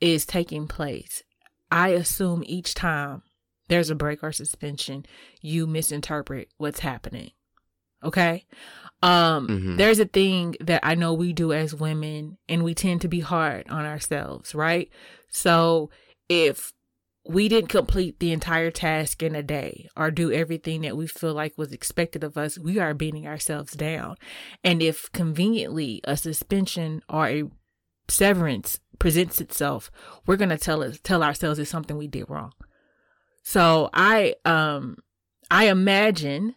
is 0.00 0.26
taking 0.26 0.68
place, 0.68 1.22
I 1.70 1.88
assume 1.88 2.42
each 2.46 2.74
time 2.74 3.22
there's 3.68 3.90
a 3.90 3.94
break 3.94 4.22
or 4.22 4.32
suspension, 4.32 5.06
you 5.40 5.66
misinterpret 5.66 6.48
what's 6.56 6.80
happening. 6.80 7.32
Okay? 8.02 8.46
Um, 9.02 9.48
mm-hmm. 9.48 9.76
there's 9.76 10.00
a 10.00 10.04
thing 10.04 10.56
that 10.60 10.80
I 10.82 10.94
know 10.94 11.14
we 11.14 11.32
do 11.32 11.52
as 11.52 11.74
women 11.74 12.38
and 12.48 12.64
we 12.64 12.74
tend 12.74 13.02
to 13.02 13.08
be 13.08 13.20
hard 13.20 13.68
on 13.68 13.84
ourselves, 13.84 14.54
right? 14.54 14.88
So 15.28 15.90
if 16.28 16.72
we 17.28 17.48
didn't 17.48 17.68
complete 17.68 18.18
the 18.20 18.32
entire 18.32 18.70
task 18.70 19.22
in 19.22 19.34
a 19.34 19.42
day 19.42 19.86
or 19.94 20.10
do 20.10 20.32
everything 20.32 20.80
that 20.80 20.96
we 20.96 21.06
feel 21.06 21.34
like 21.34 21.58
was 21.58 21.72
expected 21.72 22.24
of 22.24 22.38
us, 22.38 22.58
we 22.58 22.78
are 22.78 22.94
beating 22.94 23.26
ourselves 23.26 23.74
down. 23.74 24.16
And 24.64 24.82
if 24.82 25.12
conveniently 25.12 26.00
a 26.04 26.16
suspension 26.16 27.02
or 27.06 27.28
a 27.28 27.44
severance 28.08 28.80
presents 28.98 29.42
itself, 29.42 29.90
we're 30.26 30.38
going 30.38 30.48
to 30.48 30.56
tell 30.56 30.82
us 30.82 30.98
tell 31.02 31.22
ourselves 31.22 31.58
it's 31.58 31.70
something 31.70 31.98
we 31.98 32.06
did 32.06 32.30
wrong. 32.30 32.52
So 33.42 33.90
I 33.92 34.34
um 34.46 34.96
I 35.50 35.68
imagine 35.68 36.54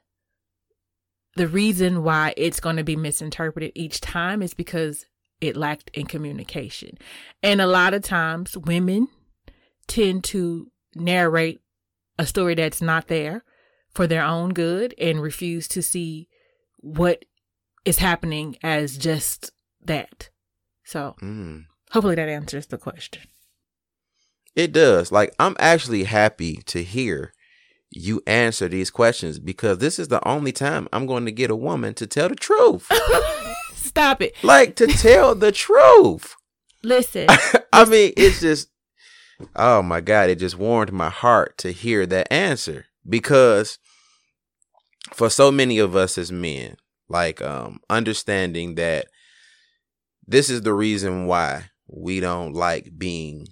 the 1.36 1.50
reason 1.50 2.02
why 2.02 2.34
it's 2.38 2.62
going 2.62 2.78
to 2.78 2.84
be 2.84 2.96
misinterpreted 2.96 3.74
each 3.76 4.00
time 4.00 4.42
is 4.42 4.54
because 4.54 5.06
it 5.42 5.58
lacked 5.58 5.92
in 5.94 6.06
communication. 6.06 6.98
And 7.44 7.60
a 7.60 7.68
lot 7.68 7.94
of 7.94 8.04
times 8.04 8.58
women 8.58 9.10
tend 9.92 10.24
to 10.24 10.72
narrate 10.96 11.60
a 12.18 12.26
story 12.26 12.56
that's 12.56 12.82
not 12.82 13.08
there 13.10 13.44
for 13.94 14.08
their 14.08 14.24
own 14.24 14.54
good 14.54 14.96
and 14.98 15.22
refuse 15.22 15.68
to 15.68 15.82
see 15.82 16.30
what 16.78 17.26
is 17.84 17.98
happening 17.98 18.56
as 18.64 18.98
just 18.98 19.52
that. 19.84 20.30
So, 20.86 21.16
mm. 21.22 21.66
hopefully 21.92 22.16
that 22.16 22.30
answers 22.30 22.68
the 22.68 22.78
question. 22.78 23.24
It 24.56 24.72
does. 24.72 25.12
Like, 25.12 25.34
I'm 25.39 25.58
actually 25.60 26.06
happy 26.06 26.58
to 26.68 26.84
hear 26.84 27.34
you 27.89 28.22
answer 28.26 28.70
these 28.70 28.89
questions 28.89 29.39
because 29.39 29.80
this 29.80 30.00
is 30.00 30.08
the 30.08 30.26
only 30.26 30.54
time 30.54 30.88
I'm 30.94 31.06
going 31.06 31.26
to 31.26 31.32
get 31.34 31.52
a 31.52 31.56
woman 31.56 31.94
to 31.96 32.08
tell 32.08 32.30
the 32.30 32.36
truth. 32.36 32.89
Stop 33.76 34.22
it. 34.22 34.42
Like, 34.42 34.78
to 34.78 34.88
tell 34.88 35.36
the 35.36 35.52
truth. 35.52 36.36
Listen. 36.82 37.28
I 37.74 37.86
mean, 37.86 38.14
it's 38.16 38.39
just 38.39 38.70
oh 39.56 39.82
my 39.82 40.02
God, 40.02 40.30
it 40.30 40.39
just 40.39 40.58
warmed 40.58 40.92
my 40.92 41.10
heart 41.10 41.58
to 41.60 41.72
hear 41.72 42.06
that 42.06 42.32
answer. 42.32 42.86
Because 43.08 43.80
for 45.14 45.30
so 45.30 45.52
many 45.52 45.80
of 45.80 45.96
us 45.96 46.18
as 46.18 46.32
men, 46.32 46.78
like 47.10 47.42
um, 47.42 47.80
understanding 47.89 48.76
that 48.76 49.08
this 50.26 50.50
is 50.50 50.62
the 50.62 50.74
reason 50.74 51.26
why 51.26 51.70
we 51.88 52.20
don't 52.20 52.54
like 52.54 52.98
being 52.98 53.48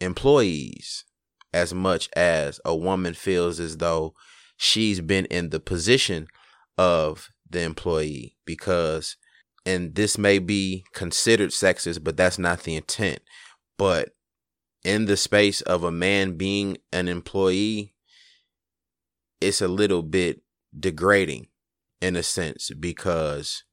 employees 0.00 1.04
as 1.52 1.72
much 1.72 2.10
as 2.16 2.60
a 2.64 2.74
woman 2.74 3.14
feels 3.14 3.60
as 3.60 3.78
though 3.78 4.12
she's 4.56 5.00
been 5.00 5.24
in 5.26 5.50
the 5.50 5.60
position 5.60 6.26
of 6.76 7.28
the 7.48 7.62
employee. 7.62 8.36
Because 8.44 9.16
and 9.64 9.94
this 9.94 10.18
may 10.18 10.38
be 10.38 10.84
considered 10.92 11.50
sexist 11.50 12.04
but 12.04 12.16
that's 12.16 12.38
not 12.38 12.64
the 12.64 12.76
intent. 12.76 13.20
But 13.78 14.10
in 14.84 15.06
the 15.06 15.16
space 15.16 15.62
of 15.62 15.82
a 15.82 15.90
man 15.90 16.36
being 16.36 16.76
an 16.92 17.08
employee, 17.08 17.94
it's 19.40 19.60
a 19.60 19.68
little 19.68 20.02
bit 20.02 20.42
degrading 20.78 21.48
in 22.00 22.16
a 22.16 22.22
sense 22.22 22.70
because 22.78 23.64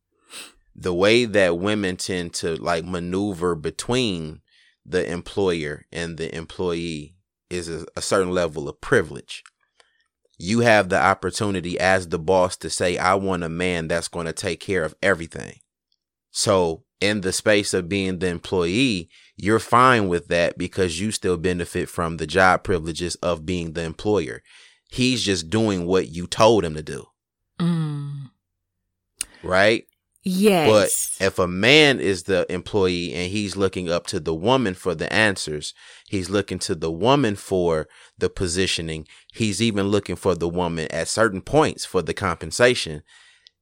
the 0.74 0.94
way 0.94 1.26
that 1.26 1.58
women 1.58 1.98
tend 1.98 2.34
to 2.34 2.56
like 2.56 2.86
maneuver 2.86 3.56
between 3.56 4.42
the 4.86 5.10
employer 5.12 5.86
and 5.92 6.18
the 6.18 6.34
employee 6.36 7.16
is 7.50 7.68
a, 7.68 7.86
a, 7.96 8.02
certain 8.02 8.32
level 8.32 8.70
of 8.70 8.80
privilege. 8.82 9.44
You 10.38 10.62
have 10.62 10.90
the 10.90 11.00
opportunity 11.00 11.80
as 11.80 12.08
the 12.08 12.18
boss 12.18 12.56
to 12.58 12.70
say, 12.70 12.98
I 12.98 13.16
want 13.16 13.44
a 13.44 13.50
man 13.50 13.88
that's 13.88 14.08
going 14.08 14.26
to 14.26 14.34
take 14.34 14.60
care 14.60 14.84
of 14.84 14.96
everything. 15.04 15.60
So, 16.32 16.86
in 17.00 17.22
the 17.22 17.34
space 17.34 17.74
of 17.74 17.90
being 17.90 18.20
the 18.20 18.28
employee, 18.28 19.10
you're 19.36 19.60
fine 19.60 20.08
with 20.08 20.28
that 20.28 20.58
because 20.58 21.00
you 21.00 21.12
still 21.12 21.38
benefit 21.38 21.90
from 21.90 22.18
the 22.18 22.28
job 22.28 22.64
privileges 22.64 23.16
of 23.16 23.46
being 23.46 23.74
the 23.74 23.84
employer. 23.84 24.42
He's 24.90 25.24
just 25.24 25.50
doing 25.50 25.86
what 25.86 26.10
you 26.10 26.28
told 26.28 26.66
him 26.66 26.76
to 26.76 26.84
do. 26.84 27.06
Mm. 27.60 28.32
Right? 29.44 29.86
Yes. 30.24 31.18
But 31.20 31.26
if 31.26 31.40
a 31.40 31.48
man 31.48 32.00
is 32.00 32.24
the 32.24 32.52
employee 32.52 33.14
and 33.14 33.32
he's 33.32 33.56
looking 33.56 33.90
up 33.90 34.06
to 34.08 34.20
the 34.20 34.36
woman 34.36 34.76
for 34.76 34.94
the 34.94 35.12
answers, 35.12 35.74
he's 36.08 36.30
looking 36.30 36.60
to 36.60 36.76
the 36.76 36.92
woman 36.92 37.36
for 37.36 37.88
the 38.18 38.30
positioning, 38.30 39.08
he's 39.34 39.62
even 39.62 39.88
looking 39.88 40.16
for 40.16 40.36
the 40.36 40.50
woman 40.50 40.88
at 40.92 41.08
certain 41.08 41.42
points 41.42 41.86
for 41.86 42.04
the 42.04 42.14
compensation. 42.14 43.02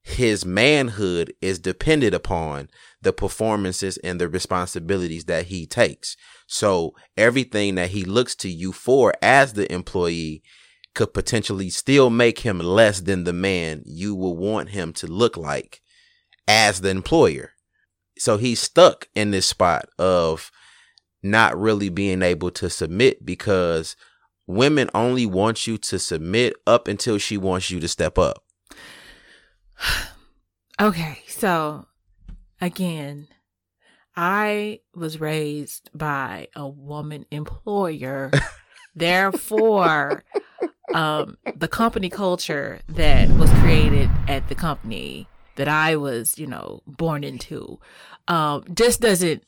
His 0.03 0.45
manhood 0.45 1.33
is 1.41 1.59
dependent 1.59 2.13
upon 2.13 2.69
the 3.01 3.13
performances 3.13 3.97
and 3.97 4.19
the 4.19 4.27
responsibilities 4.27 5.25
that 5.25 5.47
he 5.47 5.65
takes. 5.65 6.15
So 6.47 6.95
everything 7.15 7.75
that 7.75 7.91
he 7.91 8.03
looks 8.03 8.35
to 8.37 8.49
you 8.49 8.71
for 8.71 9.13
as 9.21 9.53
the 9.53 9.71
employee 9.71 10.41
could 10.95 11.13
potentially 11.13 11.69
still 11.69 12.09
make 12.09 12.39
him 12.39 12.59
less 12.59 13.01
than 13.01 13.23
the 13.23 13.33
man 13.33 13.83
you 13.85 14.15
will 14.15 14.35
want 14.35 14.69
him 14.69 14.91
to 14.93 15.07
look 15.07 15.37
like 15.37 15.81
as 16.47 16.81
the 16.81 16.89
employer. 16.89 17.51
So 18.17 18.37
he's 18.37 18.59
stuck 18.59 19.07
in 19.15 19.31
this 19.31 19.45
spot 19.45 19.87
of 19.97 20.51
not 21.21 21.57
really 21.57 21.89
being 21.89 22.21
able 22.21 22.51
to 22.51 22.69
submit 22.69 23.25
because 23.25 23.95
women 24.47 24.89
only 24.93 25.25
want 25.25 25.67
you 25.67 25.77
to 25.77 25.99
submit 25.99 26.55
up 26.65 26.87
until 26.87 27.17
she 27.17 27.37
wants 27.37 27.69
you 27.69 27.79
to 27.79 27.87
step 27.87 28.17
up. 28.17 28.43
okay, 30.82 31.19
so 31.27 31.86
again, 32.61 33.27
I 34.15 34.82
was 34.95 35.19
raised 35.19 35.89
by 35.93 36.47
a 36.55 36.67
woman 36.67 37.25
employer. 37.32 38.32
Therefore, 38.95 40.23
um, 40.93 41.38
the 41.55 41.67
company 41.67 42.09
culture 42.09 42.80
that 42.89 43.30
was 43.38 43.49
created 43.61 44.09
at 44.27 44.47
the 44.49 44.55
company 44.55 45.27
that 45.55 45.67
I 45.67 45.95
was, 45.95 46.38
you 46.38 46.47
know, 46.47 46.82
born 46.88 47.23
into, 47.23 47.80
um, 48.27 48.63
just 48.73 48.99
doesn't 49.01 49.43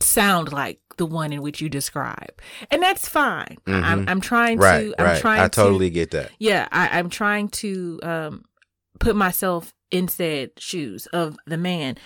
sound 0.00 0.52
like 0.52 0.80
the 0.96 1.06
one 1.06 1.32
in 1.32 1.42
which 1.42 1.60
you 1.60 1.68
describe, 1.68 2.32
and 2.70 2.82
that's 2.82 3.08
fine. 3.08 3.58
Mhm. 3.66 3.82
I'm, 3.84 4.08
I'm 4.08 4.20
trying 4.20 4.58
Right, 4.58 4.86
to. 4.86 4.94
I'm 4.98 5.04
right. 5.06 5.20
trying. 5.20 5.40
I 5.40 5.48
totally 5.48 5.88
To, 5.90 5.94
get 5.94 6.10
that. 6.12 6.30
yeah, 6.38 6.66
I, 6.72 6.98
I'm 6.98 7.10
trying 7.10 7.48
to 7.48 8.00
um, 8.02 8.44
put 8.98 9.14
myself 9.14 9.74
in 9.90 10.08
said 10.08 10.50
shoes 10.58 11.06
of 11.06 11.36
the 11.46 11.56
man, 11.56 11.96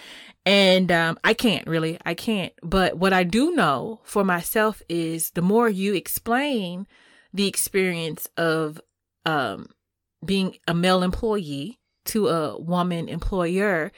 and 0.47 0.91
um, 0.93 1.19
I 1.25 1.35
can't 1.35 1.67
really. 1.67 1.99
I 2.05 2.15
can't. 2.15 2.53
But 2.63 2.97
what 2.99 3.13
I 3.13 3.25
do 3.25 3.53
know 3.53 4.01
for 4.05 4.25
myself 4.25 4.83
is 4.89 5.31
the 5.31 5.43
more 5.43 5.69
you 5.69 5.95
explain 5.95 6.87
the 7.33 7.47
experience 7.47 8.29
of 8.37 8.81
um, 9.27 9.69
being 10.25 10.57
a 10.69 10.75
male 10.75 11.03
employee 11.03 11.79
to 12.07 12.29
a 12.29 12.59
woman 12.61 13.09
employer, 13.09 13.93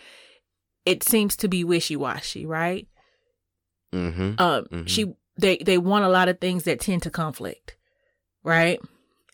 it 0.85 1.03
seems 1.03 1.37
to 1.37 1.49
be 1.49 1.65
wishy 1.65 1.97
washy, 1.97 2.45
right? 2.47 2.87
Mm-hmm. 3.93 4.33
Um, 4.39 4.65
Mhm. 4.71 4.89
she 4.89 5.13
they 5.39 5.57
they 5.59 5.79
want 5.79 6.05
a 6.05 6.09
lot 6.09 6.29
of 6.29 6.41
things 6.41 6.65
that 6.65 6.81
tend 6.81 7.03
to 7.03 7.11
conflict, 7.11 7.77
right? 8.43 8.81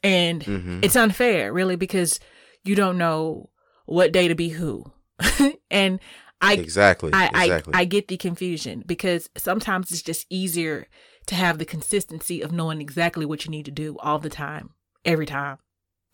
And 0.03 0.42
Mm-hmm. 0.44 0.80
it's 0.82 0.96
unfair, 0.96 1.53
really, 1.53 1.76
because 1.76 2.20
you 2.64 2.74
don't 2.74 2.99
know 2.99 3.51
what 3.89 4.12
day 4.12 4.28
to 4.28 4.34
be 4.34 4.51
who, 4.51 4.93
and 5.70 6.01
I 6.41 6.55
exactly. 6.55 7.11
I, 7.12 7.26
exactly. 7.26 7.74
I 7.74 7.80
I 7.80 7.84
get 7.84 8.09
the 8.09 8.16
confusion 8.16 8.84
because 8.86 9.28
sometimes 9.36 9.91
it's 9.91 10.03
just 10.03 10.26
easier 10.30 10.86
to 11.26 11.34
have 11.34 11.59
the 11.59 11.64
consistency 11.64 12.41
of 12.41 12.53
knowing 12.53 12.80
exactly 12.80 13.26
what 13.26 13.45
you 13.45 13.51
need 13.51 13.64
to 13.66 13.70
do 13.70 13.97
all 13.99 14.18
the 14.18 14.30
time, 14.30 14.70
every 15.05 15.26
time. 15.26 15.59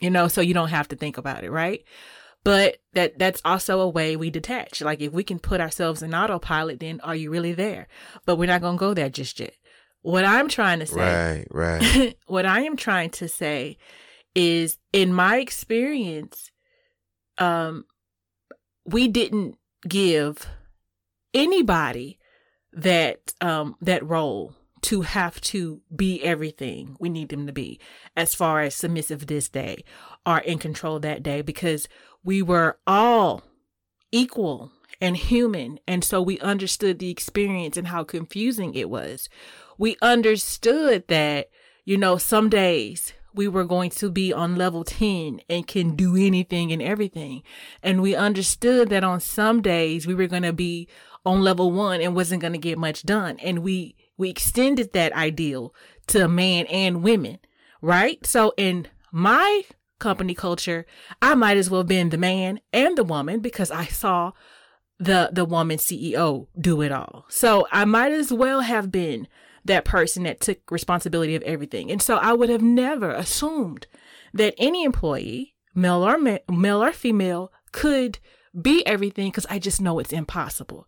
You 0.00 0.10
know, 0.10 0.28
so 0.28 0.40
you 0.40 0.54
don't 0.54 0.68
have 0.68 0.88
to 0.88 0.96
think 0.96 1.18
about 1.18 1.44
it, 1.44 1.50
right? 1.50 1.84
But 2.42 2.78
that 2.92 3.18
that's 3.18 3.40
also 3.44 3.80
a 3.80 3.88
way 3.88 4.16
we 4.16 4.30
detach. 4.30 4.80
Like 4.82 5.00
if 5.00 5.12
we 5.12 5.24
can 5.24 5.38
put 5.38 5.60
ourselves 5.60 6.02
in 6.02 6.14
autopilot, 6.14 6.80
then 6.80 7.00
are 7.00 7.16
you 7.16 7.30
really 7.30 7.52
there? 7.52 7.88
But 8.26 8.36
we're 8.36 8.46
not 8.46 8.60
gonna 8.60 8.78
go 8.78 8.94
there 8.94 9.08
just 9.08 9.40
yet. 9.40 9.54
What 10.02 10.24
I'm 10.24 10.48
trying 10.48 10.80
to 10.80 10.86
say 10.86 11.44
right. 11.50 11.80
Right. 11.80 12.18
what 12.26 12.44
I 12.44 12.62
am 12.62 12.76
trying 12.76 13.10
to 13.10 13.28
say 13.28 13.78
is 14.34 14.78
in 14.92 15.14
my 15.14 15.38
experience, 15.38 16.50
um, 17.38 17.84
we 18.84 19.08
didn't 19.08 19.56
give 19.88 20.46
anybody 21.32 22.18
that 22.72 23.34
um 23.40 23.76
that 23.80 24.04
role 24.04 24.54
to 24.82 25.02
have 25.02 25.40
to 25.40 25.80
be 25.94 26.22
everything 26.22 26.96
we 26.98 27.08
need 27.08 27.28
them 27.28 27.46
to 27.46 27.52
be 27.52 27.78
as 28.16 28.34
far 28.34 28.60
as 28.60 28.74
submissive 28.74 29.26
this 29.26 29.48
day 29.48 29.84
or 30.26 30.38
in 30.38 30.58
control 30.58 30.98
that 30.98 31.22
day 31.22 31.40
because 31.42 31.88
we 32.24 32.42
were 32.42 32.78
all 32.86 33.42
equal 34.10 34.72
and 35.00 35.16
human. 35.16 35.78
And 35.86 36.04
so 36.04 36.22
we 36.22 36.38
understood 36.40 36.98
the 36.98 37.10
experience 37.10 37.76
and 37.76 37.88
how 37.88 38.04
confusing 38.04 38.74
it 38.74 38.88
was. 38.88 39.28
We 39.76 39.96
understood 40.00 41.08
that 41.08 41.50
you 41.84 41.98
know 41.98 42.16
some 42.16 42.48
days 42.48 43.12
we 43.34 43.48
were 43.48 43.64
going 43.64 43.90
to 43.90 44.10
be 44.10 44.32
on 44.32 44.56
level 44.56 44.84
10 44.84 45.40
and 45.48 45.66
can 45.66 45.96
do 45.96 46.16
anything 46.16 46.72
and 46.72 46.80
everything. 46.80 47.42
And 47.82 48.00
we 48.00 48.14
understood 48.14 48.88
that 48.90 49.04
on 49.04 49.20
some 49.20 49.60
days 49.60 50.06
we 50.06 50.14
were 50.14 50.26
going 50.26 50.44
to 50.44 50.52
be 50.52 50.88
on 51.26 51.40
level 51.40 51.72
1 51.72 52.00
and 52.00 52.14
wasn't 52.14 52.42
going 52.42 52.52
to 52.52 52.58
get 52.58 52.78
much 52.78 53.02
done. 53.02 53.38
And 53.40 53.60
we 53.60 53.96
we 54.16 54.30
extended 54.30 54.92
that 54.92 55.12
ideal 55.12 55.74
to 56.06 56.28
men 56.28 56.66
and 56.66 57.02
women 57.02 57.38
right? 57.84 58.24
So 58.26 58.54
in 58.56 58.88
my 59.12 59.64
company 60.00 60.34
culture 60.34 60.84
i 61.22 61.34
might 61.34 61.56
as 61.56 61.70
well 61.70 61.80
have 61.80 61.86
been 61.86 62.10
the 62.10 62.18
man 62.18 62.60
and 62.72 62.98
the 62.98 63.04
woman 63.04 63.38
because 63.38 63.70
i 63.70 63.86
saw 63.86 64.32
the 64.98 65.30
the 65.32 65.44
woman 65.44 65.78
ceo 65.78 66.48
do 66.60 66.82
it 66.82 66.90
all. 66.90 67.24
So 67.28 67.66
i 67.70 67.84
might 67.84 68.12
as 68.12 68.32
well 68.32 68.60
have 68.60 68.90
been 68.90 69.28
that 69.64 69.84
person 69.84 70.24
that 70.24 70.40
took 70.40 70.70
responsibility 70.70 71.34
of 71.34 71.42
everything 71.42 71.90
and 71.90 72.02
so 72.02 72.16
i 72.16 72.32
would 72.32 72.48
have 72.48 72.62
never 72.62 73.10
assumed 73.10 73.86
that 74.32 74.54
any 74.58 74.84
employee 74.84 75.54
male 75.74 76.06
or 76.06 76.18
ma- 76.18 76.38
male 76.50 76.82
or 76.82 76.92
female 76.92 77.52
could 77.72 78.18
be 78.60 78.86
everything 78.86 79.30
because 79.30 79.46
i 79.50 79.58
just 79.58 79.80
know 79.80 79.98
it's 79.98 80.12
impossible 80.12 80.86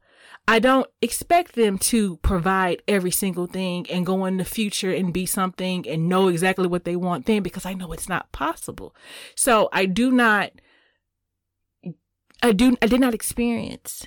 I 0.49 0.61
don't 0.61 0.89
expect 1.03 1.55
them 1.55 1.77
to 1.79 2.19
provide 2.19 2.83
every 2.87 3.11
single 3.11 3.47
thing 3.47 3.87
and 3.91 4.07
go 4.07 4.25
in 4.27 4.37
the 4.37 4.45
future 4.45 4.93
and 4.93 5.13
be 5.13 5.27
something 5.27 5.89
and 5.89 6.09
know 6.09 6.29
exactly 6.29 6.69
what 6.69 6.85
they 6.85 6.95
want 6.95 7.27
then 7.27 7.43
because 7.43 7.67
I 7.67 7.75
know 7.75 7.93
it's 7.93 8.09
not 8.09 8.31
possible. 8.31 8.95
So 9.35 9.69
I 9.73 9.87
do 9.87 10.13
not 10.13 10.53
I 12.43 12.53
do 12.53 12.77
I 12.81 12.87
did 12.87 13.01
not 13.01 13.15
experience 13.15 14.07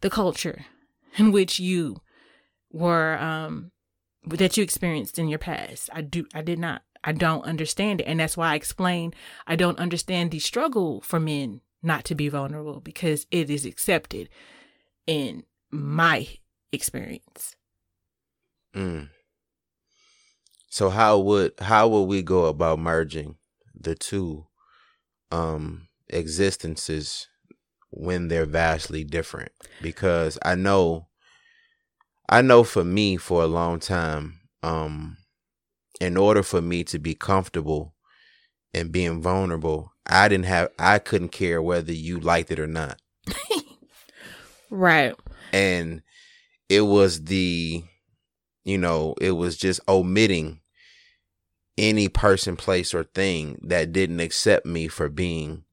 the 0.00 0.08
culture 0.08 0.64
in 1.16 1.32
which 1.32 1.60
you 1.60 1.96
were 2.70 3.18
um 3.18 3.72
that 4.30 4.56
you 4.56 4.62
experienced 4.62 5.18
in 5.18 5.28
your 5.28 5.38
past. 5.38 5.90
I 5.92 6.02
do 6.02 6.26
I 6.34 6.42
did 6.42 6.58
not. 6.58 6.82
I 7.04 7.12
don't 7.12 7.44
understand 7.44 8.00
it. 8.00 8.04
And 8.04 8.20
that's 8.20 8.36
why 8.36 8.52
I 8.52 8.54
explain 8.54 9.14
I 9.46 9.56
don't 9.56 9.78
understand 9.78 10.30
the 10.30 10.38
struggle 10.38 11.00
for 11.00 11.20
men 11.20 11.60
not 11.82 12.04
to 12.04 12.14
be 12.14 12.28
vulnerable 12.28 12.80
because 12.80 13.26
it 13.30 13.50
is 13.50 13.64
accepted 13.64 14.28
in 15.06 15.44
my 15.70 16.28
experience. 16.72 17.56
Mm. 18.74 19.08
So 20.70 20.90
how 20.90 21.18
would 21.18 21.52
how 21.58 21.88
would 21.88 22.04
we 22.04 22.22
go 22.22 22.46
about 22.46 22.78
merging 22.78 23.36
the 23.74 23.94
two 23.94 24.46
um 25.30 25.88
existences 26.08 27.28
when 27.90 28.28
they're 28.28 28.46
vastly 28.46 29.04
different? 29.04 29.52
Because 29.80 30.38
I 30.42 30.54
know 30.54 31.07
I 32.28 32.42
know 32.42 32.62
for 32.64 32.84
me 32.84 33.16
for 33.16 33.42
a 33.42 33.46
long 33.46 33.80
time, 33.80 34.40
um, 34.62 35.16
in 36.00 36.16
order 36.16 36.42
for 36.42 36.60
me 36.60 36.84
to 36.84 36.98
be 36.98 37.14
comfortable 37.14 37.94
and 38.74 38.92
being 38.92 39.22
vulnerable, 39.22 39.92
I 40.06 40.28
didn't 40.28 40.46
have 40.46 40.70
I 40.78 40.98
couldn't 40.98 41.30
care 41.30 41.60
whether 41.62 41.92
you 41.92 42.20
liked 42.20 42.50
it 42.50 42.60
or 42.60 42.66
not. 42.66 43.00
Right. 44.70 45.14
and 45.52 46.02
it 46.68 46.82
was 46.82 47.24
the 47.24 47.82
you 48.64 48.76
know 48.76 49.14
it 49.18 49.30
was 49.32 49.56
just 49.56 49.80
omitting 49.88 50.60
any 51.78 52.08
person 52.08 52.54
place 52.56 52.92
or 52.92 53.04
thing 53.04 53.58
that 53.62 53.92
didn't 53.92 54.20
accept 54.20 54.66
me 54.66 54.86
for 54.88 55.08
being 55.08 55.64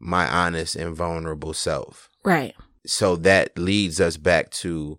my 0.00 0.26
honest 0.26 0.76
and 0.76 0.96
vulnerable 0.96 1.52
self 1.52 2.08
Right. 2.24 2.54
so 2.86 3.16
that 3.16 3.58
leads 3.58 4.00
us 4.00 4.16
back 4.16 4.50
to 4.52 4.98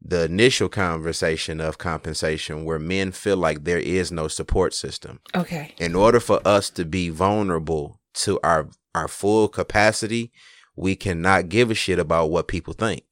the 0.00 0.24
initial 0.24 0.68
conversation 0.68 1.60
of 1.60 1.78
compensation 1.78 2.64
where 2.64 2.78
men 2.78 3.10
feel 3.12 3.36
like 3.36 3.64
there 3.64 3.78
is 3.78 4.12
no 4.12 4.28
support 4.28 4.72
system 4.74 5.20
Okay. 5.34 5.74
in 5.78 5.94
order 5.96 6.20
for 6.20 6.40
us 6.46 6.70
to 6.70 6.84
be 6.84 7.08
vulnerable 7.08 8.00
to 8.14 8.38
our 8.42 8.68
our 8.94 9.08
full 9.08 9.48
capacity 9.48 10.32
we 10.76 10.94
cannot 10.96 11.48
give 11.48 11.70
a 11.70 11.74
shit 11.74 11.98
about 11.98 12.30
what 12.30 12.46
people 12.48 12.72
think 12.74 13.02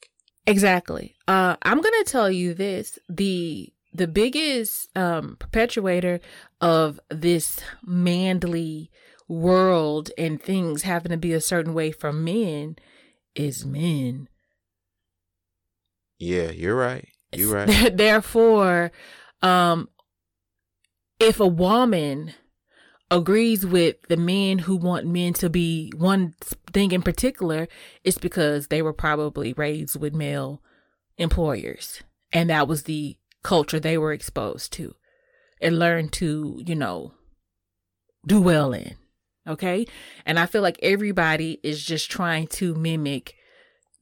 Exactly. 0.48 1.16
Uh, 1.26 1.56
I'm 1.62 1.80
gonna 1.80 2.04
tell 2.04 2.30
you 2.30 2.54
this: 2.54 3.00
the 3.08 3.72
the 3.92 4.06
biggest 4.06 4.96
um, 4.96 5.36
perpetuator 5.40 6.20
of 6.60 7.00
this 7.10 7.58
manly 7.84 8.92
world 9.26 10.10
and 10.16 10.40
things 10.40 10.82
having 10.82 11.10
to 11.10 11.16
be 11.16 11.32
a 11.32 11.40
certain 11.40 11.74
way 11.74 11.90
for 11.90 12.12
men 12.12 12.76
is 13.34 13.66
men. 13.66 14.28
Yeah, 16.18 16.50
you're 16.50 16.76
right. 16.76 17.08
You're 17.32 17.52
right. 17.52 17.90
Therefore, 17.96 18.92
um, 19.42 19.88
if 21.18 21.40
a 21.40 21.46
woman 21.46 22.34
agrees 23.10 23.64
with 23.64 23.96
the 24.08 24.16
men 24.16 24.58
who 24.58 24.76
want 24.76 25.06
men 25.06 25.32
to 25.34 25.48
be 25.48 25.92
one 25.96 26.34
thing 26.72 26.92
in 26.92 27.02
particular, 27.02 27.68
it's 28.02 28.18
because 28.18 28.68
they 28.68 28.82
were 28.82 28.92
probably 28.92 29.52
raised 29.52 29.98
with 29.98 30.14
male 30.14 30.62
employers. 31.18 32.02
And 32.32 32.50
that 32.50 32.66
was 32.68 32.82
the 32.82 33.16
culture 33.42 33.78
they 33.78 33.96
were 33.96 34.12
exposed 34.12 34.72
to 34.74 34.94
and 35.60 35.78
learned 35.78 36.12
to, 36.12 36.60
you 36.66 36.74
know, 36.74 37.12
do 38.26 38.40
well 38.40 38.72
in. 38.72 38.96
Okay. 39.46 39.86
And 40.24 40.38
I 40.38 40.46
feel 40.46 40.62
like 40.62 40.78
everybody 40.82 41.60
is 41.62 41.84
just 41.84 42.10
trying 42.10 42.48
to 42.48 42.74
mimic 42.74 43.34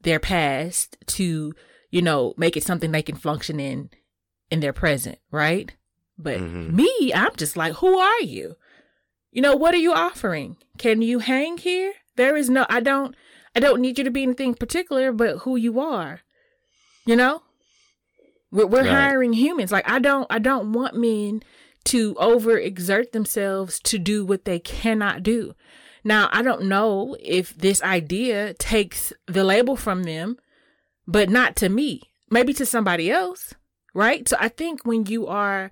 their 0.00 0.18
past 0.18 0.96
to, 1.08 1.54
you 1.94 2.02
know, 2.02 2.34
make 2.36 2.56
it 2.56 2.64
something 2.64 2.90
they 2.90 3.02
can 3.02 3.14
function 3.14 3.60
in 3.60 3.88
in 4.50 4.58
their 4.58 4.72
present. 4.72 5.16
Right. 5.30 5.72
But 6.18 6.40
mm-hmm. 6.40 6.74
me, 6.74 7.12
I'm 7.14 7.36
just 7.36 7.56
like, 7.56 7.74
who 7.74 7.98
are 7.98 8.20
you? 8.20 8.56
You 9.30 9.42
know, 9.42 9.54
what 9.54 9.74
are 9.74 9.78
you 9.78 9.92
offering? 9.92 10.56
Can 10.76 11.02
you 11.02 11.20
hang 11.20 11.56
here? 11.56 11.92
There 12.16 12.36
is 12.36 12.50
no, 12.50 12.66
I 12.68 12.80
don't, 12.80 13.14
I 13.54 13.60
don't 13.60 13.80
need 13.80 13.96
you 13.96 14.02
to 14.02 14.10
be 14.10 14.24
anything 14.24 14.54
particular, 14.54 15.12
but 15.12 15.38
who 15.38 15.54
you 15.54 15.78
are. 15.78 16.22
You 17.06 17.14
know, 17.14 17.42
we're, 18.50 18.66
we're 18.66 18.82
right. 18.82 18.90
hiring 18.90 19.32
humans. 19.32 19.70
Like 19.70 19.88
I 19.88 20.00
don't, 20.00 20.26
I 20.30 20.40
don't 20.40 20.72
want 20.72 20.96
men 20.96 21.44
to 21.84 22.14
overexert 22.14 23.12
themselves 23.12 23.78
to 23.84 24.00
do 24.00 24.24
what 24.24 24.46
they 24.46 24.58
cannot 24.58 25.22
do. 25.22 25.54
Now, 26.02 26.28
I 26.32 26.42
don't 26.42 26.64
know 26.64 27.16
if 27.20 27.56
this 27.56 27.80
idea 27.84 28.52
takes 28.54 29.12
the 29.26 29.44
label 29.44 29.76
from 29.76 30.02
them, 30.02 30.38
but 31.06 31.28
not 31.28 31.56
to 31.56 31.68
me. 31.68 32.02
Maybe 32.30 32.52
to 32.54 32.66
somebody 32.66 33.10
else, 33.10 33.54
right? 33.94 34.28
So 34.28 34.36
I 34.40 34.48
think 34.48 34.84
when 34.84 35.06
you 35.06 35.26
are 35.26 35.70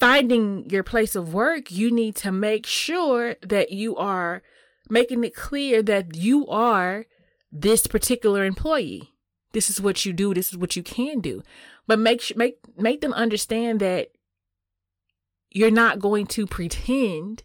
finding 0.00 0.68
your 0.70 0.82
place 0.82 1.14
of 1.14 1.34
work, 1.34 1.70
you 1.70 1.90
need 1.90 2.16
to 2.16 2.32
make 2.32 2.66
sure 2.66 3.36
that 3.42 3.70
you 3.72 3.96
are 3.96 4.42
making 4.88 5.22
it 5.24 5.34
clear 5.34 5.82
that 5.82 6.16
you 6.16 6.46
are 6.48 7.06
this 7.52 7.86
particular 7.86 8.44
employee. 8.44 9.12
This 9.52 9.70
is 9.70 9.80
what 9.80 10.04
you 10.04 10.12
do. 10.12 10.34
This 10.34 10.50
is 10.50 10.58
what 10.58 10.76
you 10.76 10.82
can 10.82 11.20
do. 11.20 11.42
But 11.86 11.98
make 11.98 12.36
make 12.36 12.58
make 12.76 13.00
them 13.00 13.12
understand 13.12 13.80
that 13.80 14.08
you're 15.50 15.70
not 15.70 16.00
going 16.00 16.26
to 16.26 16.46
pretend 16.46 17.42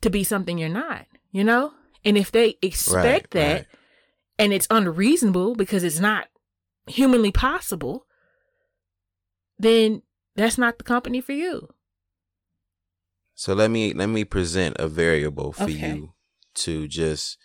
to 0.00 0.10
be 0.10 0.24
something 0.24 0.58
you're 0.58 0.68
not, 0.68 1.06
you 1.30 1.44
know? 1.44 1.72
And 2.04 2.16
if 2.16 2.32
they 2.32 2.56
expect 2.62 2.94
right, 3.04 3.30
that 3.32 3.54
right. 3.54 3.66
And 4.40 4.54
it's 4.54 4.66
unreasonable 4.70 5.54
because 5.54 5.84
it's 5.84 6.00
not 6.00 6.28
humanly 6.86 7.30
possible, 7.30 8.06
then 9.58 10.02
that's 10.34 10.56
not 10.56 10.78
the 10.78 10.84
company 10.84 11.20
for 11.20 11.32
you. 11.32 11.68
So 13.34 13.52
let 13.54 13.70
me 13.70 13.92
let 13.92 14.08
me 14.08 14.24
present 14.24 14.76
a 14.78 14.88
variable 14.88 15.52
for 15.52 15.64
okay. 15.64 15.94
you 15.94 16.14
to 16.56 16.88
just 16.88 17.38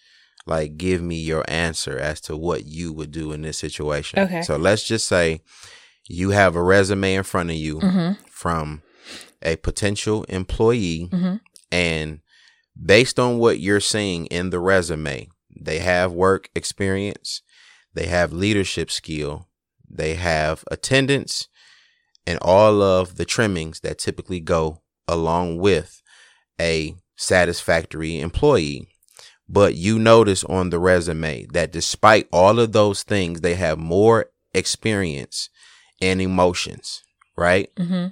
like 0.45 0.77
give 0.77 1.01
me 1.01 1.17
your 1.17 1.43
answer 1.47 1.97
as 1.97 2.21
to 2.21 2.37
what 2.37 2.65
you 2.65 2.93
would 2.93 3.11
do 3.11 3.33
in 3.33 3.41
this 3.41 3.57
situation. 3.57 4.19
Okay. 4.19 4.41
So 4.41 4.55
let's 4.55 4.83
just 4.83 5.07
say 5.07 5.41
you 6.07 6.29
have 6.31 6.55
a 6.55 6.63
resume 6.63 7.15
in 7.15 7.23
front 7.23 7.49
of 7.49 7.55
you 7.55 7.79
mm-hmm. 7.79 8.23
from 8.29 8.83
a 9.41 9.57
potential 9.57 10.23
employee 10.25 11.09
mm-hmm. 11.11 11.35
and 11.71 12.19
based 12.81 13.19
on 13.19 13.37
what 13.37 13.59
you're 13.59 13.79
seeing 13.79 14.27
in 14.27 14.49
the 14.49 14.59
resume, 14.59 15.29
they 15.59 15.79
have 15.79 16.11
work 16.11 16.49
experience, 16.55 17.41
they 17.93 18.07
have 18.07 18.33
leadership 18.33 18.91
skill, 18.91 19.47
they 19.89 20.15
have 20.15 20.63
attendance, 20.69 21.47
and 22.27 22.39
all 22.41 22.81
of 22.81 23.15
the 23.15 23.25
trimmings 23.25 23.81
that 23.81 23.99
typically 23.99 24.39
go 24.39 24.81
along 25.07 25.59
with 25.59 26.01
a 26.59 26.95
satisfactory 27.15 28.19
employee. 28.19 28.87
But 29.47 29.75
you 29.75 29.99
notice 29.99 30.43
on 30.43 30.71
the 30.71 30.79
resume 30.79 31.45
that 31.53 31.71
despite 31.71 32.27
all 32.31 32.59
of 32.59 32.71
those 32.71 33.03
things, 33.03 33.41
they 33.41 33.55
have 33.55 33.77
more 33.77 34.31
experience 34.53 35.49
and 36.01 36.19
emotions, 36.19 37.03
right? 37.37 37.69
Mm-hmm. 37.75 38.07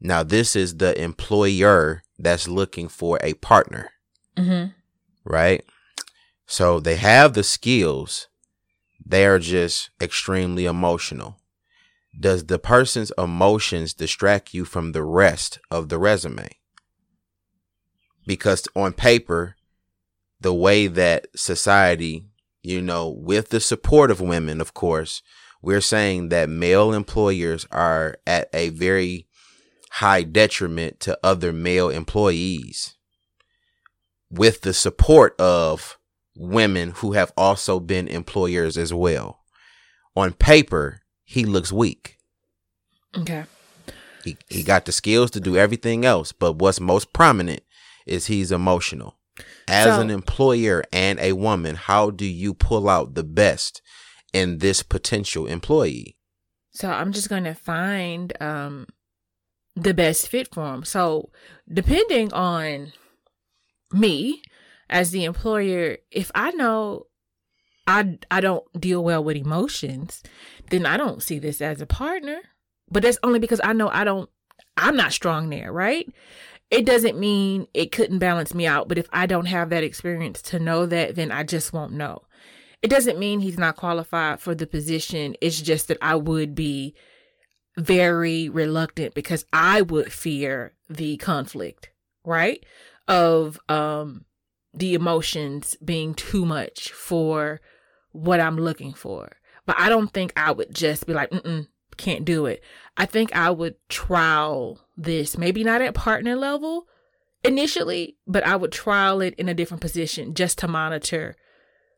Now, 0.00 0.22
this 0.22 0.56
is 0.56 0.78
the 0.78 1.00
employer 1.00 2.02
that's 2.18 2.48
looking 2.48 2.88
for 2.88 3.18
a 3.22 3.34
partner, 3.34 3.90
mm-hmm. 4.36 4.70
right? 5.24 5.62
So 6.50 6.80
they 6.80 6.96
have 6.96 7.34
the 7.34 7.44
skills, 7.44 8.28
they 9.04 9.24
are 9.24 9.38
just 9.38 9.90
extremely 10.00 10.66
emotional 10.66 11.40
does 12.18 12.46
the 12.46 12.58
person's 12.58 13.12
emotions 13.16 13.94
distract 13.94 14.52
you 14.52 14.64
from 14.64 14.92
the 14.92 15.02
rest 15.02 15.60
of 15.70 15.88
the 15.88 15.98
resume? 15.98 16.48
Because 18.26 18.66
on 18.74 18.92
paper, 18.92 19.56
the 20.40 20.54
way 20.54 20.86
that 20.86 21.26
society, 21.36 22.26
you 22.62 22.82
know, 22.82 23.08
with 23.08 23.50
the 23.50 23.60
support 23.60 24.10
of 24.10 24.20
women, 24.20 24.60
of 24.60 24.74
course, 24.74 25.22
we're 25.62 25.80
saying 25.80 26.30
that 26.30 26.48
male 26.48 26.92
employers 26.92 27.66
are 27.70 28.16
at 28.26 28.48
a 28.52 28.70
very 28.70 29.26
high 29.92 30.22
detriment 30.22 31.00
to 31.00 31.18
other 31.22 31.52
male 31.52 31.90
employees 31.90 32.96
with 34.30 34.62
the 34.62 34.72
support 34.72 35.38
of 35.40 35.98
women 36.40 36.90
who 36.96 37.12
have 37.12 37.32
also 37.36 37.78
been 37.78 38.08
employers 38.08 38.78
as 38.78 38.94
well. 38.94 39.40
On 40.16 40.32
paper, 40.32 41.00
he 41.24 41.44
looks 41.44 41.70
weak. 41.70 42.16
Okay. 43.16 43.44
He 44.24 44.36
he 44.48 44.62
got 44.62 44.86
the 44.86 44.92
skills 44.92 45.30
to 45.32 45.40
do 45.40 45.56
everything 45.56 46.04
else, 46.04 46.32
but 46.32 46.54
what's 46.54 46.80
most 46.80 47.12
prominent 47.12 47.62
is 48.06 48.26
he's 48.26 48.50
emotional. 48.50 49.18
As 49.68 49.94
so, 49.94 50.00
an 50.00 50.10
employer 50.10 50.82
and 50.92 51.18
a 51.20 51.32
woman, 51.32 51.76
how 51.76 52.10
do 52.10 52.26
you 52.26 52.52
pull 52.54 52.88
out 52.88 53.14
the 53.14 53.24
best 53.24 53.80
in 54.32 54.58
this 54.58 54.82
potential 54.82 55.46
employee? 55.46 56.16
So 56.72 56.90
I'm 56.90 57.12
just 57.12 57.28
going 57.28 57.44
to 57.44 57.54
find 57.54 58.32
um 58.40 58.86
the 59.76 59.94
best 59.94 60.28
fit 60.28 60.52
for 60.52 60.74
him. 60.74 60.84
So 60.84 61.30
depending 61.72 62.32
on 62.32 62.92
me 63.92 64.42
as 64.90 65.12
the 65.12 65.24
employer, 65.24 65.98
if 66.10 66.30
I 66.34 66.50
know 66.50 67.06
I 67.86 68.18
I 68.30 68.40
don't 68.40 68.64
deal 68.78 69.02
well 69.02 69.24
with 69.24 69.36
emotions, 69.36 70.22
then 70.70 70.84
I 70.84 70.96
don't 70.96 71.22
see 71.22 71.38
this 71.38 71.60
as 71.60 71.80
a 71.80 71.86
partner. 71.86 72.40
But 72.90 73.04
that's 73.04 73.18
only 73.22 73.38
because 73.38 73.60
I 73.62 73.72
know 73.72 73.88
I 73.88 74.04
don't 74.04 74.28
I'm 74.76 74.96
not 74.96 75.12
strong 75.12 75.48
there, 75.48 75.72
right? 75.72 76.06
It 76.70 76.84
doesn't 76.84 77.18
mean 77.18 77.66
it 77.72 77.92
couldn't 77.92 78.18
balance 78.18 78.54
me 78.54 78.66
out, 78.66 78.88
but 78.88 78.98
if 78.98 79.08
I 79.12 79.26
don't 79.26 79.46
have 79.46 79.70
that 79.70 79.84
experience 79.84 80.42
to 80.42 80.58
know 80.58 80.86
that, 80.86 81.14
then 81.14 81.32
I 81.32 81.42
just 81.42 81.72
won't 81.72 81.92
know. 81.92 82.22
It 82.82 82.88
doesn't 82.88 83.18
mean 83.18 83.40
he's 83.40 83.58
not 83.58 83.76
qualified 83.76 84.40
for 84.40 84.54
the 84.54 84.66
position. 84.66 85.36
It's 85.40 85.60
just 85.60 85.88
that 85.88 85.98
I 86.00 86.14
would 86.14 86.54
be 86.54 86.94
very 87.76 88.48
reluctant 88.48 89.14
because 89.14 89.44
I 89.52 89.82
would 89.82 90.12
fear 90.12 90.74
the 90.88 91.16
conflict, 91.18 91.90
right? 92.24 92.64
Of 93.06 93.58
um 93.68 94.24
the 94.72 94.94
emotions 94.94 95.76
being 95.84 96.14
too 96.14 96.44
much 96.44 96.92
for 96.92 97.60
what 98.12 98.40
I'm 98.40 98.56
looking 98.56 98.92
for. 98.92 99.36
But 99.66 99.76
I 99.78 99.88
don't 99.88 100.12
think 100.12 100.32
I 100.36 100.52
would 100.52 100.74
just 100.74 101.06
be 101.06 101.12
like, 101.12 101.30
mm 101.30 101.66
can't 102.00 102.24
do 102.24 102.46
it. 102.46 102.62
I 102.96 103.06
think 103.06 103.34
I 103.36 103.50
would 103.50 103.76
trial 103.88 104.80
this, 104.96 105.38
maybe 105.38 105.62
not 105.62 105.82
at 105.82 105.94
partner 105.94 106.34
level 106.34 106.86
initially, 107.44 108.16
but 108.26 108.44
I 108.44 108.56
would 108.56 108.72
trial 108.72 109.20
it 109.20 109.34
in 109.34 109.48
a 109.48 109.54
different 109.54 109.82
position 109.82 110.34
just 110.34 110.58
to 110.58 110.68
monitor 110.68 111.36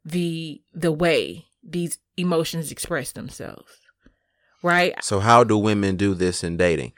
the 0.05 0.61
the 0.75 0.93
way 0.93 1.47
these 1.62 1.99
emotions 2.16 2.73
express 2.73 3.12
themselves. 3.12 3.73
Right? 4.62 4.95
So 5.03 5.20
how 5.20 5.45
do 5.45 5.57
women 5.57 5.97
do 5.97 6.14
this 6.14 6.45
in 6.45 6.57
dating? 6.57 6.93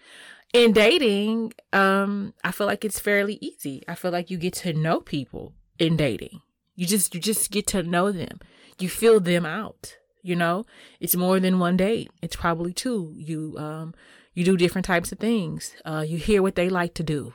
In 0.53 0.72
dating, 0.72 1.53
um, 1.72 2.35
I 2.45 2.53
feel 2.53 2.66
like 2.66 2.85
it's 2.85 3.01
fairly 3.01 3.39
easy. 3.41 3.83
I 3.89 3.95
feel 3.95 4.12
like 4.12 4.31
you 4.31 4.39
get 4.39 4.55
to 4.55 4.72
know 4.72 5.01
people 5.01 5.55
in 5.79 5.97
dating. 5.97 6.41
You 6.75 6.87
just 6.87 7.14
you 7.14 7.20
just 7.20 7.51
get 7.51 7.66
to 7.68 7.83
know 7.83 8.12
them. 8.12 8.41
You 8.79 8.89
feel 8.89 9.20
them 9.20 9.47
out 9.47 9.97
you 10.25 10.35
know? 10.35 10.64
It's 10.99 11.14
more 11.14 11.39
than 11.39 11.61
one 11.61 11.77
date. 11.77 12.11
It's 12.20 12.35
probably 12.35 12.72
two. 12.72 13.12
You 13.14 13.55
um 13.59 13.95
you 14.33 14.43
do 14.43 14.57
different 14.57 14.87
types 14.87 15.12
of 15.12 15.18
things. 15.20 15.77
Uh 15.85 16.05
you 16.05 16.16
hear 16.16 16.43
what 16.43 16.57
they 16.57 16.68
like 16.68 16.95
to 16.95 17.05
do 17.05 17.35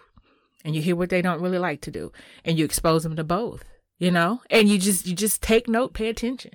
and 0.66 0.76
you 0.76 0.82
hear 0.82 0.96
what 0.96 1.10
they 1.10 1.22
don't 1.22 1.42
really 1.42 1.60
like 1.60 1.80
to 1.82 1.92
do 1.92 2.12
and 2.44 2.58
you 2.58 2.66
expose 2.66 3.04
them 3.04 3.16
to 3.16 3.24
both 3.24 3.64
you 4.00 4.12
know? 4.12 4.42
And 4.50 4.68
you 4.68 4.78
just 4.80 5.06
you 5.06 5.16
just 5.16 5.42
take 5.42 5.70
note 5.70 5.94
pay 5.94 6.10
attention 6.10 6.52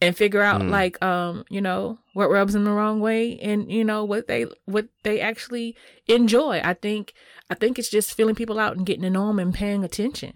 and 0.00 0.16
figure 0.16 0.42
out 0.42 0.62
mm. 0.62 0.70
like 0.70 1.00
um 1.04 1.44
you 1.50 1.60
know 1.60 1.98
what 2.14 2.30
rubs 2.30 2.54
them 2.54 2.64
the 2.64 2.72
wrong 2.72 3.00
way 3.00 3.38
and 3.40 3.70
you 3.70 3.84
know 3.84 4.02
what 4.04 4.26
they 4.26 4.46
what 4.64 4.88
they 5.02 5.20
actually 5.20 5.76
enjoy. 6.08 6.60
I 6.64 6.74
think 6.74 7.12
i 7.50 7.54
think 7.54 7.78
it's 7.78 7.90
just 7.90 8.14
feeling 8.14 8.34
people 8.34 8.58
out 8.58 8.76
and 8.76 8.86
getting 8.86 9.02
to 9.02 9.10
know 9.10 9.26
them 9.26 9.38
and 9.38 9.52
paying 9.52 9.84
attention 9.84 10.32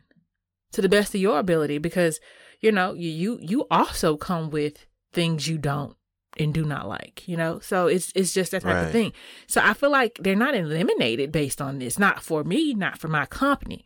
to 0.74 0.82
the 0.82 0.88
best 0.88 1.14
of 1.14 1.20
your 1.20 1.38
ability 1.38 1.78
because 1.78 2.20
you 2.60 2.72
know, 2.72 2.94
you 2.94 3.10
you, 3.10 3.38
you 3.42 3.66
also 3.70 4.16
come 4.16 4.48
with 4.50 4.86
things 5.12 5.46
you 5.48 5.58
don't 5.58 5.96
and 6.38 6.54
do 6.54 6.64
not 6.64 6.88
like, 6.88 7.28
you 7.28 7.36
know? 7.36 7.58
So 7.60 7.86
it's 7.88 8.10
it's 8.14 8.32
just 8.32 8.52
that 8.52 8.62
type 8.62 8.76
Right. 8.76 8.86
of 8.86 8.92
thing. 8.92 9.12
So 9.46 9.60
I 9.62 9.74
feel 9.74 9.90
like 9.90 10.18
they're 10.20 10.34
not 10.34 10.54
eliminated 10.54 11.30
based 11.30 11.60
on 11.60 11.78
this. 11.78 11.98
Not 11.98 12.22
for 12.22 12.42
me, 12.42 12.72
not 12.72 12.98
for 12.98 13.08
my 13.08 13.26
company. 13.26 13.84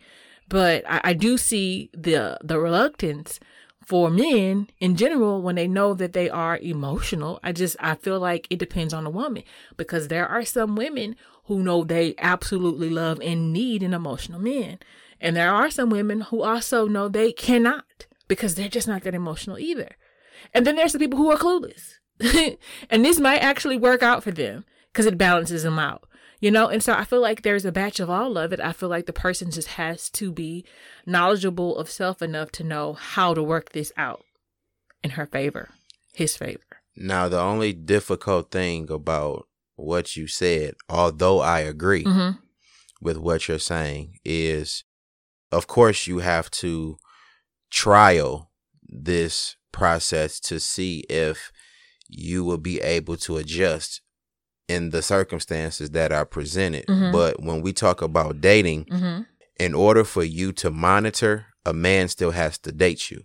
But 0.49 0.85
I, 0.89 1.01
I 1.05 1.13
do 1.15 1.37
see 1.39 1.91
the 1.93 2.39
the 2.45 2.59
reluctance 2.61 3.41
for 3.85 4.11
men 4.11 4.69
in 4.79 4.97
general 4.97 5.43
when 5.43 5.57
they 5.57 5.67
know 5.67 5.93
that 5.95 6.13
they 6.13 6.31
are 6.31 6.57
emotional. 6.59 7.41
I 7.43 7.53
just 7.53 7.77
I 7.81 7.97
feel 7.97 8.21
like 8.21 8.47
it 8.49 8.59
depends 8.61 8.95
on 8.95 9.05
the 9.05 9.11
woman. 9.11 9.43
Because 9.77 10.07
there 10.09 10.29
are 10.29 10.45
some 10.45 10.77
women 10.77 11.17
who 11.47 11.63
know 11.65 11.83
they 11.83 12.15
absolutely 12.19 12.91
love 12.91 13.19
and 13.23 13.53
need 13.53 13.83
an 13.83 13.93
emotional 13.95 14.39
man. 14.41 14.79
And 15.21 15.35
there 15.37 15.53
are 15.53 15.71
some 15.71 15.91
women 15.91 16.23
who 16.23 16.43
also 16.43 16.87
know 16.87 17.09
they 17.09 17.33
cannot 17.33 18.07
because 18.29 18.55
they're 18.55 18.69
just 18.69 18.89
not 18.89 19.03
that 19.03 19.15
emotional 19.15 19.59
either. 19.59 19.97
And 20.55 20.67
then 20.67 20.77
there's 20.77 20.93
the 20.93 20.99
people 20.99 21.19
who 21.19 21.31
are 21.31 21.37
clueless. 21.37 21.95
and 22.91 23.05
this 23.05 23.19
might 23.19 23.39
actually 23.43 23.77
work 23.77 24.03
out 24.03 24.23
for 24.23 24.31
them 24.31 24.65
because 24.93 25.07
it 25.07 25.19
balances 25.19 25.63
them 25.63 25.79
out. 25.79 26.05
You 26.41 26.53
know, 26.53 26.69
and 26.69 26.81
so 26.83 26.93
I 26.93 27.03
feel 27.05 27.21
like 27.21 27.43
there's 27.43 27.65
a 27.65 27.73
batch 27.73 27.99
of 27.99 28.09
all 28.09 28.39
of 28.39 28.53
it. 28.53 28.61
I 28.61 28.73
feel 28.73 28.89
like 28.89 29.07
the 29.07 29.13
person 29.13 29.51
just 29.51 29.69
has 29.71 30.09
to 30.11 30.31
be 30.31 30.65
knowledgeable 31.05 31.77
of 31.77 31.91
self 31.91 32.23
enough 32.23 32.53
to 32.53 32.65
know 32.65 32.93
how 32.93 33.35
to 33.35 33.43
work 33.43 33.73
this 33.73 33.91
out 33.97 34.23
in 35.03 35.11
her 35.11 35.27
favor, 35.27 35.71
his 36.15 36.37
favor. 36.37 36.61
Now, 36.97 37.29
the 37.29 37.41
only 37.41 37.73
difficult 37.73 38.53
thing 38.53 38.89
about 38.91 39.49
what 39.75 40.17
you 40.17 40.29
said, 40.29 40.75
although 40.89 41.41
I 41.41 41.61
agree 41.61 42.05
Mm-hmm. 42.05 42.39
with 43.01 43.17
what 43.17 43.49
you're 43.49 43.59
saying, 43.59 44.19
is 44.25 44.85
of 45.53 45.67
course 45.67 46.07
you 46.07 46.19
have 46.19 46.51
to 46.51 46.97
trial 47.71 48.51
this 48.83 49.57
process 49.73 50.41
to 50.41 50.59
see 50.59 51.01
if 51.09 51.53
you 52.09 52.45
will 52.45 52.59
be 52.59 52.81
able 52.81 53.17
to 53.17 53.37
adjust 53.37 54.01
in 54.67 54.91
the 54.91 55.03
circumstances 55.03 55.91
that 55.91 56.13
are 56.13 56.25
presented. 56.27 56.87
Mhm. 56.87 57.13
But 57.13 57.43
when 57.43 57.63
we 57.63 57.73
talk 57.73 58.03
about 58.03 58.41
dating, 58.41 58.85
Mm-hmm. 58.87 59.23
in 59.59 59.75
order 59.75 60.05
for 60.05 60.23
you 60.23 60.53
to 60.53 60.71
monitor, 60.71 61.47
a 61.67 61.73
man 61.73 62.09
still 62.09 62.31
has 62.31 62.59
to 62.59 62.73
date 62.73 63.11
you. 63.11 63.23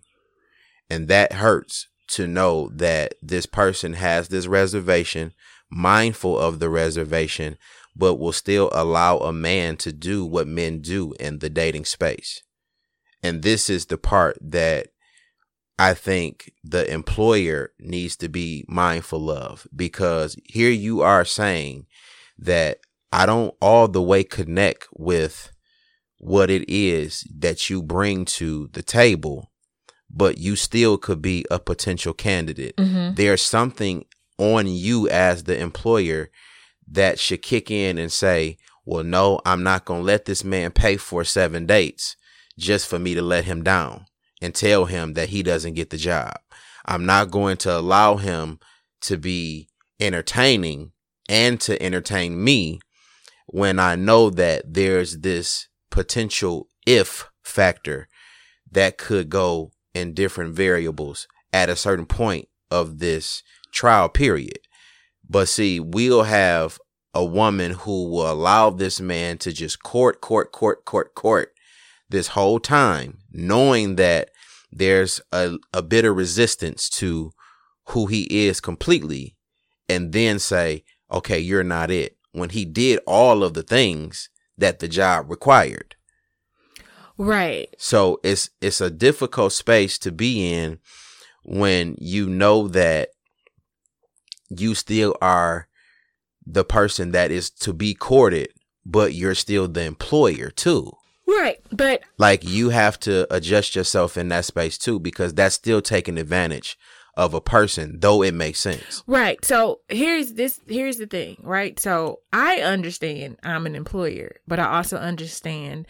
And 0.89 1.07
that 1.07 1.33
hurts 1.33 1.87
to 2.09 2.27
know 2.27 2.69
that 2.75 3.13
this 3.21 3.45
person 3.45 3.93
has 3.93 4.27
this 4.27 4.47
reservation, 4.47 5.33
mindful 5.69 6.37
of 6.37 6.59
the 6.59 6.69
reservation, 6.69 7.57
but 7.95 8.15
will 8.15 8.31
still 8.31 8.69
allow 8.71 9.17
a 9.17 9.33
man 9.33 9.77
to 9.77 9.91
do 9.91 10.25
what 10.25 10.47
men 10.47 10.79
do 10.79 11.13
in 11.19 11.39
the 11.39 11.49
dating 11.49 11.85
space. 11.85 12.43
And 13.21 13.41
this 13.41 13.69
is 13.69 13.85
the 13.85 13.97
part 13.97 14.37
that 14.41 14.87
I 15.79 15.93
think 15.93 16.53
the 16.63 16.91
employer 16.91 17.71
needs 17.79 18.15
to 18.17 18.29
be 18.29 18.65
mindful 18.67 19.29
of 19.29 19.67
because 19.75 20.35
here 20.45 20.69
you 20.69 21.01
are 21.01 21.25
saying 21.25 21.87
that 22.37 22.79
I 23.11 23.25
don't 23.25 23.55
all 23.61 23.87
the 23.87 24.01
way 24.01 24.23
connect 24.23 24.87
with 24.93 25.51
what 26.17 26.49
it 26.49 26.65
is 26.69 27.27
that 27.37 27.69
you 27.69 27.81
bring 27.81 28.25
to 28.25 28.69
the 28.73 28.81
table, 28.81 29.51
but 30.09 30.37
you 30.37 30.55
still 30.55 30.97
could 30.97 31.21
be 31.21 31.45
a 31.51 31.59
potential 31.59 32.13
candidate. 32.13 32.75
Mm-hmm. 32.77 33.15
There's 33.15 33.41
something 33.41 34.05
on 34.37 34.67
you 34.67 35.09
as 35.09 35.43
the 35.43 35.59
employer 35.59 36.29
that 36.87 37.19
should 37.19 37.41
kick 37.41 37.71
in 37.71 37.97
and 37.97 38.11
say, 38.11 38.57
well, 38.85 39.03
no, 39.03 39.39
I'm 39.45 39.63
not 39.63 39.85
going 39.85 40.01
to 40.01 40.05
let 40.05 40.25
this 40.25 40.43
man 40.43 40.71
pay 40.71 40.97
for 40.97 41.23
seven 41.23 41.65
dates 41.65 42.15
just 42.57 42.87
for 42.87 42.99
me 42.99 43.13
to 43.15 43.21
let 43.21 43.45
him 43.45 43.63
down 43.63 44.05
and 44.41 44.53
tell 44.53 44.85
him 44.85 45.13
that 45.13 45.29
he 45.29 45.41
doesn't 45.41 45.73
get 45.73 45.89
the 45.89 45.97
job. 45.97 46.33
I'm 46.85 47.05
not 47.05 47.31
going 47.31 47.57
to 47.57 47.77
allow 47.77 48.17
him 48.17 48.59
to 49.01 49.17
be 49.17 49.69
entertaining 49.99 50.91
and 51.29 51.59
to 51.61 51.81
entertain 51.81 52.43
me 52.43 52.79
when 53.47 53.79
I 53.79 53.95
know 53.95 54.29
that 54.31 54.73
there's 54.73 55.19
this 55.19 55.67
potential 55.89 56.67
if 56.85 57.29
factor 57.43 58.07
that 58.71 58.97
could 58.97 59.29
go 59.29 59.71
in 59.93 60.13
different 60.13 60.55
variables 60.55 61.27
at 61.53 61.69
a 61.69 61.75
certain 61.75 62.05
point 62.05 62.49
of 62.71 62.99
this 62.99 63.43
trial 63.71 64.09
period. 64.09 64.59
But 65.29 65.47
see, 65.49 65.79
we'll 65.79 66.23
have 66.23 66.79
a 67.13 67.23
woman 67.23 67.71
who 67.71 68.09
will 68.09 68.31
allow 68.31 68.69
this 68.69 68.99
man 68.99 69.37
to 69.39 69.53
just 69.53 69.83
court, 69.83 70.21
court, 70.21 70.51
court, 70.51 70.85
court, 70.85 71.15
court 71.15 71.53
this 72.09 72.29
whole 72.29 72.59
time, 72.59 73.19
knowing 73.31 73.95
that 73.95 74.29
there's 74.71 75.21
a, 75.31 75.57
a 75.73 75.81
bit 75.81 76.05
of 76.05 76.15
resistance 76.15 76.89
to 76.89 77.31
who 77.89 78.07
he 78.07 78.47
is 78.47 78.59
completely, 78.59 79.35
and 79.89 80.13
then 80.13 80.39
say, 80.39 80.83
okay, 81.11 81.39
you're 81.39 81.63
not 81.63 81.91
it. 81.91 82.17
When 82.31 82.49
he 82.49 82.65
did 82.65 82.99
all 83.05 83.43
of 83.43 83.53
the 83.53 83.63
things 83.63 84.29
that 84.57 84.79
the 84.79 84.87
job 84.87 85.29
required. 85.29 85.95
Right. 87.17 87.73
So 87.77 88.19
it's 88.23 88.49
it's 88.59 88.81
a 88.81 88.89
difficult 88.89 89.53
space 89.53 89.99
to 89.99 90.11
be 90.11 90.51
in 90.51 90.79
when 91.43 91.95
you 91.99 92.27
know 92.27 92.67
that 92.69 93.09
you 94.59 94.75
still 94.75 95.15
are 95.21 95.67
the 96.45 96.65
person 96.65 97.11
that 97.11 97.31
is 97.31 97.49
to 97.49 97.73
be 97.73 97.93
courted, 97.93 98.49
but 98.85 99.13
you're 99.13 99.35
still 99.35 99.67
the 99.67 99.83
employer 99.83 100.49
too. 100.49 100.91
Right. 101.27 101.59
But 101.71 102.01
Like 102.17 102.43
you 102.43 102.69
have 102.69 102.99
to 103.01 103.33
adjust 103.33 103.75
yourself 103.75 104.17
in 104.17 104.29
that 104.29 104.45
space 104.45 104.77
too, 104.77 104.99
because 104.99 105.33
that's 105.33 105.55
still 105.55 105.81
taking 105.81 106.17
advantage 106.17 106.77
of 107.15 107.33
a 107.33 107.41
person, 107.41 107.99
though 107.99 108.23
it 108.23 108.33
makes 108.33 108.59
sense. 108.59 109.03
Right. 109.07 109.43
So 109.45 109.81
here's 109.87 110.33
this 110.33 110.59
here's 110.67 110.97
the 110.97 111.05
thing, 111.05 111.37
right? 111.43 111.79
So 111.79 112.19
I 112.31 112.57
understand 112.57 113.37
I'm 113.43 113.65
an 113.65 113.75
employer, 113.75 114.37
but 114.47 114.59
I 114.59 114.77
also 114.77 114.97
understand 114.97 115.87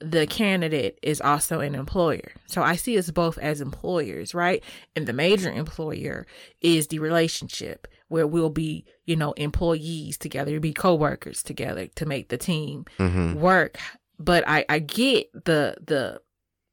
the 0.00 0.26
candidate 0.26 0.98
is 1.02 1.20
also 1.20 1.60
an 1.60 1.74
employer. 1.74 2.32
So 2.46 2.62
I 2.62 2.74
see 2.74 2.98
us 2.98 3.10
both 3.10 3.38
as 3.38 3.60
employers, 3.60 4.34
right? 4.34 4.64
And 4.96 5.06
the 5.06 5.12
major 5.12 5.52
employer 5.52 6.26
is 6.60 6.88
the 6.88 6.98
relationship 6.98 7.86
where 8.12 8.26
we'll 8.26 8.50
be, 8.50 8.84
you 9.06 9.16
know, 9.16 9.32
employees 9.32 10.16
together, 10.18 10.60
be 10.60 10.72
co-workers 10.72 11.42
together 11.42 11.86
to 11.96 12.06
make 12.06 12.28
the 12.28 12.38
team 12.38 12.84
Mm-hmm. 12.98 13.40
work. 13.40 13.78
But 14.18 14.44
I, 14.46 14.64
I 14.68 14.78
get 14.78 15.32
the 15.32 15.76
the 15.84 16.20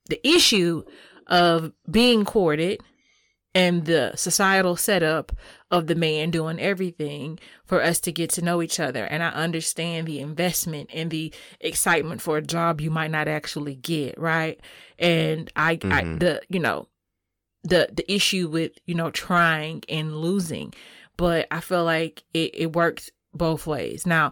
the 0.07 0.19
issue 0.27 0.83
of 1.27 1.71
being 1.89 2.25
courted 2.25 2.81
and 3.55 3.85
the 3.85 4.11
societal 4.15 4.75
setup 4.75 5.31
of 5.71 5.87
the 5.87 5.95
man 5.95 6.29
doing 6.29 6.59
everything 6.59 7.39
for 7.65 7.81
us 7.81 7.99
to 8.01 8.11
get 8.11 8.29
to 8.31 8.41
know 8.43 8.61
each 8.61 8.79
other. 8.79 9.05
And 9.05 9.23
I 9.23 9.29
understand 9.29 10.07
the 10.07 10.19
investment 10.19 10.89
and 10.93 11.09
the 11.09 11.33
excitement 11.59 12.21
for 12.21 12.37
a 12.37 12.41
job 12.43 12.79
you 12.81 12.91
might 12.91 13.09
not 13.11 13.27
actually 13.27 13.75
get, 13.75 14.19
right? 14.19 14.59
And 14.99 15.51
I, 15.55 15.71
I 15.83 16.03
Mhm. 16.03 16.19
the 16.19 16.41
you 16.49 16.59
know 16.59 16.87
the 17.63 17.89
the 17.91 18.09
issue 18.11 18.47
with 18.47 18.71
you 18.85 18.95
know 18.95 19.09
trying 19.11 19.83
and 19.89 20.15
losing, 20.17 20.73
but 21.20 21.47
I 21.51 21.59
feel 21.59 21.84
like 21.84 22.24
it, 22.34 22.51
it 22.53 22.74
works 22.74 23.11
both 23.34 23.67
ways. 23.67 24.05
Now, 24.05 24.32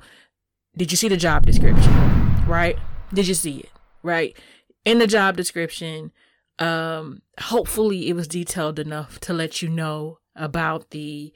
did 0.78 0.90
you 0.90 0.96
see 0.96 1.10
the 1.10 1.18
job 1.18 1.46
description? 1.46 1.94
Right? 2.46 2.80
Did 3.14 3.28
you 3.28 3.34
see 3.34 3.58
it? 3.60 3.70
Right? 4.04 4.38
In 4.86 4.98
the 5.00 5.06
job 5.06 5.36
description, 5.36 6.14
um 6.60 7.22
hopefully 7.40 8.08
it 8.10 8.14
was 8.14 8.28
detailed 8.28 8.80
enough 8.80 9.20
to 9.20 9.34
let 9.34 9.62
you 9.62 9.70
know 9.70 10.18
about 10.36 10.90
the 10.90 11.32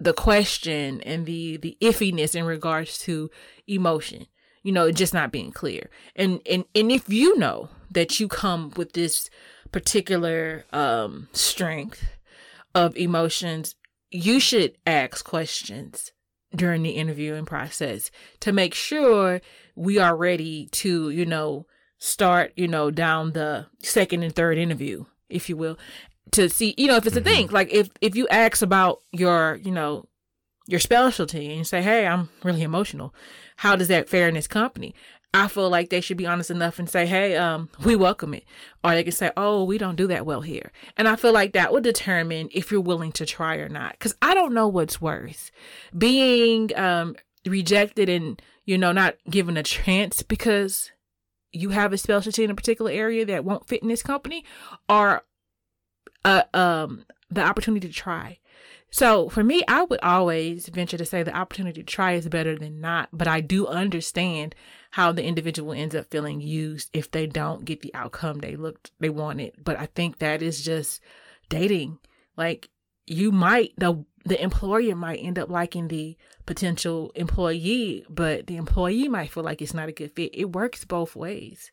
the 0.00 0.12
question 0.14 1.00
and 1.02 1.26
the 1.26 1.58
the 1.58 1.76
iffiness 1.80 2.34
in 2.34 2.44
regards 2.44 2.98
to 2.98 3.30
emotion 3.68 4.26
you 4.64 4.72
know 4.72 4.90
just 4.90 5.14
not 5.14 5.30
being 5.30 5.52
clear 5.52 5.90
and 6.16 6.40
and 6.50 6.64
and 6.74 6.90
if 6.90 7.08
you 7.08 7.38
know 7.38 7.68
that 7.88 8.18
you 8.18 8.26
come 8.26 8.72
with 8.74 8.94
this 8.94 9.30
particular 9.70 10.64
um 10.72 11.28
strength 11.32 12.02
of 12.74 12.96
emotions 12.96 13.76
you 14.14 14.40
should 14.40 14.78
ask 14.86 15.24
questions 15.24 16.12
during 16.54 16.82
the 16.82 16.90
interviewing 16.90 17.44
process 17.44 18.10
to 18.40 18.52
make 18.52 18.74
sure 18.74 19.40
we 19.74 19.98
are 19.98 20.16
ready 20.16 20.68
to 20.72 21.10
you 21.10 21.26
know 21.26 21.66
start, 22.04 22.52
you 22.54 22.68
know, 22.68 22.90
down 22.90 23.32
the 23.32 23.66
second 23.78 24.22
and 24.22 24.34
third 24.34 24.58
interview, 24.58 25.06
if 25.30 25.48
you 25.48 25.56
will, 25.56 25.78
to 26.32 26.50
see, 26.50 26.74
you 26.76 26.86
know, 26.86 26.96
if 26.96 27.06
it's 27.06 27.16
a 27.16 27.20
thing. 27.20 27.46
Mm-hmm. 27.46 27.54
Like 27.54 27.72
if 27.72 27.88
if 28.00 28.14
you 28.14 28.28
ask 28.28 28.62
about 28.62 29.00
your, 29.10 29.56
you 29.62 29.70
know, 29.70 30.06
your 30.66 30.80
specialty 30.80 31.48
and 31.48 31.58
you 31.58 31.64
say, 31.64 31.82
"Hey, 31.82 32.06
I'm 32.06 32.28
really 32.42 32.62
emotional," 32.62 33.14
how 33.56 33.74
does 33.76 33.88
that 33.88 34.08
fare 34.08 34.28
in 34.28 34.34
this 34.34 34.46
company? 34.46 34.94
I 35.34 35.48
feel 35.48 35.68
like 35.68 35.90
they 35.90 36.00
should 36.00 36.16
be 36.16 36.26
honest 36.26 36.50
enough 36.50 36.78
and 36.78 36.88
say, 36.88 37.06
"Hey, 37.06 37.36
um, 37.36 37.68
we 37.84 37.96
welcome 37.96 38.34
it," 38.34 38.44
or 38.84 38.92
they 38.92 39.02
can 39.02 39.12
say, 39.12 39.32
"Oh, 39.36 39.64
we 39.64 39.78
don't 39.78 39.96
do 39.96 40.06
that 40.06 40.24
well 40.24 40.42
here." 40.42 40.70
And 40.96 41.08
I 41.08 41.16
feel 41.16 41.32
like 41.32 41.52
that 41.52 41.72
would 41.72 41.82
determine 41.84 42.48
if 42.52 42.70
you're 42.70 42.80
willing 42.80 43.12
to 43.12 43.26
try 43.26 43.56
or 43.56 43.68
not. 43.68 43.92
Because 43.92 44.14
I 44.22 44.32
don't 44.32 44.54
know 44.54 44.68
what's 44.68 45.00
worse, 45.00 45.50
being 45.96 46.70
um 46.78 47.16
rejected 47.46 48.08
and 48.08 48.40
you 48.64 48.78
know 48.78 48.92
not 48.92 49.16
given 49.28 49.56
a 49.56 49.62
chance 49.62 50.22
because 50.22 50.92
you 51.52 51.70
have 51.70 51.92
a 51.92 51.98
specialty 51.98 52.44
in 52.44 52.50
a 52.50 52.54
particular 52.54 52.90
area 52.90 53.24
that 53.24 53.44
won't 53.44 53.66
fit 53.66 53.82
in 53.82 53.88
this 53.88 54.02
company 54.02 54.44
or 54.88 55.22
uh, 56.24 56.42
um, 56.52 57.04
the 57.30 57.42
opportunity 57.42 57.86
to 57.86 57.94
try. 57.94 58.38
So 58.94 59.28
for 59.28 59.42
me, 59.42 59.64
I 59.66 59.82
would 59.82 59.98
always 60.04 60.68
venture 60.68 60.96
to 60.96 61.04
say 61.04 61.24
the 61.24 61.36
opportunity 61.36 61.82
to 61.82 61.84
try 61.84 62.12
is 62.12 62.28
better 62.28 62.56
than 62.56 62.80
not, 62.80 63.08
but 63.12 63.26
I 63.26 63.40
do 63.40 63.66
understand 63.66 64.54
how 64.92 65.10
the 65.10 65.24
individual 65.24 65.72
ends 65.72 65.96
up 65.96 66.12
feeling 66.12 66.40
used 66.40 66.90
if 66.92 67.10
they 67.10 67.26
don't 67.26 67.64
get 67.64 67.80
the 67.80 67.92
outcome 67.92 68.38
they 68.38 68.54
looked 68.54 68.92
they 69.00 69.10
wanted. 69.10 69.54
But 69.58 69.80
I 69.80 69.86
think 69.86 70.20
that 70.20 70.42
is 70.42 70.62
just 70.62 71.00
dating. 71.48 71.98
Like 72.36 72.68
you 73.04 73.32
might 73.32 73.72
the 73.76 74.04
the 74.26 74.40
employer 74.40 74.94
might 74.94 75.18
end 75.18 75.40
up 75.40 75.50
liking 75.50 75.88
the 75.88 76.16
potential 76.46 77.10
employee, 77.16 78.06
but 78.08 78.46
the 78.46 78.56
employee 78.56 79.08
might 79.08 79.32
feel 79.32 79.42
like 79.42 79.60
it's 79.60 79.74
not 79.74 79.88
a 79.88 79.92
good 79.92 80.12
fit. 80.14 80.30
It 80.32 80.52
works 80.52 80.84
both 80.84 81.16
ways. 81.16 81.72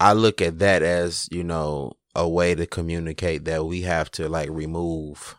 I 0.00 0.12
look 0.12 0.42
at 0.42 0.58
that 0.58 0.82
as, 0.82 1.28
you 1.30 1.44
know, 1.44 1.92
a 2.16 2.28
way 2.28 2.56
to 2.56 2.66
communicate 2.66 3.44
that 3.44 3.64
we 3.64 3.82
have 3.82 4.10
to 4.12 4.28
like 4.28 4.50
remove 4.50 5.36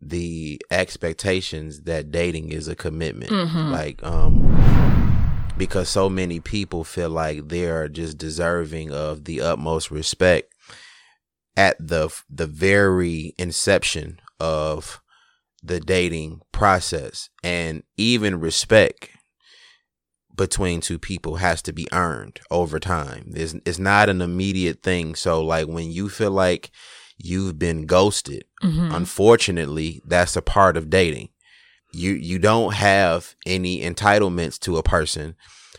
the 0.00 0.60
expectations 0.70 1.82
that 1.82 2.10
dating 2.10 2.50
is 2.50 2.68
a 2.68 2.76
commitment. 2.76 3.30
Mhm. 3.30 3.70
Like, 3.72 4.02
um, 4.04 4.54
because 5.56 5.88
so 5.88 6.08
many 6.08 6.40
people 6.40 6.84
feel 6.84 7.10
like 7.10 7.48
they're 7.48 7.88
just 7.88 8.16
deserving 8.16 8.92
of 8.92 9.24
the 9.24 9.40
utmost 9.40 9.90
respect 9.90 10.52
at 11.56 11.76
the 11.80 12.08
the 12.30 12.46
very 12.46 13.34
inception 13.38 14.20
of 14.38 15.00
the 15.62 15.80
dating 15.80 16.40
process 16.52 17.28
and 17.42 17.82
even 17.96 18.38
respect 18.38 19.10
between 20.36 20.80
two 20.80 21.00
people 21.00 21.36
has 21.36 21.60
to 21.62 21.72
be 21.72 21.88
earned 21.92 22.38
over 22.48 22.78
time. 22.78 23.32
It's, 23.34 23.56
it's 23.66 23.80
not 23.80 24.08
an 24.08 24.22
immediate 24.22 24.84
thing. 24.84 25.16
So 25.16 25.42
like 25.42 25.66
when 25.66 25.90
you 25.90 26.08
feel 26.08 26.30
like 26.30 26.70
you've 27.18 27.58
been 27.58 27.84
ghosted, 27.86 28.44
Mhm. 28.62 28.94
unfortunately, 28.94 30.00
that's 30.06 30.36
a 30.36 30.42
part 30.42 30.76
of 30.76 30.88
dating. 30.90 31.28
You 31.92 32.12
you 32.12 32.38
don't 32.38 32.74
have 32.74 33.34
any 33.46 33.80
entitlements 33.80 34.58
to 34.60 34.76
a 34.76 34.82
person 34.82 35.34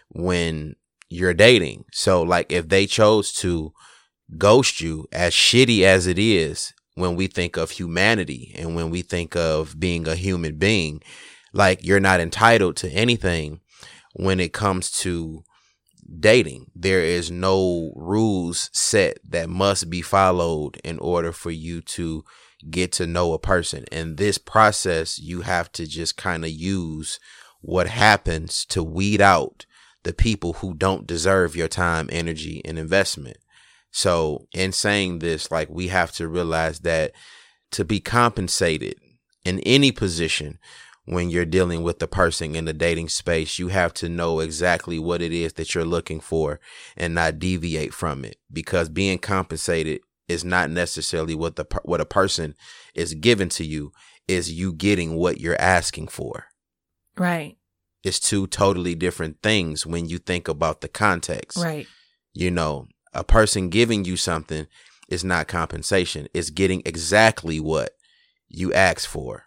when 0.10 0.76
you're 1.10 1.34
dating. 1.34 1.86
So 1.92 2.22
like 2.22 2.52
if 2.52 2.70
they 2.70 2.86
chose 2.88 3.32
to 3.34 3.74
ghost 4.38 4.82
you 4.82 5.08
as 5.12 5.34
shitty 5.34 5.82
as 5.84 6.06
it 6.08 6.20
is 6.20 6.74
when 6.96 7.16
we 7.16 7.28
think 7.28 7.58
of 7.58 7.72
humanity 7.72 8.54
and 8.58 8.76
when 8.76 8.90
we 8.90 9.02
think 9.02 9.36
of 9.36 9.80
being 9.80 10.08
a 10.08 10.16
human 10.16 10.58
being, 10.58 11.02
like 11.54 11.84
you're 11.84 12.00
not 12.00 12.20
entitled 12.20 12.76
to 12.78 12.90
anything 12.92 13.62
when 14.14 14.40
it 14.40 14.54
comes 14.54 14.92
to 14.92 15.44
dating. 16.20 16.72
There 16.76 17.02
is 17.02 17.30
no 17.30 17.94
rules 17.96 18.70
set 18.74 19.20
that 19.28 19.50
must 19.50 19.90
be 19.90 20.02
followed 20.02 20.78
in 20.84 21.00
order 21.00 21.32
for 21.32 21.52
you 21.52 21.82
to 21.82 22.24
get 22.70 22.92
to 22.94 23.08
know 23.08 23.34
a 23.34 23.40
person. 23.40 23.86
In 23.92 24.16
this 24.16 24.38
process, 24.38 25.20
you 25.20 25.42
have 25.42 25.72
to 25.74 25.86
just 25.86 26.18
kind 26.18 26.44
of 26.44 26.52
use 26.52 27.20
what 27.62 27.88
happens 27.88 28.66
to 28.66 28.84
weed 28.84 29.22
out 29.22 29.66
the 30.04 30.14
people 30.14 30.54
who 30.54 30.74
don't 30.74 31.08
deserve 31.08 31.56
your 31.56 31.68
time, 31.68 32.10
energy, 32.12 32.62
and 32.64 32.80
investment. 32.80 33.38
So, 33.92 34.48
in 34.54 34.72
saying 34.72 35.20
this, 35.20 35.52
like 35.52 35.70
we 35.70 35.90
have 35.90 36.12
to 36.14 36.28
realize 36.28 36.80
that 36.82 37.12
to 37.72 37.84
be 37.84 38.00
compensated 38.00 38.96
in 39.44 39.60
any 39.62 39.92
position 39.92 40.60
when 41.10 41.32
you're 41.32 41.46
dealing 41.46 41.82
with 41.82 41.98
the 41.98 42.08
person 42.08 42.56
in 42.56 42.66
the 42.66 42.74
dating 42.74 43.10
space, 43.10 43.58
you 43.58 43.70
have 43.70 43.94
to 43.96 44.08
know 44.08 44.40
exactly 44.40 45.00
what 45.00 45.24
it 45.24 45.34
is 45.34 45.54
that 45.54 45.74
you're 45.74 45.84
looking 45.84 46.20
for 46.20 46.60
and 46.96 47.16
not 47.16 47.40
deviate 47.40 47.96
from 47.96 48.24
it 48.24 48.38
because 48.54 48.90
being 48.90 49.18
compensated 49.18 50.02
is 50.28 50.46
not 50.46 50.70
necessarily 50.70 51.34
what 51.34 51.56
the 51.56 51.66
what 51.84 52.00
a 52.00 52.06
person 52.06 52.54
is 52.94 53.16
given 53.16 53.50
to 53.50 53.66
you 53.66 53.92
is 54.28 54.52
you 54.52 54.72
getting 54.72 55.16
what 55.16 55.42
you're 55.42 55.60
asking 55.60 56.08
for. 56.08 56.46
Right. 57.18 57.58
It's 58.04 58.20
two 58.20 58.46
totally 58.46 58.94
different 58.94 59.42
things 59.42 59.88
when 59.88 60.08
you 60.08 60.20
think 60.20 60.48
about 60.48 60.82
the 60.82 60.88
context. 60.88 61.58
Right. 61.58 61.88
You 62.34 62.52
know, 62.52 62.86
a 63.14 63.24
person 63.24 63.70
giving 63.70 64.06
you 64.06 64.16
something 64.16 64.68
is 65.10 65.24
not 65.24 65.48
compensation. 65.48 66.28
It's 66.36 66.52
getting 66.52 66.84
exactly 66.86 67.60
what 67.60 67.94
you 68.48 68.72
asked 68.72 69.08
for. 69.08 69.46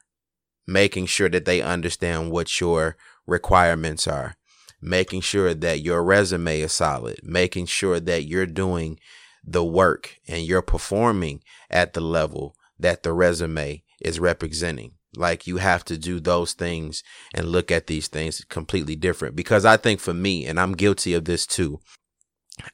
Making 0.67 1.07
sure 1.07 1.29
that 1.29 1.45
they 1.45 1.61
understand 1.61 2.31
what 2.31 2.61
your 2.61 2.97
requirements 3.27 4.07
are. 4.07 4.37
Making 4.81 5.21
sure 5.21 5.55
that 5.55 5.81
your 5.81 6.03
resume 6.03 6.61
is 6.61 6.73
solid. 6.73 7.21
Making 7.23 7.67
sure 7.67 8.01
that 8.01 8.25
you're 8.25 8.47
doing 8.47 8.99
the 9.45 9.65
work 9.65 10.19
and 10.29 10.43
you're 10.43 10.63
performing 10.63 11.43
at 11.71 11.93
the 11.95 12.01
level 12.01 12.57
that 12.79 13.03
the 13.03 13.13
resume 13.13 13.83
is 14.01 14.21
representing. 14.21 14.93
Like 15.17 15.47
you 15.47 15.59
have 15.59 15.85
to 15.87 15.99
do 15.99 16.21
those 16.21 16.53
things 16.55 17.03
and 17.35 17.47
look 17.47 17.71
at 17.71 17.87
these 17.87 18.09
things 18.09 18.45
completely 18.49 18.97
different. 18.97 19.37
Because 19.37 19.65
I 19.65 19.77
think 19.77 20.01
for 20.01 20.15
me, 20.15 20.47
and 20.47 20.59
I'm 20.59 20.73
guilty 20.73 21.15
of 21.15 21.27
this 21.27 21.47
too, 21.47 21.81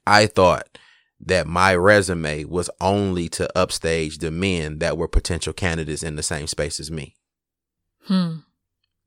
I 0.07 0.27
thought 0.27 0.79
that 1.21 1.47
my 1.47 1.75
resume 1.75 2.45
was 2.45 2.71
only 2.81 3.29
to 3.31 3.59
upstage 3.59 4.19
the 4.19 4.31
men 4.31 4.79
that 4.79 4.97
were 4.97 5.09
potential 5.09 5.53
candidates 5.53 6.03
in 6.03 6.17
the 6.17 6.23
same 6.23 6.47
space 6.47 6.79
as 6.79 6.91
me. 6.91 7.17
Hmm. 8.09 8.37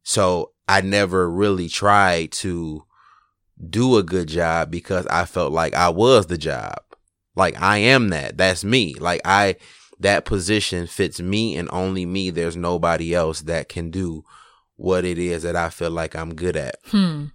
So 0.03 0.51
I 0.67 0.81
never 0.81 1.29
really 1.29 1.67
tried 1.67 2.31
to 2.33 2.83
do 3.69 3.97
a 3.97 4.03
good 4.03 4.27
job 4.27 4.71
because 4.71 5.05
I 5.07 5.25
felt 5.25 5.51
like 5.51 5.73
I 5.73 5.89
was 5.89 6.27
the 6.27 6.37
job. 6.37 6.77
Like 7.35 7.61
I 7.61 7.77
am 7.77 8.09
that. 8.09 8.37
That's 8.37 8.63
me. 8.63 8.93
Like 8.95 9.21
I 9.25 9.57
that 9.99 10.25
position 10.25 10.87
fits 10.87 11.19
me 11.19 11.55
and 11.57 11.69
only 11.71 12.05
me. 12.05 12.29
There's 12.29 12.57
nobody 12.57 13.13
else 13.13 13.41
that 13.41 13.69
can 13.69 13.91
do 13.91 14.23
what 14.75 15.05
it 15.05 15.17
is 15.17 15.43
that 15.43 15.55
I 15.55 15.69
feel 15.69 15.91
like 15.91 16.15
I'm 16.15 16.33
good 16.33 16.55
at. 16.55 16.75
Hmm. 16.85 17.25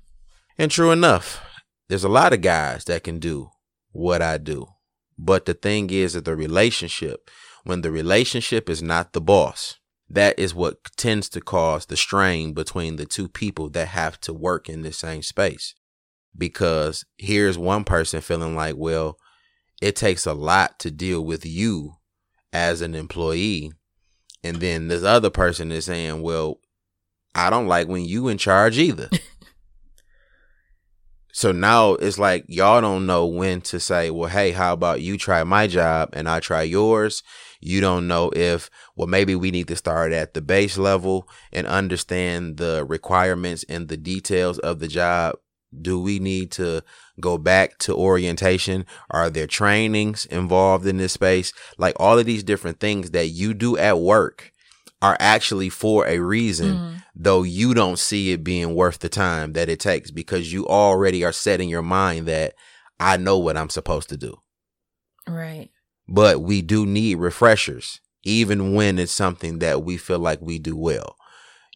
And 0.59 0.71
true 0.71 0.91
enough, 0.91 1.45
there's 1.89 2.05
a 2.05 2.09
lot 2.09 2.33
of 2.33 2.41
guys 2.41 2.85
that 2.85 3.05
can 3.05 3.19
do 3.19 3.51
what 3.93 4.23
I 4.23 4.39
do. 4.39 4.67
But 5.19 5.47
the 5.47 5.55
thing 5.55 5.91
is 5.91 6.14
that 6.14 6.25
the 6.25 6.37
relationship, 6.37 7.31
when 7.64 7.83
the 7.83 7.91
relationship 7.91 8.69
is 8.69 8.83
not 8.83 9.12
the 9.12 9.21
boss, 9.21 9.79
that 10.09 10.39
is 10.39 10.55
what 10.55 10.85
tends 10.97 11.29
to 11.31 11.41
cause 11.41 11.87
the 11.87 11.97
strain 11.97 12.53
between 12.53 12.97
the 12.97 13.07
two 13.07 13.29
people 13.29 13.69
that 13.71 13.89
have 13.89 14.21
to 14.21 14.33
work 14.33 14.69
in 14.69 14.83
the 14.83 14.93
same 14.93 15.23
space. 15.23 15.75
Because 16.37 17.05
here's 17.17 17.59
one 17.59 17.85
person 17.85 18.21
feeling 18.21 18.55
like, 18.55 18.77
well, 18.77 19.17
it 19.83 19.97
takes 19.97 20.27
a 20.27 20.35
lot 20.35 20.79
to 20.81 20.91
deal 20.91 21.25
with 21.25 21.45
you 21.45 21.95
as 22.53 22.81
an 22.83 22.95
employee. 22.95 23.73
And 24.45 24.57
then 24.57 24.89
this 24.89 25.03
other 25.03 25.31
person 25.31 25.73
is 25.73 25.87
saying, 25.87 26.23
well, 26.23 26.61
I 27.35 27.51
don't 27.51 27.67
like 27.67 27.89
when 27.89 28.05
you 28.05 28.29
in 28.29 28.39
charge 28.39 28.79
either. 28.79 29.11
so 31.33 31.53
now 31.53 31.93
it's 31.95 32.19
like 32.19 32.45
y'all 32.49 32.81
don't 32.81 33.07
know 33.07 33.27
when 33.27 33.61
to 33.63 33.81
say, 33.81 34.11
well, 34.11 34.31
hey, 34.31 34.53
how 34.53 34.73
about 34.73 35.01
you 35.01 35.19
try 35.19 35.43
my 35.43 35.67
job 35.67 36.11
and 36.13 36.29
I 36.29 36.41
try 36.41 36.63
yours? 36.63 37.23
You 37.67 37.81
don't 37.81 38.07
know 38.07 38.31
if, 38.31 38.71
well, 38.95 39.09
maybe 39.09 39.35
we 39.35 39.51
need 39.51 39.67
to 39.67 39.75
start 39.75 40.12
at 40.12 40.35
the 40.35 40.41
base 40.41 40.79
level 40.79 41.29
and 41.53 41.67
understand 41.67 42.59
the 42.59 42.85
requirements 42.89 43.64
and 43.69 43.89
the 43.89 43.97
details 43.97 44.61
of 44.61 44.79
the 44.79 44.87
job. 44.87 45.35
Do 45.77 46.01
we 46.01 46.21
need 46.21 46.53
to 46.53 46.83
go 47.21 47.39
back 47.39 47.79
to 47.79 47.93
orientation? 47.93 48.87
Are 49.11 49.29
there 49.29 49.49
trainings 49.49 50.27
involved 50.27 50.87
in 50.87 50.99
this 50.99 51.14
space? 51.14 51.53
Like 51.77 51.97
all 51.99 52.21
of 52.21 52.25
these 52.25 52.45
different 52.45 52.79
things 52.79 53.11
that 53.11 53.31
you 53.31 53.53
do 53.53 53.77
at 53.77 53.99
work 53.99 54.53
are 55.03 55.17
actually 55.19 55.69
for 55.69 56.07
a 56.07 56.21
reason, 56.21 56.77
Mhm. 56.77 57.03
though 57.17 57.43
you 57.43 57.75
don't 57.75 57.99
see 57.99 58.31
it 58.31 58.45
being 58.45 58.77
worth 58.77 59.01
the 59.01 59.09
time 59.09 59.55
that 59.55 59.69
it 59.69 59.81
takes 59.81 60.12
because 60.12 60.53
you 60.53 60.64
already 60.69 61.25
are 61.25 61.33
setting 61.33 61.69
your 61.69 61.83
mind 61.83 62.29
that 62.29 62.55
I 63.01 63.17
know 63.17 63.39
what 63.39 63.57
I'm 63.57 63.71
supposed 63.71 64.09
to 64.11 64.17
do. 64.17 64.37
Right. 65.27 65.71
But 66.09 66.41
we 66.43 66.63
do 66.63 66.87
need 66.87 67.17
refreshers, 67.17 68.01
even 68.23 68.75
when 68.75 68.99
it's 68.99 69.13
something 69.13 69.59
that 69.59 69.83
we 69.83 69.97
feel 69.97 70.19
like 70.21 70.41
we 70.41 70.59
do 70.59 70.77
well. 70.77 71.17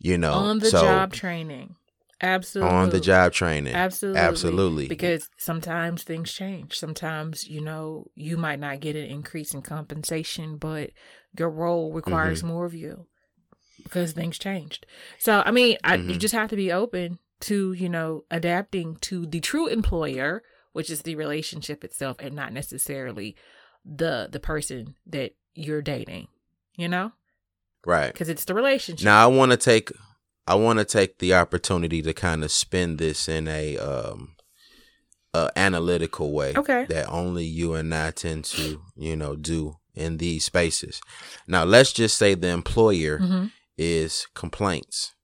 You 0.00 0.16
know, 0.18 0.32
On 0.32 0.58
the 0.60 0.70
so 0.70 0.80
job 0.82 1.12
training. 1.12 1.76
Absolutely. 2.22 2.74
on 2.76 2.90
the 2.90 3.00
job 3.00 3.32
training. 3.32 3.74
Absolutely. 3.74 4.20
Absolutely. 4.20 4.88
Because 4.88 5.30
sometimes 5.38 6.02
things 6.02 6.30
change. 6.32 6.78
Sometimes, 6.78 7.48
you 7.48 7.60
know, 7.62 8.06
you 8.14 8.36
might 8.36 8.60
not 8.60 8.80
get 8.80 8.94
an 8.94 9.06
increase 9.06 9.54
in 9.54 9.62
compensation, 9.62 10.56
but 10.58 10.90
your 11.38 11.48
role 11.50 11.92
requires 11.92 12.40
Mm-hmm. 12.40 12.48
more 12.48 12.66
of 12.66 12.74
you 12.74 13.06
because 13.82 14.12
things 14.12 14.38
changed. 14.38 14.84
So, 15.18 15.42
I 15.46 15.50
mean, 15.50 15.78
I, 15.82 15.96
you 15.96 16.16
Mhm. 16.16 16.20
just 16.20 16.34
have 16.34 16.50
to 16.50 16.56
be 16.56 16.70
open 16.70 17.18
to, 17.40 17.72
you 17.72 17.88
know, 17.88 18.24
adapting 18.30 18.96
to 18.96 19.24
the 19.26 19.40
true 19.40 19.66
employer, 19.66 20.42
which 20.72 20.90
is 20.90 21.02
the 21.02 21.14
relationship 21.16 21.84
itself 21.84 22.16
and 22.20 22.34
not 22.34 22.52
necessarily 22.52 23.34
the 23.84 24.28
the 24.30 24.40
person 24.40 24.94
that 25.06 25.32
you're 25.54 25.82
dating, 25.82 26.28
you 26.76 26.88
know? 26.88 27.12
Right. 27.86 28.12
Because 28.12 28.28
it's 28.28 28.44
the 28.44 28.54
relationship. 28.54 29.04
Now 29.04 29.24
I 29.24 29.26
want 29.26 29.52
to 29.52 29.56
take 29.56 29.90
I 30.46 30.54
want 30.54 30.78
to 30.78 30.84
take 30.84 31.18
the 31.18 31.34
opportunity 31.34 32.02
to 32.02 32.12
kind 32.12 32.44
of 32.44 32.50
spin 32.50 32.96
this 32.96 33.28
in 33.28 33.48
a 33.48 33.78
um 33.78 34.36
a 35.32 35.50
analytical 35.56 36.32
way 36.32 36.54
Okay. 36.56 36.86
that 36.88 37.08
only 37.08 37.44
you 37.44 37.74
and 37.74 37.94
I 37.94 38.10
tend 38.10 38.44
to, 38.46 38.82
you 38.96 39.16
know, 39.16 39.36
do 39.36 39.76
in 39.94 40.16
these 40.16 40.44
spaces. 40.44 41.00
Now, 41.46 41.64
let's 41.64 41.92
just 41.92 42.18
say 42.18 42.34
the 42.34 42.48
employer 42.48 43.18
hmm 43.18 43.46
is 43.78 44.26
complaints, 44.34 45.14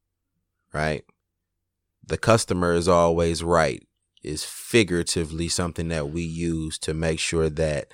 right? 0.72 1.04
The 2.06 2.16
customer 2.16 2.72
is 2.72 2.88
always 2.88 3.42
right, 3.42 3.86
is 4.22 4.44
figuratively 4.44 5.48
something 5.48 5.88
that 5.88 6.08
we 6.08 6.22
use 6.22 6.78
to 6.78 6.94
make 6.94 7.18
sure 7.18 7.50
that 7.50 7.88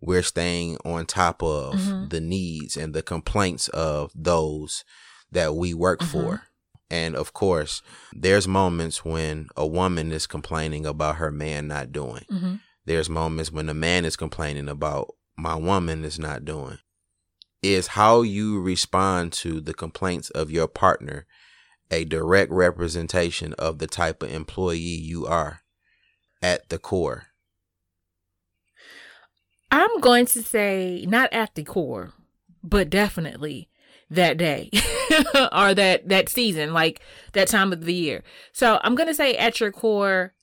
we're 0.00 0.22
staying 0.22 0.76
on 0.84 1.06
top 1.06 1.42
of 1.42 1.74
Mhm. 1.74 2.10
the 2.10 2.20
needs 2.20 2.76
and 2.76 2.94
the 2.94 3.02
complaints 3.02 3.68
of 3.68 4.12
those 4.14 4.84
that 5.30 5.54
we 5.54 5.74
work 5.74 6.00
Mhm. 6.00 6.06
for. 6.06 6.42
And 6.90 7.14
of 7.14 7.32
course, 7.32 7.82
there's 8.12 8.48
moments 8.48 9.04
when 9.04 9.48
a 9.56 9.66
woman 9.66 10.10
is 10.10 10.26
complaining 10.26 10.86
about 10.86 11.16
her 11.16 11.30
man 11.30 11.68
not 11.68 11.92
doing. 11.92 12.24
hmm 12.28 12.54
There's 12.86 13.10
moments 13.10 13.52
when 13.52 13.68
a 13.68 13.74
man 13.74 14.04
is 14.04 14.16
complaining 14.16 14.68
about 14.68 15.14
my 15.36 15.54
woman 15.54 16.04
is 16.04 16.18
not 16.18 16.44
doing. 16.44 16.78
Is 17.62 17.88
how 17.88 18.22
you 18.22 18.58
respond 18.60 19.32
to 19.34 19.60
the 19.60 19.74
complaints 19.74 20.30
of 20.30 20.50
your 20.50 20.66
partner 20.66 21.26
a 21.90 22.04
direct 22.04 22.50
representation 22.50 23.52
of 23.54 23.78
the 23.78 23.86
type 23.86 24.22
of 24.22 24.32
employee 24.32 24.78
you 24.78 25.26
are 25.26 25.60
at 26.42 26.68
the 26.70 26.78
core? 26.78 27.26
I'm 29.70 30.00
going 30.00 30.26
to 30.26 30.42
say 30.42 31.04
not 31.08 31.32
at 31.32 31.54
the 31.54 31.64
core, 31.64 32.12
but 32.62 32.90
definitely 32.90 33.68
that 34.10 34.36
day 34.36 34.70
or 35.52 35.74
that 35.74 36.08
that 36.08 36.28
season, 36.28 36.72
like 36.72 37.00
that 37.32 37.48
time 37.48 37.72
of 37.72 37.84
the 37.84 37.94
year. 37.94 38.22
So 38.52 38.80
I'm 38.82 38.94
gonna 38.94 39.14
say 39.14 39.36
at 39.36 39.60
your 39.60 39.70
core, 39.72 40.34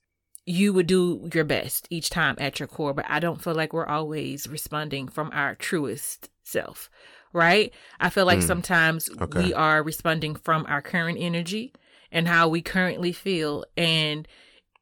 you 0.46 0.72
would 0.74 0.88
do 0.88 1.30
your 1.34 1.44
best 1.44 1.88
each 1.90 2.10
time 2.10 2.36
at 2.40 2.60
your 2.60 2.68
core, 2.68 2.94
but 2.94 3.06
I 3.10 3.20
don't 3.20 3.42
feel 3.42 3.54
like 3.56 3.74
we're 3.74 3.86
always 3.86 4.48
responding 4.48 5.10
from 5.10 5.30
our 5.34 5.56
truest 5.56 6.30
self, 6.44 6.90
right? 7.34 7.74
I 8.00 8.10
feel 8.10 8.26
like 8.26 8.40
Mm. 8.40 8.48
sometimes 8.48 9.10
Okay. 9.22 9.40
we 9.44 9.54
are 9.54 9.84
responding 9.84 10.36
from 10.36 10.66
our 10.70 10.82
current 10.82 11.18
energy 11.20 11.74
and 12.10 12.30
how 12.30 12.48
we 12.48 12.62
currently 12.62 13.12
feel. 13.12 13.66
And 13.76 14.26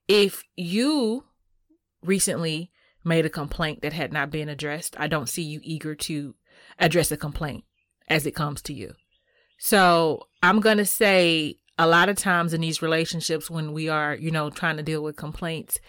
if 0.07 0.43
you 0.55 1.23
recently 2.03 2.69
made 3.05 3.25
a 3.25 3.29
complaint 3.29 3.81
that 3.81 3.93
had 3.93 4.11
not 4.11 4.31
been 4.31 4.49
addressed, 4.49 4.95
I 4.99 5.07
don't 5.07 5.29
see 5.29 5.43
you 5.43 5.59
eager 5.63 5.95
to 5.95 6.35
address 6.79 7.11
a 7.11 7.17
complaint 7.17 7.63
as 8.09 8.25
it 8.25 8.35
comes 8.35 8.61
to 8.63 8.73
you. 8.73 8.93
So 9.57 10.27
I'm 10.43 10.59
going 10.59 10.77
to 10.77 10.85
say 10.85 11.59
a 11.77 11.87
lot 11.87 12.09
of 12.09 12.17
times 12.17 12.53
in 12.53 12.61
these 12.61 12.81
relationships 12.81 13.49
when 13.49 13.73
we 13.73 13.89
are, 13.89 14.15
you 14.15 14.31
know, 14.31 14.49
trying 14.49 14.77
to 14.77 14.83
deal 14.83 15.03
with 15.03 15.15
complaints, 15.15 15.79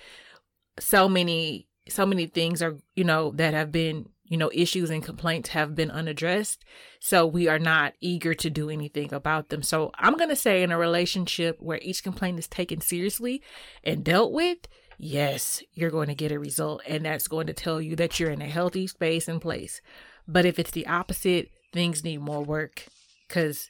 so 0.78 1.08
many, 1.08 1.66
so 1.88 2.04
many 2.04 2.26
things 2.26 2.62
are, 2.62 2.76
you 2.94 3.04
know, 3.04 3.32
that 3.32 3.54
have 3.54 3.72
been, 3.72 4.08
you 4.24 4.36
know, 4.36 4.50
issues 4.52 4.90
and 4.90 5.04
complaints 5.04 5.50
have 5.50 5.74
been 5.74 5.90
unaddressed. 5.90 6.64
So 7.00 7.26
we 7.26 7.48
are 7.48 7.60
not 7.60 7.94
eager 8.00 8.34
to 8.34 8.50
do 8.50 8.68
anything 8.70 9.14
about 9.14 9.48
them. 9.48 9.62
So 9.62 9.92
I'm 9.94 10.16
going 10.16 10.30
to 10.30 10.36
say 10.36 10.62
in 10.62 10.72
a 10.72 10.78
relationship 10.78 11.58
where 11.60 11.78
each 11.82 12.02
complaint 12.02 12.38
is 12.38 12.48
taken 12.48 12.80
seriously 12.80 13.42
and 13.84 14.04
dealt 14.04 14.32
with, 14.32 14.58
yes, 14.99 15.62
you're 15.74 15.90
going 15.90 16.09
to 16.09 16.14
get 16.14 16.32
a 16.32 16.38
result. 16.38 16.82
And 16.86 17.05
that's 17.05 17.28
going 17.28 17.47
to 17.49 17.53
tell 17.53 17.80
you 17.80 17.97
that 17.97 18.18
you're 18.18 18.30
in 18.30 18.42
a 18.42 18.47
healthy 18.47 18.86
space 18.86 19.28
and 19.28 19.40
place. 19.40 19.80
But 20.28 20.44
if 20.44 20.59
it's 20.59 20.70
the 20.72 20.86
opposite, 20.86 21.51
things 21.72 22.03
need 22.05 22.20
more 22.20 22.42
work 22.42 22.86
because 23.28 23.68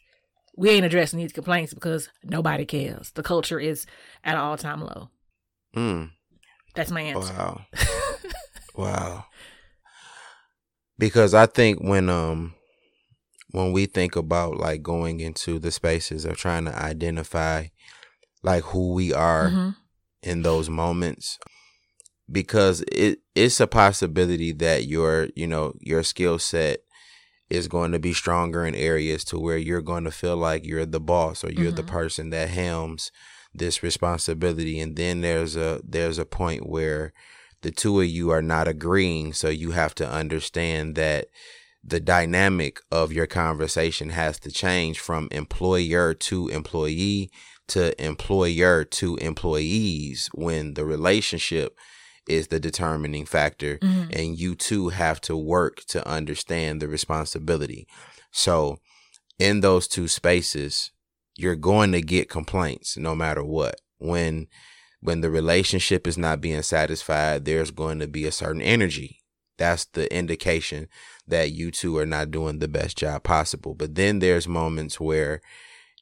we 0.57 0.71
ain't 0.71 0.87
addressing 0.87 1.19
these 1.19 1.33
complaints 1.33 1.75
because 1.75 2.09
nobody 2.25 2.65
cares. 2.65 3.11
The 3.13 3.23
culture 3.23 3.61
is 3.61 3.87
at 4.25 4.35
an 4.35 4.41
all 4.41 4.57
time 4.57 4.81
low. 4.81 5.11
Mm, 5.77 6.11
That's 6.75 6.91
my 6.91 7.03
answer. 7.03 7.35
wow. 7.35 7.67
Wow. 8.75 9.25
Because 10.99 11.35
I 11.35 11.47
think 11.47 11.81
when 11.83 12.09
um 12.09 12.55
when 13.51 13.73
we 13.73 13.87
think 13.87 14.17
about 14.17 14.57
like 14.57 14.83
going 14.83 15.21
into 15.21 15.59
the 15.59 15.71
spaces 15.71 16.25
of 16.25 16.37
trying 16.37 16.65
to 16.67 16.77
identify 16.77 17.67
like 18.43 18.65
who 18.65 18.93
we 18.93 19.13
are 19.13 19.51
Mhm. 19.51 19.77
In 20.27 20.43
those 20.43 20.69
moments 20.69 21.39
because 22.31 22.85
it 22.91 23.21
it's 23.35 23.61
a 23.61 23.67
possibility 23.67 24.53
that 24.53 24.87
your 24.87 25.29
you 25.37 25.47
know 25.47 25.73
your 25.81 26.03
skill 26.03 26.39
set 26.39 26.81
is 27.49 27.69
going 27.69 27.93
to 27.93 27.99
be 28.01 28.13
stronger 28.13 28.67
in 28.67 28.75
areas 28.75 29.25
to 29.25 29.39
where 29.39 29.57
you're 29.57 29.81
going 29.83 30.03
to 30.05 30.11
feel 30.11 30.37
like 30.37 30.67
you're 30.67 30.85
the 30.87 31.01
boss 31.01 31.45
or 31.45 31.53
you're 31.53 31.71
the 31.71 31.83
Mhm. 31.85 31.87
person 31.87 32.31
that 32.31 32.49
helms 32.49 33.13
this 33.55 33.83
responsibility. 33.83 34.81
And 34.81 34.97
then 34.97 35.21
there's 35.21 35.55
a 35.57 35.81
there's 35.85 36.19
a 36.19 36.27
point 36.27 36.69
where 36.69 37.13
the 37.63 37.71
two 37.71 38.01
of 38.01 38.07
you 38.07 38.31
are 38.31 38.43
not 38.43 38.67
agreeing. 38.69 39.33
So 39.33 39.49
you 39.49 39.71
have 39.71 39.95
to 39.97 40.09
understand 40.09 40.97
that 40.97 41.29
the 41.85 42.01
dynamic 42.01 42.81
of 42.91 43.13
your 43.13 43.29
conversation 43.29 44.11
has 44.11 44.41
to 44.41 44.51
change 44.51 44.99
from 44.99 45.29
employer 45.31 46.15
to 46.15 46.49
employee 46.49 47.31
to 47.69 48.01
employer 48.03 48.85
to 48.85 49.17
employees 49.17 50.29
when 50.35 50.75
the 50.75 50.85
relationship 50.85 51.77
is 52.29 52.49
the 52.49 52.61
determining 52.61 53.25
factor 53.25 53.79
Mhm. 53.79 54.09
and 54.13 54.39
you 54.39 54.55
two 54.55 54.89
have 54.89 55.21
to 55.21 55.37
work 55.37 55.85
to 55.87 56.07
understand 56.07 56.81
the 56.83 56.89
responsibility. 56.89 57.87
So, 58.33 58.79
in 59.39 59.61
those 59.61 59.87
two 59.87 60.09
spaces, 60.09 60.91
you're 61.37 61.57
going 61.57 61.93
to 61.93 62.01
get 62.01 62.31
complaints 62.31 62.97
no 62.97 63.15
matter 63.15 63.45
what. 63.45 63.81
When 63.99 64.49
when 65.01 65.21
the 65.21 65.31
relationship 65.31 66.07
is 66.07 66.19
not 66.19 66.41
being 66.41 66.63
satisfied, 66.63 67.45
there's 67.45 67.71
going 67.71 68.01
to 68.01 68.09
be 68.09 68.25
a 68.25 68.33
certain 68.33 68.63
energy. 68.63 69.21
That's 69.59 69.85
the 69.85 70.13
indication 70.13 70.89
that 71.29 71.53
you 71.53 71.71
two 71.71 71.97
are 71.99 72.07
not 72.07 72.31
doing 72.31 72.59
the 72.59 72.67
best 72.67 72.97
job 72.97 73.23
possible. 73.23 73.75
But 73.75 73.95
then 73.95 74.19
there's 74.19 74.49
moments 74.49 74.99
where 74.99 75.43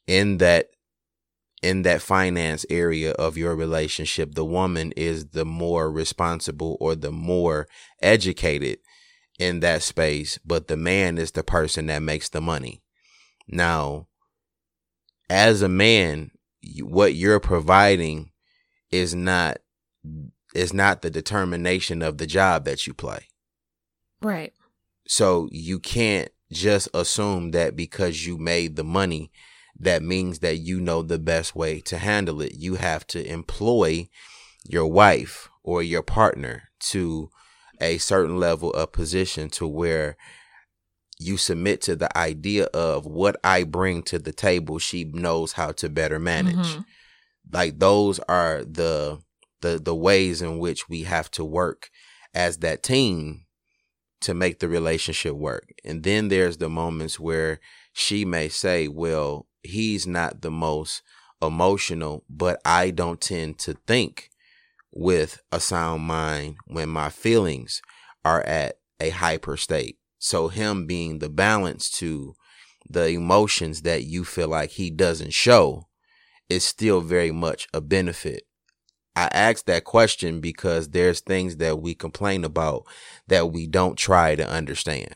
in 0.07 0.37
that 0.37 0.69
in 1.61 1.81
that 1.83 2.01
finance 2.01 2.65
area 2.69 3.11
of 3.13 3.37
your 3.37 3.55
relationship, 3.55 4.35
the 4.35 4.45
woman 4.45 4.91
is 4.95 5.27
the 5.27 5.45
more 5.45 5.91
responsible 5.91 6.77
or 6.79 6.95
the 6.95 7.11
more 7.11 7.67
educated 8.01 8.79
in 9.39 9.59
that 9.61 9.81
space, 9.81 10.39
but 10.45 10.67
the 10.67 10.77
man 10.77 11.17
is 11.17 11.31
the 11.31 11.43
person 11.43 11.87
that 11.87 12.01
makes 12.01 12.29
the 12.29 12.41
money. 12.41 12.81
Now, 13.47 14.07
as 15.29 15.61
a 15.61 15.69
man, 15.69 16.31
what 16.81 17.15
you're 17.15 17.39
providing 17.39 18.31
is 18.91 19.13
not 19.13 19.57
is 20.53 20.73
not 20.73 21.01
the 21.01 21.09
determination 21.09 22.01
of 22.01 22.17
the 22.17 22.27
job 22.27 22.63
that 22.65 22.87
you 22.87 22.93
play. 22.93 23.27
Right. 24.21 24.53
So 25.07 25.49
you 25.51 25.79
can't 25.79 26.29
just 26.51 26.87
assume 26.93 27.51
that 27.51 27.75
because 27.75 28.25
you 28.25 28.37
made 28.37 28.75
the 28.75 28.83
money, 28.83 29.31
that 29.79 30.01
means 30.01 30.39
that 30.39 30.57
you 30.57 30.79
know 30.79 31.01
the 31.01 31.19
best 31.19 31.55
way 31.55 31.81
to 31.81 31.97
handle 31.97 32.41
it. 32.41 32.53
You 32.55 32.75
have 32.75 33.05
to 33.07 33.25
employ 33.25 34.07
your 34.63 34.87
wife 34.87 35.49
or 35.63 35.83
your 35.83 36.01
partner 36.03 36.69
to 36.91 37.29
a 37.81 37.97
certain 37.97 38.39
level 38.39 38.71
of 38.71 38.91
position 38.93 39.49
to 39.49 39.67
where 39.67 40.15
you 41.17 41.37
submit 41.37 41.81
to 41.81 41.95
the 41.95 42.15
idea 42.17 42.65
of 42.65 43.05
what 43.05 43.37
I 43.43 43.63
bring 43.63 44.03
to 44.03 44.19
the 44.19 44.33
table, 44.33 44.79
she 44.79 45.03
knows 45.05 45.53
how 45.53 45.71
to 45.73 45.89
better 45.89 46.19
manage 46.19 46.55
Mhm. 46.55 46.85
like 47.51 47.79
those 47.79 48.19
are 48.27 48.63
the 48.65 49.19
the 49.61 49.79
the 49.79 49.95
ways 49.95 50.41
in 50.41 50.57
which 50.59 50.89
we 50.89 51.03
have 51.03 51.29
to 51.31 51.45
work 51.45 51.89
as 52.33 52.57
that 52.57 52.83
team 52.83 53.45
to 54.21 54.33
make 54.33 54.59
the 54.59 54.67
relationship 54.67 55.33
work 55.33 55.69
and 55.83 56.03
then 56.03 56.27
there's 56.29 56.57
the 56.57 56.69
moments 56.69 57.19
where 57.19 57.59
she 57.93 58.25
may 58.25 58.49
say 58.49 58.87
well 58.87 59.47
he's 59.65 60.05
not 60.07 60.41
the 60.41 60.51
most 60.51 61.01
emotional 61.41 62.23
but 62.29 62.59
i 62.65 62.89
don't 62.89 63.21
tend 63.21 63.57
to 63.57 63.73
think 63.87 64.29
with 64.91 65.41
a 65.51 65.59
sound 65.59 66.03
mind 66.03 66.55
when 66.67 66.87
my 66.87 67.09
feelings 67.09 67.81
are 68.23 68.41
at 68.43 68.77
a 68.99 69.09
hyper 69.09 69.57
state 69.57 69.97
so 70.17 70.47
him 70.47 70.87
being 70.87 71.19
the 71.19 71.29
balance 71.29 71.89
to 71.89 72.35
the 72.89 73.09
emotions 73.09 73.81
that 73.81 74.03
you 74.03 74.23
feel 74.23 74.47
like 74.47 74.71
he 74.71 74.89
doesn't 74.89 75.33
show 75.33 75.87
is 76.49 76.63
still 76.63 77.01
very 77.01 77.31
much 77.31 77.67
a 77.73 77.81
benefit. 77.81 78.43
I 79.15 79.29
ask 79.31 79.65
that 79.65 79.85
question 79.85 80.41
because 80.41 80.89
there's 80.89 81.21
things 81.21 81.57
that 81.57 81.79
we 81.79 81.95
complain 81.95 82.43
about 82.43 82.83
that 83.27 83.51
we 83.51 83.65
don't 83.65 83.97
try 83.97 84.35
to 84.35 84.47
understand. 84.47 85.15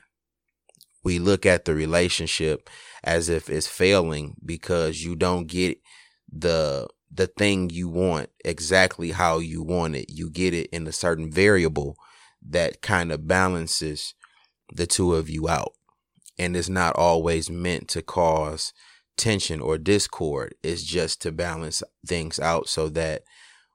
We 1.04 1.20
look 1.20 1.46
at 1.46 1.66
the 1.66 1.76
relationship 1.76 2.70
as 3.04 3.30
if 3.30 3.50
it's 3.50 3.68
failing 3.68 4.36
because 4.46 5.04
you 5.04 5.16
don't 5.16 5.48
get 5.48 5.80
the 6.32 6.88
the 7.12 7.28
thing 7.28 7.70
you 7.70 7.90
want 7.90 8.30
exactly 8.46 9.12
how 9.12 9.40
you 9.40 9.64
want 9.64 9.96
it. 9.96 10.12
You 10.12 10.30
get 10.30 10.54
it 10.54 10.70
in 10.72 10.88
a 10.88 10.92
certain 10.92 11.32
variable 11.32 11.98
that 12.48 12.82
kind 12.82 13.12
of 13.12 13.28
balances 13.28 14.14
the 14.74 14.86
two 14.86 15.16
of 15.16 15.30
you 15.30 15.50
out. 15.50 15.74
And 16.38 16.56
it's 16.56 16.70
not 16.70 16.96
always 16.96 17.50
meant 17.50 17.88
to 17.90 18.02
cause 18.02 18.74
tension 19.18 19.60
or 19.60 19.78
discord 19.78 20.56
It's 20.64 20.84
just 20.84 21.22
to 21.24 21.32
balance 21.32 21.84
things 22.08 22.40
out 22.40 22.70
so 22.70 22.88
that 22.90 23.24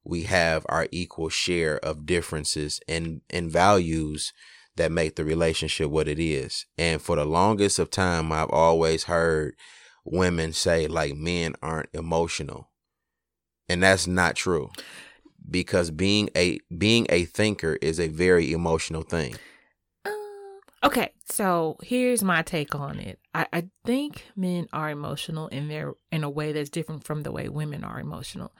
we 0.02 0.22
have 0.22 0.64
our 0.68 0.86
equal 0.90 1.28
share 1.28 1.78
of 1.78 2.06
differences 2.06 2.80
and, 2.88 3.20
and 3.28 3.50
values 3.50 4.32
that 4.76 4.92
make 4.92 5.16
the 5.16 5.24
relationship 5.24 5.90
what 5.90 6.08
it 6.08 6.18
is. 6.18 6.66
And 6.76 7.00
for 7.00 7.16
the 7.16 7.24
longest 7.24 7.78
of 7.78 7.90
time, 7.90 8.32
I've 8.32 8.50
always 8.50 9.04
heard 9.04 9.54
women 10.04 10.52
say 10.52 10.86
like 10.86 11.14
men 11.14 11.54
aren't 11.62 11.88
emotional. 11.92 12.70
And 13.68 13.82
that's 13.82 14.06
not 14.06 14.36
true. 14.36 14.70
Because 15.48 15.90
being 15.90 16.30
a 16.36 16.58
being 16.76 17.06
a 17.10 17.24
thinker 17.24 17.78
is 17.82 18.00
a 18.00 18.08
very 18.08 18.52
emotional 18.52 19.02
thing. 19.02 19.36
Um, 20.04 20.60
okay, 20.82 21.12
so 21.30 21.76
here's 21.82 22.22
my 22.22 22.42
take 22.42 22.74
on 22.74 22.98
it. 22.98 23.18
I, 23.34 23.46
I 23.52 23.68
think 23.84 24.24
men 24.36 24.68
are 24.72 24.90
emotional 24.90 25.48
in 25.48 25.68
their 25.68 25.94
in 26.10 26.24
a 26.24 26.30
way 26.30 26.52
that's 26.52 26.70
different 26.70 27.04
from 27.04 27.22
the 27.22 27.32
way 27.32 27.48
women 27.48 27.84
are 27.84 28.00
emotional. 28.00 28.52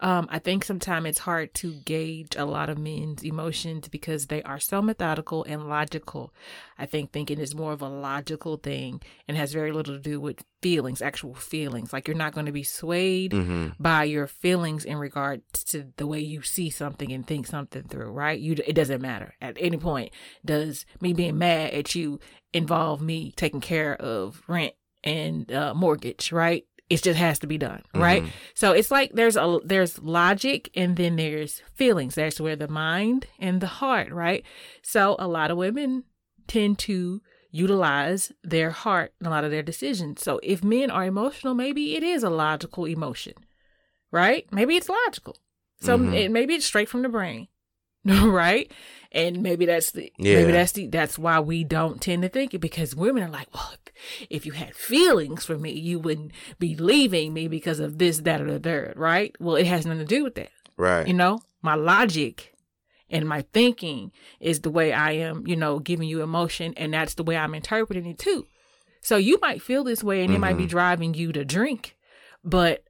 Um, 0.00 0.28
I 0.30 0.38
think 0.38 0.64
sometimes 0.64 1.06
it's 1.08 1.18
hard 1.18 1.54
to 1.54 1.72
gauge 1.84 2.36
a 2.36 2.44
lot 2.44 2.70
of 2.70 2.78
men's 2.78 3.24
emotions 3.24 3.88
because 3.88 4.26
they 4.26 4.42
are 4.44 4.60
so 4.60 4.80
methodical 4.80 5.42
and 5.44 5.68
logical. 5.68 6.32
I 6.78 6.86
think 6.86 7.10
thinking 7.10 7.38
is 7.40 7.54
more 7.54 7.72
of 7.72 7.82
a 7.82 7.88
logical 7.88 8.58
thing 8.58 9.02
and 9.26 9.36
has 9.36 9.52
very 9.52 9.72
little 9.72 9.94
to 9.96 10.00
do 10.00 10.20
with 10.20 10.44
feelings, 10.62 11.02
actual 11.02 11.34
feelings. 11.34 11.92
Like 11.92 12.06
you're 12.06 12.16
not 12.16 12.32
going 12.32 12.46
to 12.46 12.52
be 12.52 12.62
swayed 12.62 13.32
Mm-hmm. 13.32 13.68
by 13.82 14.04
your 14.04 14.26
feelings 14.28 14.84
in 14.84 14.98
regard 14.98 15.42
to 15.52 15.86
the 15.96 16.06
way 16.06 16.20
you 16.20 16.42
see 16.42 16.70
something 16.70 17.10
and 17.10 17.26
think 17.26 17.46
something 17.48 17.82
through, 17.82 18.12
right? 18.12 18.38
You 18.38 18.54
it 18.66 18.74
doesn't 18.74 19.02
matter 19.02 19.34
at 19.40 19.56
any 19.58 19.78
point. 19.78 20.12
Does 20.44 20.86
me 21.00 21.12
being 21.12 21.38
mad 21.38 21.72
at 21.72 21.94
you 21.96 22.20
involve 22.52 23.00
me 23.02 23.32
taking 23.36 23.60
care 23.60 23.96
of 23.96 24.42
rent 24.46 24.74
and 25.02 25.50
uh, 25.52 25.74
mortgage, 25.74 26.30
right? 26.32 26.64
It 26.90 27.02
just 27.02 27.18
has 27.18 27.38
to 27.40 27.46
be 27.46 27.58
done, 27.58 27.82
right? 27.94 28.22
Mhm. 28.22 28.30
So 28.54 28.72
it's 28.72 28.90
like 28.90 29.12
there's 29.12 29.36
a 29.36 29.60
there's 29.62 29.98
logic 29.98 30.70
and 30.74 30.96
then 30.96 31.16
there's 31.16 31.62
feelings. 31.74 32.14
That's 32.14 32.40
where 32.40 32.56
the 32.56 32.68
mind 32.68 33.26
and 33.38 33.60
the 33.60 33.66
heart, 33.66 34.10
right? 34.10 34.42
So 34.82 35.14
a 35.18 35.28
lot 35.28 35.50
of 35.50 35.58
women 35.58 36.04
tend 36.46 36.78
to 36.80 37.20
utilize 37.50 38.32
their 38.42 38.70
heart 38.70 39.12
in 39.20 39.26
a 39.26 39.30
lot 39.30 39.44
of 39.44 39.50
their 39.50 39.62
decisions. 39.62 40.22
So 40.22 40.40
if 40.42 40.64
men 40.64 40.90
are 40.90 41.04
emotional, 41.04 41.54
maybe 41.54 41.94
it 41.96 42.02
is 42.02 42.22
a 42.22 42.30
logical 42.30 42.86
emotion, 42.86 43.34
right? 44.10 44.46
Maybe 44.50 44.76
it's 44.76 44.88
logical. 44.88 45.36
So 45.80 45.98
Mhm. 45.98 46.14
it, 46.14 46.30
maybe 46.30 46.54
it's 46.54 46.64
straight 46.66 46.88
from 46.88 47.02
the 47.02 47.08
brain, 47.08 47.48
right? 48.04 48.70
And 49.10 49.42
maybe 49.42 49.64
that's 49.64 49.90
the 49.92 50.12
Yeah. 50.18 50.36
maybe 50.36 50.52
that's 50.52 50.72
the 50.72 50.86
that's 50.86 51.18
why 51.18 51.40
we 51.40 51.64
don't 51.64 52.00
tend 52.00 52.22
to 52.22 52.28
think 52.28 52.52
it 52.52 52.58
because 52.58 52.94
women 52.94 53.22
are 53.22 53.30
like, 53.30 53.48
well, 53.54 53.72
if 54.28 54.44
you 54.44 54.52
had 54.52 54.74
feelings 54.76 55.44
for 55.44 55.56
me, 55.58 55.72
you 55.72 55.98
wouldn't 55.98 56.32
be 56.58 56.76
leaving 56.76 57.32
me 57.32 57.48
because 57.48 57.80
of 57.80 57.98
this, 57.98 58.18
that, 58.18 58.40
or 58.42 58.50
the 58.52 58.58
third, 58.60 58.94
right? 58.96 59.34
Well, 59.40 59.56
it 59.56 59.66
has 59.66 59.86
nothing 59.86 60.00
to 60.00 60.04
do 60.04 60.24
with 60.24 60.34
that. 60.34 60.50
Right. 60.76 61.06
You 61.08 61.14
know, 61.14 61.40
my 61.62 61.74
logic 61.74 62.54
and 63.10 63.26
my 63.26 63.42
thinking 63.54 64.12
is 64.40 64.60
the 64.60 64.70
way 64.70 64.92
I 64.92 65.12
am, 65.12 65.46
you 65.46 65.56
know, 65.56 65.78
giving 65.78 66.06
you 66.08 66.22
emotion, 66.22 66.74
and 66.76 66.92
that's 66.92 67.14
the 67.14 67.22
way 67.24 67.36
I'm 67.36 67.54
interpreting 67.54 68.04
it 68.06 68.18
too. 68.18 68.46
So 69.00 69.16
you 69.16 69.38
might 69.40 69.62
feel 69.62 69.84
this 69.84 70.04
way 70.04 70.22
and 70.22 70.34
it 70.34 70.38
might 70.38 70.58
be 70.58 70.66
Mhm. 70.66 70.70
driving 70.70 71.14
you 71.14 71.32
to 71.32 71.44
drink, 71.44 71.96
but 72.44 72.84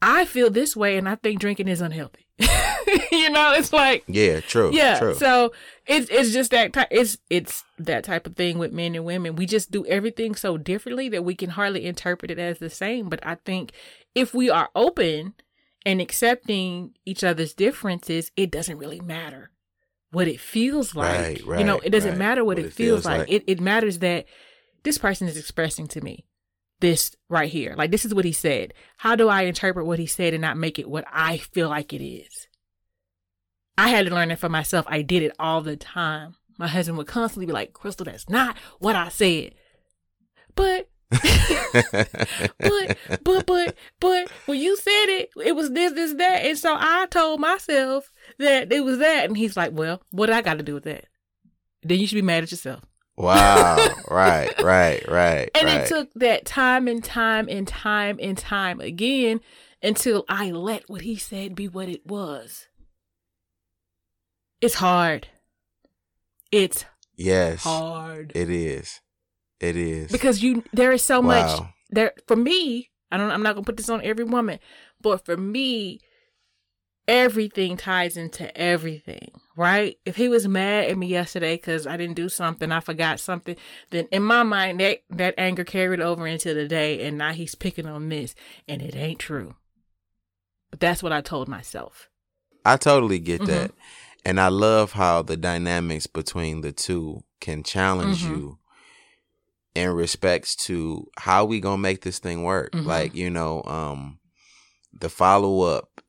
I 0.00 0.24
feel 0.24 0.48
this 0.48 0.74
way 0.74 0.96
and 0.96 1.06
I 1.06 1.16
think 1.16 1.38
drinking 1.38 1.68
is 1.68 1.82
unhealthy. 1.82 2.26
you 3.12 3.30
know, 3.30 3.52
it's 3.52 3.72
like 3.72 4.04
yeah, 4.06 4.40
true. 4.40 4.70
yeah. 4.72 4.98
True. 4.98 5.14
So 5.14 5.52
it's 5.86 6.08
it's 6.10 6.32
just 6.32 6.50
that 6.52 6.72
type. 6.72 6.88
It's 6.90 7.18
it's 7.28 7.64
that 7.78 8.04
type 8.04 8.26
of 8.26 8.36
thing 8.36 8.58
with 8.58 8.72
men 8.72 8.94
and 8.94 9.04
women. 9.04 9.36
We 9.36 9.46
just 9.46 9.70
do 9.70 9.84
everything 9.86 10.34
so 10.34 10.56
differently 10.56 11.08
that 11.10 11.24
we 11.24 11.34
can 11.34 11.50
hardly 11.50 11.84
interpret 11.86 12.30
it 12.30 12.38
as 12.38 12.58
the 12.58 12.70
same. 12.70 13.08
But 13.08 13.24
I 13.26 13.36
think 13.36 13.72
if 14.14 14.34
we 14.34 14.50
are 14.50 14.70
open 14.74 15.34
and 15.84 16.00
accepting 16.00 16.94
each 17.04 17.24
other's 17.24 17.54
differences, 17.54 18.30
it 18.36 18.50
doesn't 18.50 18.78
really 18.78 19.00
matter 19.00 19.50
what 20.12 20.28
it 20.28 20.40
feels 20.40 20.94
like. 20.94 21.42
Right, 21.44 21.58
you 21.60 21.64
know, 21.64 21.78
it 21.78 21.90
doesn't 21.90 22.10
right. 22.10 22.18
matter 22.18 22.44
what, 22.44 22.58
What 22.58 22.64
it, 22.64 22.68
it 22.68 22.72
feels, 22.72 23.02
feels 23.02 23.04
like. 23.06 23.18
like. 23.20 23.30
It 23.30 23.44
it 23.46 23.60
matters 23.60 23.98
that 24.00 24.26
this 24.82 24.98
person 24.98 25.28
is 25.28 25.36
expressing 25.36 25.88
to 25.88 26.00
me 26.00 26.26
this 26.80 27.14
right 27.28 27.50
here. 27.50 27.74
Like 27.76 27.90
this 27.90 28.04
is 28.04 28.14
what 28.14 28.24
he 28.24 28.32
said. 28.32 28.74
How 28.98 29.14
do 29.16 29.28
I 29.28 29.42
interpret 29.42 29.86
what 29.86 29.98
he 29.98 30.06
said 30.06 30.34
and 30.34 30.40
not 30.42 30.56
make 30.56 30.78
it 30.78 30.88
what 30.88 31.04
I 31.12 31.38
feel 31.38 31.68
like 31.68 31.92
it 31.92 32.04
is? 32.04 32.48
I 33.80 33.88
had 33.88 34.06
to 34.06 34.14
learn 34.14 34.30
it 34.30 34.38
for 34.38 34.50
myself. 34.50 34.84
I 34.88 35.00
did 35.00 35.22
it 35.22 35.32
all 35.38 35.62
the 35.62 35.74
time. 35.74 36.34
My 36.58 36.68
husband 36.68 36.98
would 36.98 37.06
constantly 37.06 37.46
be 37.46 37.52
like, 37.52 37.72
Christal, 37.72 38.04
that's 38.04 38.28
not 38.28 38.54
what 38.78 38.94
I 38.94 39.08
said. 39.08 39.54
But 40.54 40.90
but 41.10 42.98
but 43.24 43.46
but 43.46 43.74
but 43.98 44.30
when 44.44 44.60
you 44.60 44.76
said 44.76 45.06
it, 45.06 45.30
it 45.42 45.56
was 45.56 45.70
this, 45.70 45.94
this, 45.94 46.12
that. 46.14 46.44
And 46.44 46.58
so 46.58 46.76
I 46.78 47.06
told 47.06 47.40
myself 47.40 48.12
that 48.38 48.70
it 48.70 48.84
was 48.84 48.98
that. 48.98 49.24
And 49.24 49.36
he's 49.36 49.56
like, 49.56 49.70
Well, 49.72 50.02
what 50.10 50.26
do 50.26 50.34
I 50.34 50.42
got 50.42 50.58
to 50.58 50.62
do 50.62 50.74
with 50.74 50.84
that? 50.84 51.06
Then 51.82 51.98
you 51.98 52.06
should 52.06 52.16
be 52.16 52.22
mad 52.22 52.42
at 52.42 52.50
yourself. 52.50 52.84
wow. 53.16 53.78
Right. 54.10 54.52
Right. 54.60 55.08
Right. 55.08 55.50
And 55.54 55.68
right. 55.68 55.80
it 55.80 55.86
took 55.86 56.12
that 56.16 56.44
time 56.44 56.86
and 56.86 57.02
time 57.02 57.48
and 57.48 57.66
time 57.66 58.18
and 58.20 58.36
time 58.36 58.80
again 58.80 59.40
until 59.82 60.26
I 60.28 60.50
let 60.50 60.90
what 60.90 61.00
he 61.00 61.16
said 61.16 61.54
be 61.54 61.66
what 61.66 61.88
it 61.88 62.04
was. 62.06 62.66
It's 64.60 64.74
hard. 64.74 65.28
It's 66.52 66.84
yes. 67.16 67.62
hard. 67.62 68.32
It 68.34 68.50
is. 68.50 69.00
It 69.60 69.76
is. 69.76 70.10
Because 70.10 70.42
you 70.42 70.64
there 70.72 70.92
is 70.92 71.04
so 71.04 71.22
much 71.22 71.60
there 71.90 72.12
for 72.26 72.36
me, 72.36 72.90
I 73.10 73.16
don't 73.16 73.30
I'm 73.30 73.42
not 73.42 73.54
gonna 73.54 73.64
put 73.64 73.76
this 73.76 73.88
on 73.88 74.02
every 74.02 74.24
woman, 74.24 74.58
but 75.00 75.24
for 75.24 75.36
me, 75.36 76.00
everything 77.06 77.76
ties 77.76 78.16
into 78.16 78.56
everything, 78.56 79.32
right? 79.56 79.98
If 80.04 80.16
he 80.16 80.28
was 80.28 80.46
mad 80.48 80.90
at 80.90 80.98
me 80.98 81.08
yesterday 81.08 81.56
because 81.56 81.86
I 81.86 81.96
didn't 81.96 82.16
do 82.16 82.28
something, 82.28 82.70
I 82.72 82.80
forgot 82.80 83.20
something, 83.20 83.56
then 83.90 84.08
in 84.10 84.22
my 84.22 84.42
mind 84.42 84.80
that 84.80 85.00
that 85.10 85.34
anger 85.36 85.64
carried 85.64 86.00
over 86.00 86.26
into 86.26 86.54
the 86.54 86.68
day 86.68 87.06
and 87.06 87.18
now 87.18 87.32
he's 87.32 87.54
picking 87.54 87.86
on 87.86 88.08
this 88.08 88.34
and 88.68 88.80
it 88.80 88.96
ain't 88.96 89.18
true. 89.18 89.56
But 90.70 90.80
that's 90.80 91.02
what 91.02 91.12
I 91.12 91.20
told 91.20 91.48
myself. 91.48 92.08
I 92.64 92.76
totally 92.76 93.18
get 93.18 93.40
Mhm. 93.42 93.46
that. 93.46 93.70
And 94.24 94.38
I 94.40 94.48
love 94.48 94.92
how 94.92 95.22
the 95.22 95.36
dynamics 95.36 96.06
between 96.06 96.60
the 96.60 96.72
two 96.72 97.20
can 97.40 97.62
challenge 97.62 98.22
Mhm. 98.22 98.28
you 98.30 98.58
in 99.74 99.90
respects 99.90 100.54
to 100.56 101.06
how 101.18 101.44
we 101.44 101.60
going 101.60 101.78
to 101.78 101.82
make 101.82 102.02
this 102.02 102.18
thing 102.18 102.42
work. 102.42 102.72
Mhm. 102.72 102.84
Like, 102.86 103.14
you 103.14 103.30
know, 103.30 103.62
um 103.64 104.18
the 104.92 105.08
follow 105.08 105.60
up 105.62 106.02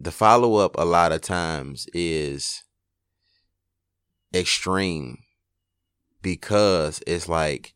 the 0.00 0.12
follow 0.12 0.54
up 0.56 0.76
a 0.78 0.84
lot 0.84 1.10
of 1.10 1.20
times 1.20 1.86
is 1.92 2.62
extreme 4.32 5.18
because 6.22 7.02
it's 7.06 7.28
like 7.28 7.74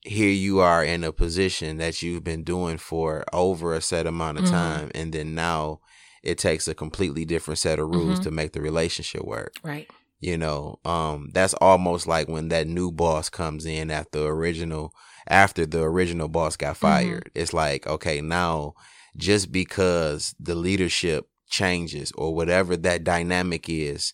here 0.00 0.30
you 0.30 0.58
are 0.60 0.82
in 0.84 1.04
a 1.04 1.12
position 1.12 1.76
that 1.76 2.02
you've 2.02 2.24
been 2.24 2.42
doing 2.42 2.78
for 2.78 3.24
over 3.32 3.74
a 3.74 3.80
set 3.80 4.06
amount 4.06 4.38
of 4.38 4.44
Mhm. 4.44 4.50
time 4.50 4.90
and 4.94 5.12
then 5.12 5.34
now 5.34 5.80
it 6.22 6.38
takes 6.38 6.66
a 6.68 6.74
completely 6.74 7.24
different 7.24 7.58
set 7.58 7.78
of 7.78 7.88
rules 7.88 8.18
Mhm. 8.18 8.22
to 8.24 8.30
make 8.30 8.52
the 8.52 8.60
relationship 8.60 9.24
work 9.24 9.54
Right. 9.62 9.88
you 10.20 10.36
know 10.36 10.78
um 10.84 11.30
that's 11.32 11.54
almost 11.54 12.06
like 12.06 12.28
when 12.28 12.48
that 12.48 12.66
new 12.66 12.90
boss 12.90 13.28
comes 13.30 13.64
in 13.66 13.90
after 13.90 14.18
the 14.20 14.26
original 14.26 14.92
after 15.28 15.64
the 15.66 15.82
original 15.82 16.28
boss 16.28 16.56
got 16.56 16.76
fired 16.76 17.30
it's 17.34 17.52
like 17.52 17.86
okay 17.86 18.20
now 18.20 18.74
just 19.16 19.50
because 19.52 20.34
the 20.40 20.54
leadership 20.54 21.28
changes 21.48 22.12
or 22.16 22.34
whatever 22.34 22.76
that 22.76 23.04
dynamic 23.04 23.68
is 23.68 24.12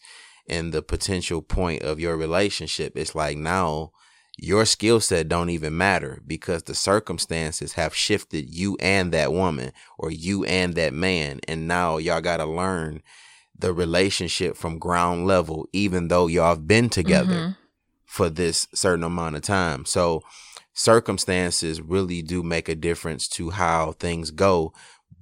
and 0.48 0.72
the 0.72 0.82
potential 0.82 1.40
point 1.42 1.82
of 1.82 1.98
your 1.98 2.16
relationship 2.16 2.96
it's 2.96 3.14
like 3.14 3.36
now 3.36 3.90
your 4.36 4.64
skill 4.64 5.00
set 5.00 5.28
don't 5.28 5.50
even 5.50 5.76
matter 5.76 6.20
because 6.26 6.64
the 6.64 6.74
circumstances 6.74 7.74
have 7.74 7.94
shifted 7.94 8.52
you 8.52 8.76
and 8.80 9.12
that 9.12 9.32
woman 9.32 9.72
or 9.98 10.10
you 10.10 10.44
and 10.44 10.74
that 10.74 10.92
man 10.92 11.40
and 11.46 11.68
now 11.68 11.96
y'all 11.98 12.20
got 12.20 12.38
to 12.38 12.44
learn 12.44 13.00
the 13.56 13.72
relationship 13.72 14.56
from 14.56 14.78
ground 14.78 15.24
level 15.26 15.68
even 15.72 16.08
though 16.08 16.26
y'all 16.26 16.48
have 16.48 16.66
been 16.66 16.88
together 16.88 17.34
Mhm. 17.34 17.56
for 18.04 18.28
this 18.28 18.66
certain 18.74 19.04
amount 19.04 19.36
of 19.36 19.42
time 19.42 19.84
so 19.84 20.20
circumstances 20.72 21.80
really 21.80 22.20
do 22.20 22.42
make 22.42 22.68
a 22.68 22.74
difference 22.74 23.28
to 23.28 23.50
how 23.50 23.92
things 23.92 24.30
go 24.30 24.72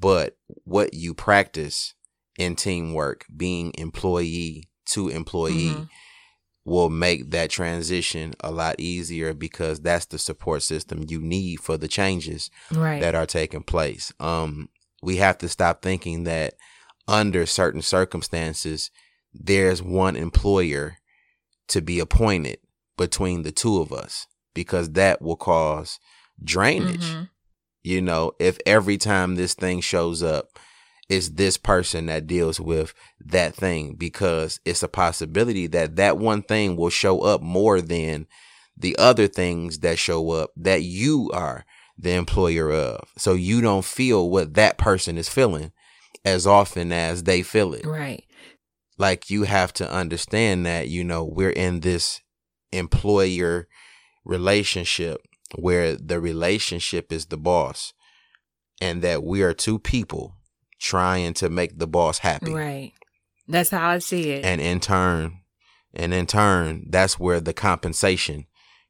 but 0.01 0.37
what 0.65 0.95
you 0.95 1.15
practice 1.15 1.95
in 2.39 2.57
teamwork 2.57 3.25
being 3.37 3.73
employee 3.79 4.69
to 4.87 5.09
employee 5.09 5.77
Mhm. 5.77 5.89
Will 6.65 6.89
make 6.91 7.31
that 7.31 7.51
transition 7.51 8.35
a 8.41 8.51
lot 8.51 8.77
easier 8.79 9.35
because 9.35 9.81
that's 9.81 10.07
the 10.07 10.19
support 10.19 10.63
system 10.63 11.05
you 11.09 11.21
need 11.21 11.57
for 11.61 11.77
the 11.77 11.89
changes 11.89 12.51
Right. 12.71 13.01
that 13.01 13.15
are 13.15 13.27
taking 13.27 13.63
place. 13.65 14.13
Um, 14.21 14.69
we 15.03 15.17
have 15.17 15.39
to 15.39 15.49
stop 15.49 15.83
thinking 15.83 16.25
that 16.25 16.55
under 17.09 17.47
certain 17.47 17.83
circumstances, 17.83 18.91
there's 19.35 19.83
one 19.83 20.15
employer 20.15 20.99
to 21.69 21.81
be 21.81 21.99
appointed 21.99 22.59
between 22.97 23.43
the 23.43 23.51
two 23.53 23.81
of 23.81 23.93
us 23.93 24.27
because 24.55 24.91
that 24.93 25.21
will 25.21 25.37
cause 25.37 25.99
drainage. 26.43 27.01
Mhm. 27.01 27.29
You 27.83 28.01
know, 28.03 28.33
if 28.39 28.59
every 28.65 28.99
time 28.99 29.35
this 29.35 29.55
thing 29.55 29.81
shows 29.81 30.23
up, 30.23 30.59
is 31.09 31.35
this 31.35 31.57
person 31.57 32.07
that 32.07 32.27
deals 32.27 32.61
with 32.61 32.95
that 33.21 33.55
thing 33.55 33.95
because 33.95 34.61
it's 34.65 34.83
a 34.83 34.89
possibility 34.89 35.67
that 35.67 35.97
that 35.97 36.19
one 36.19 36.43
thing 36.43 36.77
will 36.77 36.91
show 36.91 37.21
up 37.21 37.43
more 37.43 37.81
than 37.81 38.27
the 38.77 38.97
other 38.99 39.29
things 39.29 39.81
that 39.81 39.99
show 39.99 40.31
up 40.31 40.51
that 40.57 40.83
you 40.83 41.31
are 41.35 41.65
the 41.99 42.13
employer 42.13 42.73
of. 42.73 43.09
So 43.19 43.35
you 43.35 43.61
don't 43.61 43.85
feel 43.85 44.31
what 44.31 44.55
that 44.55 44.79
person 44.79 45.19
is 45.19 45.29
feeling 45.29 45.73
as 46.25 46.47
often 46.47 46.93
as 46.93 47.25
they 47.25 47.43
feel 47.43 47.75
it. 47.75 47.85
Right. 47.85 48.25
Like 48.99 49.31
you 49.31 49.45
have 49.45 49.73
to 49.75 49.93
understand 49.93 50.67
that, 50.67 50.89
you 50.89 51.05
know, 51.05 51.25
we're 51.25 51.51
in 51.51 51.81
this 51.81 52.21
employer 52.73 53.69
relationship 54.25 55.21
where 55.57 55.97
the 55.97 56.21
relationship 56.21 57.13
is 57.13 57.27
the 57.27 57.37
boss 57.37 57.93
and 58.81 59.03
that 59.03 59.23
we 59.23 59.43
are 59.43 59.53
two 59.53 59.79
people 59.79 60.37
trying 60.83 61.33
to 61.35 61.49
make 61.49 61.79
the 61.79 61.87
boss 61.87 62.19
happy. 62.19 62.53
Right. 62.53 62.93
That's 63.49 63.71
how 63.71 63.89
I 63.91 63.99
see 63.99 64.31
it. 64.31 64.45
And 64.45 64.61
in 64.61 64.81
turn, 64.81 65.39
and 65.95 66.13
in 66.13 66.27
turn, 66.27 66.87
that's 66.91 67.19
where 67.21 67.41
the 67.41 67.53
compensation 67.53 68.47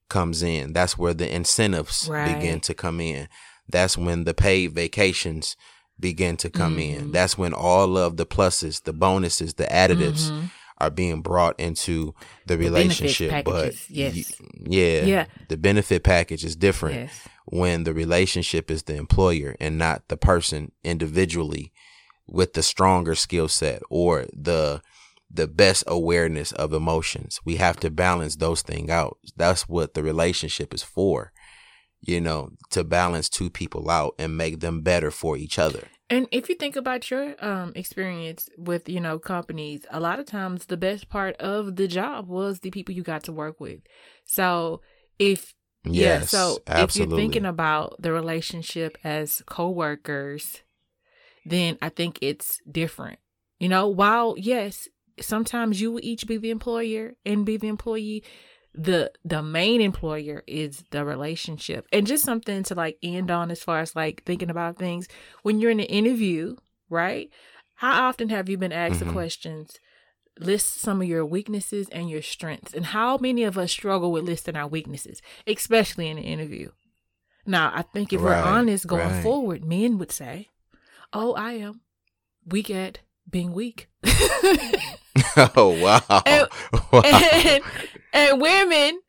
comes 0.08 0.42
in. 0.42 0.72
That's 0.72 0.96
where 0.96 1.14
the 1.14 1.32
incentives 1.34 2.08
Right. 2.08 2.34
begin 2.34 2.60
to 2.60 2.74
come 2.74 3.00
in. 3.00 3.28
That's 3.68 3.96
when 3.98 4.24
the 4.24 4.34
paid 4.34 4.72
vacations 4.74 5.56
begin 6.00 6.36
to 6.38 6.50
come 6.50 6.78
in. 6.78 7.08
Mhm. 7.08 7.12
That's 7.12 7.36
when 7.38 7.52
all 7.52 7.96
of 7.98 8.16
the 8.16 8.26
pluses, 8.26 8.82
the 8.84 8.92
bonuses, 8.92 9.54
the 9.54 9.64
additives 9.64 10.30
Mhm. 10.30 10.50
are 10.78 10.90
being 10.90 11.20
brought 11.22 11.58
into 11.60 12.14
the 12.46 12.56
benefits 12.56 13.00
relationship. 13.00 13.44
But 13.44 13.74
yes. 13.88 14.14
y- 14.40 14.46
yeah, 14.66 15.02
Yeah. 15.04 15.26
the 15.48 15.56
benefit 15.56 16.02
package 16.02 16.44
is 16.44 16.56
different 16.56 16.96
Yes. 16.96 17.12
when 17.46 17.84
the 17.84 17.94
relationship 17.94 18.70
is 18.70 18.82
the 18.84 18.96
employer 18.96 19.54
and 19.60 19.78
not 19.78 20.08
the 20.08 20.16
person 20.16 20.72
individually 20.82 21.72
with 22.26 22.54
the 22.54 22.62
stronger 22.62 23.14
skill 23.14 23.48
set 23.48 23.82
or 23.90 24.26
the 24.32 24.80
the 25.34 25.46
best 25.46 25.82
awareness 25.86 26.52
of 26.52 26.74
emotions. 26.74 27.40
We 27.44 27.56
have 27.56 27.80
to 27.80 27.90
balance 27.90 28.36
those 28.36 28.60
things 28.60 28.90
out. 28.90 29.16
That's 29.34 29.66
what 29.66 29.94
the 29.94 30.02
relationship 30.02 30.74
is 30.74 30.82
for. 30.82 31.32
You 32.02 32.20
know, 32.20 32.50
to 32.70 32.84
balance 32.84 33.28
two 33.28 33.48
people 33.48 33.88
out 33.88 34.14
and 34.18 34.36
make 34.36 34.60
them 34.60 34.82
better 34.82 35.10
for 35.10 35.36
each 35.36 35.58
other. 35.58 35.88
And 36.10 36.26
if 36.32 36.48
you 36.48 36.56
think 36.56 36.76
about 36.76 37.10
your 37.10 37.34
um 37.44 37.72
experience 37.74 38.48
with, 38.58 38.88
you 38.88 39.00
know, 39.00 39.18
companies, 39.18 39.86
a 39.90 40.00
lot 40.00 40.18
of 40.18 40.26
times 40.26 40.66
the 40.66 40.76
best 40.76 41.08
part 41.08 41.36
of 41.36 41.76
the 41.76 41.88
job 41.88 42.28
was 42.28 42.60
the 42.60 42.70
people 42.70 42.94
you 42.94 43.02
got 43.02 43.22
to 43.24 43.32
work 43.32 43.60
with. 43.60 43.80
So 44.24 44.82
if 45.18 45.54
yeah, 45.84 46.20
Yes, 46.20 46.30
so 46.30 46.62
if 46.68 46.94
you're 46.94 47.08
thinking 47.08 47.44
about 47.44 48.00
the 48.00 48.12
relationship 48.12 48.98
as 49.02 49.42
coworkers, 49.46 50.62
then 51.44 51.78
I 51.82 51.88
think 51.88 52.18
it's 52.20 52.60
different. 52.70 53.18
You 53.58 53.68
know, 53.68 53.88
while 53.88 54.34
yes, 54.36 54.88
sometimes 55.20 55.80
you 55.80 55.92
will 55.92 56.00
each 56.02 56.26
be 56.26 56.36
the 56.36 56.50
employer 56.50 57.14
and 57.24 57.46
be 57.46 57.56
the 57.56 57.68
employee, 57.68 58.24
the 58.74 59.12
the 59.24 59.42
main 59.42 59.80
employer 59.80 60.42
is 60.46 60.84
the 60.90 61.04
relationship. 61.04 61.86
And 61.92 62.06
just 62.06 62.24
something 62.24 62.62
to 62.64 62.74
like 62.74 62.98
end 63.02 63.30
on 63.30 63.50
as 63.50 63.62
far 63.62 63.80
as 63.80 63.94
like 63.94 64.24
thinking 64.24 64.50
about 64.50 64.78
things. 64.78 65.08
When 65.42 65.60
you're 65.60 65.70
in 65.70 65.80
an 65.80 65.86
interview, 65.86 66.56
right? 66.88 67.30
How 67.76 68.08
often 68.08 68.28
have 68.30 68.48
you 68.48 68.56
been 68.56 68.72
asked 68.72 69.00
Mhm. 69.00 69.06
the 69.06 69.12
questions? 69.12 69.78
List 70.38 70.80
some 70.80 71.02
of 71.02 71.08
your 71.08 71.26
weaknesses 71.26 71.88
and 71.90 72.08
your 72.08 72.22
strengths. 72.22 72.72
And 72.72 72.86
how 72.86 73.18
many 73.18 73.42
of 73.42 73.58
us 73.58 73.70
struggle 73.70 74.10
with 74.10 74.24
listing 74.24 74.56
our 74.56 74.66
weaknesses, 74.66 75.20
especially 75.46 76.08
in 76.08 76.16
an 76.16 76.24
interview? 76.24 76.70
Now, 77.44 77.70
I 77.74 77.82
think 77.82 78.12
if 78.12 78.22
we're 78.22 78.34
honest 78.34 78.86
going 78.86 79.10
right. 79.10 79.22
forward, 79.22 79.64
men 79.64 79.98
would 79.98 80.12
say, 80.12 80.48
Oh, 81.12 81.34
I 81.34 81.52
am 81.52 81.80
weak 82.46 82.70
at 82.70 83.00
being 83.28 83.52
weak. 83.52 83.88
oh 85.56 85.78
wow. 85.80 86.22
And- 86.26 86.48
wow. 86.92 87.02
and, 87.04 87.62
and 88.12 88.40
women 88.40 89.00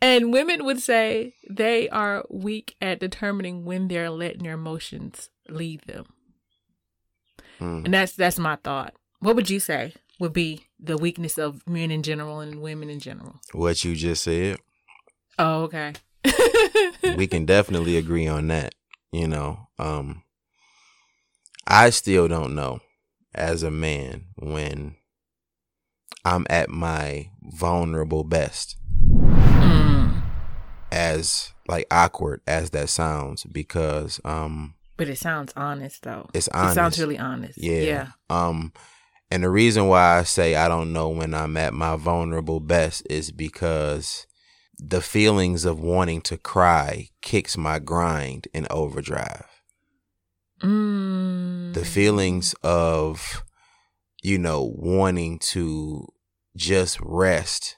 and 0.00 0.32
women 0.32 0.64
would 0.64 0.80
say 0.80 1.34
they 1.48 1.88
are 1.88 2.24
weak 2.30 2.76
at 2.80 3.00
determining 3.00 3.64
when 3.64 3.88
they're 3.88 4.10
letting 4.10 4.44
their 4.44 4.54
emotions 4.54 5.30
lead 5.48 5.82
them. 5.86 6.06
Mm. 7.60 7.84
And 7.86 7.94
that's 7.94 8.12
that's 8.12 8.38
my 8.38 8.56
thought. 8.56 8.94
What 9.20 9.34
would 9.36 9.50
you 9.50 9.58
say 9.58 9.94
would 10.20 10.32
be 10.32 10.66
the 10.78 10.96
weakness 10.96 11.38
of 11.38 11.66
men 11.66 11.90
in 11.90 12.02
general 12.02 12.40
and 12.40 12.60
women 12.60 12.88
in 12.88 13.00
general? 13.00 13.40
What 13.52 13.84
you 13.84 13.96
just 13.96 14.22
said. 14.24 14.58
Oh, 15.38 15.62
okay. 15.62 15.94
we 17.16 17.26
can 17.26 17.44
definitely 17.44 17.96
agree 17.96 18.26
on 18.26 18.48
that. 18.48 18.74
You 19.10 19.26
know, 19.26 19.68
um, 19.78 20.22
I 21.70 21.90
still 21.90 22.28
don't 22.28 22.54
know 22.54 22.80
as 23.34 23.62
a 23.62 23.70
man 23.70 24.24
when 24.36 24.96
I'm 26.24 26.46
at 26.48 26.70
my 26.70 27.30
vulnerable 27.42 28.24
best, 28.24 28.76
Mm, 28.90 30.22
as 30.90 31.52
like 31.68 31.86
awkward 31.90 32.40
as 32.46 32.70
that 32.70 32.88
sounds, 32.88 33.44
because 33.44 34.20
um, 34.24 34.74
but 34.96 35.08
it 35.08 35.18
sounds 35.18 35.52
honest 35.56 36.02
though. 36.02 36.28
it's 36.34 36.48
honest. 36.48 36.72
It 36.72 36.74
sounds 36.74 36.98
really 36.98 37.18
honest. 37.18 37.58
Yeah. 37.62 37.80
Yeah. 37.82 38.06
Um, 38.30 38.72
and 39.30 39.44
the 39.44 39.50
reason 39.50 39.86
why 39.88 40.18
I 40.18 40.22
say 40.22 40.54
I 40.54 40.68
don't 40.68 40.92
know 40.92 41.10
when 41.10 41.34
I'm 41.34 41.56
at 41.58 41.74
my 41.74 41.96
vulnerable 41.96 42.60
best 42.60 43.06
is 43.10 43.30
because 43.30 44.26
the 44.78 45.02
feelings 45.02 45.64
of 45.66 45.78
wanting 45.80 46.22
to 46.22 46.38
cry 46.38 47.10
kicks 47.20 47.56
my 47.58 47.78
grind 47.78 48.48
in 48.54 48.66
overdrive. 48.70 49.44
Mm. 50.60 51.72
the 51.74 51.84
feelings 51.84 52.54
of 52.64 53.44
you 54.22 54.38
know 54.38 54.72
wanting 54.74 55.38
to 55.38 56.06
just 56.56 56.98
rest 57.00 57.76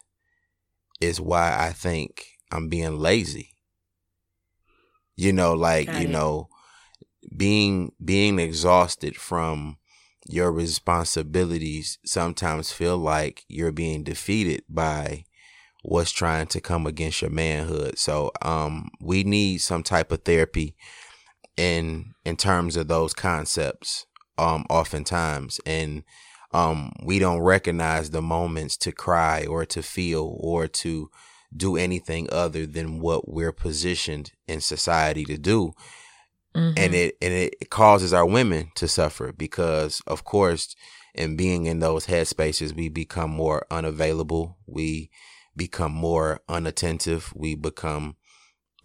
is 1.00 1.20
why 1.20 1.56
i 1.58 1.72
think 1.72 2.24
i'm 2.50 2.68
being 2.68 2.98
lazy 2.98 3.50
you 5.16 5.32
know 5.32 5.52
like 5.52 5.88
Got 5.88 6.00
you 6.00 6.08
it. 6.08 6.10
know 6.10 6.48
being 7.36 7.92
being 8.02 8.38
exhausted 8.38 9.16
from 9.16 9.76
your 10.26 10.50
responsibilities 10.50 11.98
sometimes 12.04 12.72
feel 12.72 12.96
like 12.96 13.44
you're 13.48 13.72
being 13.72 14.02
defeated 14.04 14.62
by 14.68 15.24
what's 15.82 16.10
trying 16.10 16.46
to 16.46 16.60
come 16.60 16.86
against 16.86 17.20
your 17.20 17.30
manhood 17.30 17.98
so 17.98 18.30
um 18.42 18.90
we 19.00 19.22
need 19.24 19.58
some 19.58 19.82
type 19.82 20.12
of 20.12 20.22
therapy 20.24 20.74
in 21.60 22.14
in 22.24 22.36
terms 22.36 22.76
of 22.76 22.88
those 22.88 23.12
concepts 23.14 24.06
um 24.38 24.64
oftentimes. 24.70 25.60
And 25.66 26.02
um 26.52 26.92
we 27.04 27.18
don't 27.18 27.40
recognize 27.40 28.10
the 28.10 28.22
moments 28.22 28.76
to 28.78 28.92
cry 28.92 29.44
or 29.46 29.66
to 29.66 29.82
feel 29.82 30.36
or 30.40 30.66
to 30.82 31.10
do 31.54 31.76
anything 31.76 32.28
other 32.32 32.64
than 32.66 33.00
what 33.00 33.28
we're 33.28 33.52
positioned 33.52 34.32
in 34.46 34.60
society 34.60 35.24
to 35.24 35.36
do. 35.38 35.72
Mhm. 36.56 36.74
and 36.76 36.94
it 36.94 37.16
and 37.22 37.32
it 37.32 37.70
causes 37.70 38.12
our 38.12 38.26
women 38.26 38.72
to 38.74 38.88
suffer 38.88 39.32
because 39.32 40.02
of 40.06 40.24
course 40.24 40.74
in 41.14 41.36
being 41.36 41.66
in 41.66 41.78
those 41.80 42.06
headspaces 42.06 42.74
we 42.74 42.88
become 42.88 43.30
more 43.30 43.60
unavailable. 43.70 44.56
We 44.66 45.10
become 45.56 45.92
more 45.92 46.40
unattentive. 46.48 47.32
We 47.34 47.54
become 47.54 48.16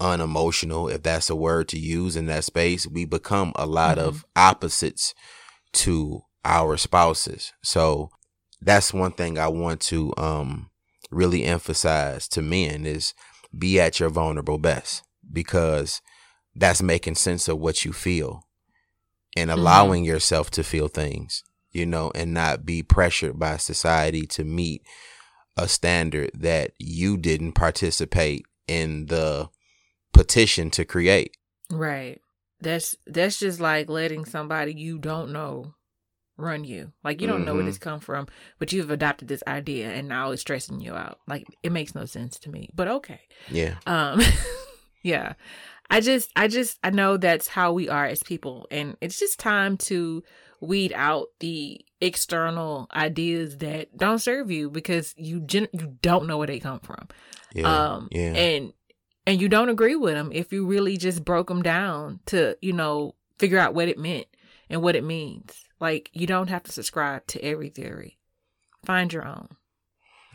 unemotional 0.00 0.88
if 0.88 1.02
that's 1.02 1.30
a 1.30 1.36
word 1.36 1.68
to 1.68 1.78
use 1.78 2.16
in 2.16 2.26
that 2.26 2.44
space 2.44 2.86
we 2.86 3.04
become 3.04 3.52
a 3.56 3.66
lot 3.66 3.98
of 3.98 4.24
opposites 4.36 5.14
to 5.72 6.22
our 6.44 6.76
spouses. 6.76 7.52
So 7.62 8.10
that's 8.62 8.94
one 8.94 9.12
thing 9.12 9.38
i 9.38 9.46
want 9.46 9.80
to 9.80 10.12
um 10.16 10.70
really 11.10 11.44
emphasize 11.44 12.26
to 12.26 12.40
men 12.40 12.86
is 12.86 13.14
be 13.56 13.78
at 13.78 14.00
your 14.00 14.08
vulnerable 14.08 14.58
best 14.58 15.02
because 15.32 16.00
that's 16.54 16.82
making 16.82 17.14
sense 17.14 17.48
of 17.48 17.58
what 17.58 17.84
you 17.84 17.92
feel 17.92 18.42
and 19.36 19.50
allowing 19.50 20.04
yourself 20.04 20.50
to 20.50 20.64
feel 20.64 20.88
things, 20.88 21.44
you 21.70 21.84
know, 21.84 22.10
and 22.14 22.32
not 22.32 22.64
be 22.64 22.82
pressured 22.82 23.38
by 23.38 23.56
society 23.58 24.26
to 24.26 24.44
meet 24.44 24.82
a 25.56 25.68
standard 25.68 26.30
that 26.34 26.72
you 26.78 27.16
didn't 27.16 27.52
participate 27.52 28.44
in 28.66 29.06
the 29.06 29.48
petition 30.16 30.70
to 30.70 30.84
create. 30.84 31.36
Right. 31.70 32.20
That's 32.60 32.96
that's 33.06 33.38
just 33.38 33.60
like 33.60 33.88
letting 33.90 34.24
somebody 34.24 34.72
you 34.74 34.98
don't 34.98 35.32
know 35.32 35.74
run 36.38 36.64
you. 36.64 36.92
Like 37.04 37.20
you 37.20 37.26
don't 37.26 37.44
know 37.44 37.54
where 37.54 37.62
Mhm. 37.62 37.66
this 37.66 37.78
come 37.78 38.00
from, 38.00 38.26
but 38.58 38.72
you've 38.72 38.90
adopted 38.90 39.28
this 39.28 39.42
idea 39.46 39.90
and 39.90 40.08
now 40.08 40.30
it's 40.32 40.42
stressing 40.42 40.80
you 40.80 40.94
out. 40.94 41.18
Like 41.26 41.46
it 41.62 41.72
makes 41.72 41.94
no 41.94 42.04
sense 42.04 42.38
to 42.40 42.50
me. 42.50 42.68
But 42.74 42.88
okay. 42.88 43.20
Yeah. 43.50 43.76
Um 43.86 44.20
yeah. 45.02 45.34
I 45.88 46.00
just 46.00 46.30
I 46.36 46.48
just 46.48 46.78
I 46.82 46.90
know 46.90 47.16
that's 47.16 47.46
how 47.48 47.72
we 47.72 47.88
are 47.88 48.06
as 48.06 48.22
people 48.22 48.66
and 48.70 48.96
it's 49.00 49.18
just 49.18 49.38
time 49.38 49.76
to 49.78 50.22
weed 50.60 50.92
out 50.96 51.26
the 51.40 51.80
external 52.00 52.88
ideas 52.94 53.58
that 53.58 53.94
don't 53.96 54.18
serve 54.18 54.50
you 54.50 54.70
because 54.70 55.14
you 55.16 55.40
gen- 55.40 55.68
you 55.72 55.96
don't 56.02 56.26
know 56.26 56.38
where 56.38 56.46
they 56.46 56.58
come 56.58 56.80
from 56.80 57.06
Yeah. 57.54 57.66
um 57.94 58.08
yeah. 58.10 58.32
and 58.34 58.72
and 59.26 59.40
you 59.40 59.48
don't 59.48 59.68
agree 59.68 59.96
with 59.96 60.14
them 60.14 60.30
if 60.32 60.52
you 60.52 60.66
really 60.66 60.96
just 60.96 61.24
broke 61.24 61.48
them 61.48 61.62
down 61.62 62.20
to 62.26 62.56
you 62.62 62.72
know 62.72 63.14
figure 63.38 63.58
out 63.58 63.74
what 63.74 63.88
it 63.88 63.98
meant 63.98 64.26
and 64.70 64.82
what 64.82 64.96
it 64.96 65.04
means. 65.04 65.64
Like 65.80 66.10
you 66.12 66.26
don't 66.26 66.48
have 66.48 66.62
to 66.64 66.72
subscribe 66.72 67.26
to 67.28 67.44
every 67.44 67.68
theory. 67.68 68.18
Find 68.84 69.12
your 69.12 69.26
own. 69.26 69.48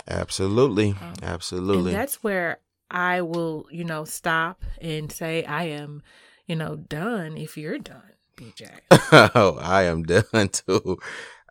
Absolutely. 0.07 0.91
Um, 0.91 1.13
Absolutely. 1.23 1.91
And 1.91 1.99
that's 1.99 2.23
where 2.23 2.59
I 2.89 3.22
will, 3.22 3.68
you 3.72 3.84
know, 3.84 4.03
stop 4.03 4.63
and 4.81 5.11
say 5.11 5.43
I 5.45 5.63
am, 5.65 6.03
you 6.45 6.55
know, 6.55 6.76
done 6.76 7.38
if 7.38 7.57
you're 7.57 7.80
done, 7.80 8.01
BJ. 8.35 8.69
oh, 9.35 9.57
I 9.61 9.84
am 9.84 10.03
done 10.34 10.49
too. 10.49 10.99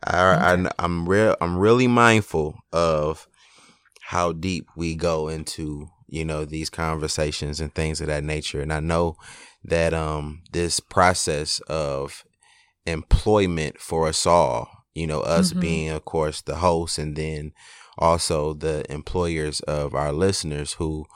I, 0.05 0.55
Okay. 0.55 0.67
I 0.67 0.71
I'm 0.79 1.09
real 1.09 1.37
I'm 1.41 1.59
really 1.59 1.87
mindful 1.87 2.59
of 2.73 3.29
how 4.01 4.33
deep 4.33 4.69
we 4.77 4.95
go 4.95 5.29
into 5.29 5.89
you 6.11 6.25
know 6.25 6.45
these 6.45 6.71
conversations 6.71 7.61
and 7.61 7.75
things 7.75 8.01
of 8.01 8.07
that 8.09 8.25
nature 8.25 8.61
and 8.61 8.73
I 8.73 8.81
know 8.81 9.17
that 9.65 9.93
um 9.95 10.43
this 10.53 10.81
process 10.81 11.61
of 11.69 12.25
employment 12.87 13.79
for 13.81 14.09
us 14.09 14.27
all 14.27 14.69
you 14.95 15.07
know 15.07 15.21
us 15.21 15.53
Mhm. 15.53 15.61
being 15.61 15.89
of 15.91 16.05
course 16.05 16.41
the 16.43 16.57
hosts 16.57 16.99
and 16.99 17.15
then 17.17 17.53
also 17.99 18.55
the 18.55 18.85
employers 18.91 19.61
of 19.61 19.95
our 19.95 20.13
listeners 20.13 20.75
who 20.75 21.07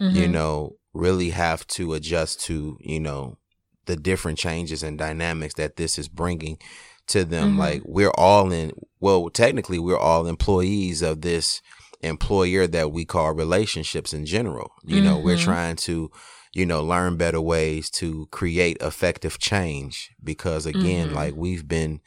you 0.00 0.26
Mhm. 0.26 0.30
know, 0.32 0.76
really 0.92 1.30
have 1.30 1.64
to 1.68 1.94
adjust 1.94 2.40
to, 2.40 2.76
you 2.80 2.98
know, 2.98 3.38
the 3.86 3.94
different 3.94 4.36
changes 4.36 4.82
and 4.82 4.98
dynamics 4.98 5.54
that 5.54 5.76
this 5.76 5.96
is 5.96 6.08
bringing 6.08 6.58
to 7.06 7.24
them. 7.24 7.54
Mhm. 7.54 7.58
Like 7.58 7.82
we're 7.84 8.10
all 8.18 8.50
in, 8.50 8.72
well, 8.98 9.30
technically 9.30 9.78
we're 9.78 9.96
all 9.96 10.26
employees 10.26 11.00
of 11.00 11.20
this 11.20 11.62
employer 12.02 12.66
that 12.66 12.92
we 12.92 13.04
call 13.04 13.32
relationships 13.32 14.12
in 14.12 14.26
general. 14.26 14.72
You 14.84 15.00
know, 15.00 15.18
we're 15.18 15.36
Mhm. 15.36 15.44
trying 15.44 15.76
to, 15.76 16.10
you 16.52 16.66
know, 16.66 16.82
learn 16.82 17.16
better 17.16 17.40
ways 17.40 17.90
to 17.90 18.26
create 18.30 18.76
effective 18.80 19.38
change 19.38 20.10
because 20.22 20.66
again, 20.66 21.10
Mhm. 21.10 21.14
like 21.14 21.34
we've 21.36 21.66
been, 21.66 22.00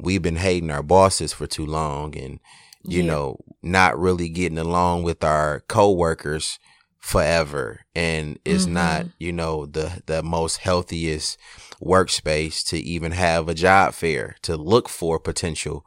we've 0.00 0.22
been 0.22 0.36
hating 0.36 0.70
our 0.70 0.82
bosses 0.82 1.32
for 1.32 1.46
too 1.46 1.66
long 1.66 2.16
and, 2.16 2.40
you 2.84 3.02
Yeah. 3.02 3.06
know, 3.12 3.36
not 3.62 3.98
really 3.98 4.28
getting 4.28 4.58
along 4.58 5.02
with 5.04 5.24
our 5.24 5.60
coworkers 5.68 6.58
forever 7.00 7.80
and 7.94 8.38
it's 8.44 8.66
not 8.66 9.04
Mhm. 9.04 9.12
you 9.18 9.32
know 9.32 9.64
the 9.66 10.02
the 10.06 10.20
most 10.22 10.56
healthiest 10.58 11.38
workspace 11.80 12.66
to 12.66 12.76
even 12.78 13.12
have 13.12 13.48
a 13.48 13.54
job 13.54 13.94
fair 13.94 14.34
to 14.42 14.56
look 14.56 14.88
for 14.88 15.18
potential 15.20 15.84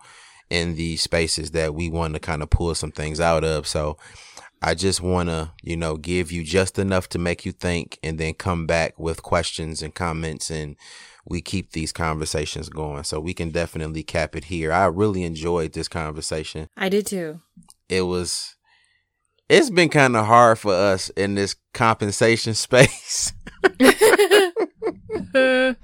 in 0.51 0.75
these 0.75 1.01
spaces 1.01 1.51
that 1.51 1.73
we 1.73 1.89
want 1.89 2.13
to 2.13 2.19
kind 2.19 2.43
of 2.43 2.49
pull 2.49 2.75
some 2.75 2.91
things 2.91 3.19
out 3.19 3.43
of. 3.43 3.65
So 3.65 3.97
i 4.63 4.75
just 4.75 5.01
want 5.01 5.27
to 5.27 5.49
you 5.63 5.75
know 5.75 5.97
give 5.97 6.31
you 6.31 6.43
just 6.43 6.77
enough 6.77 7.09
to 7.09 7.17
make 7.17 7.45
you 7.47 7.51
think 7.51 7.97
and 8.03 8.19
then 8.19 8.31
come 8.35 8.67
back 8.67 8.93
with 8.99 9.23
questions 9.23 9.81
and 9.81 9.95
comments 9.95 10.51
and 10.51 10.75
we 11.25 11.41
keep 11.41 11.71
these 11.71 11.91
conversations 11.91 12.67
going. 12.69 13.03
So 13.03 13.19
we 13.19 13.33
can 13.33 13.51
definitely 13.51 14.03
cap 14.03 14.35
it 14.35 14.45
here. 14.45 14.71
I 14.71 14.85
really 14.85 15.23
enjoyed 15.23 15.73
this 15.73 15.87
conversation. 15.87 16.67
I 16.75 16.89
did 16.89 17.05
too. 17.05 17.41
it 17.89 18.01
was 18.03 18.55
it's 19.49 19.69
been 19.69 19.89
kind 19.89 20.15
of 20.15 20.25
hard 20.25 20.59
for 20.59 20.73
us 20.73 21.09
in 21.09 21.35
this 21.35 21.55
compensation 21.73 22.53
space 22.67 23.33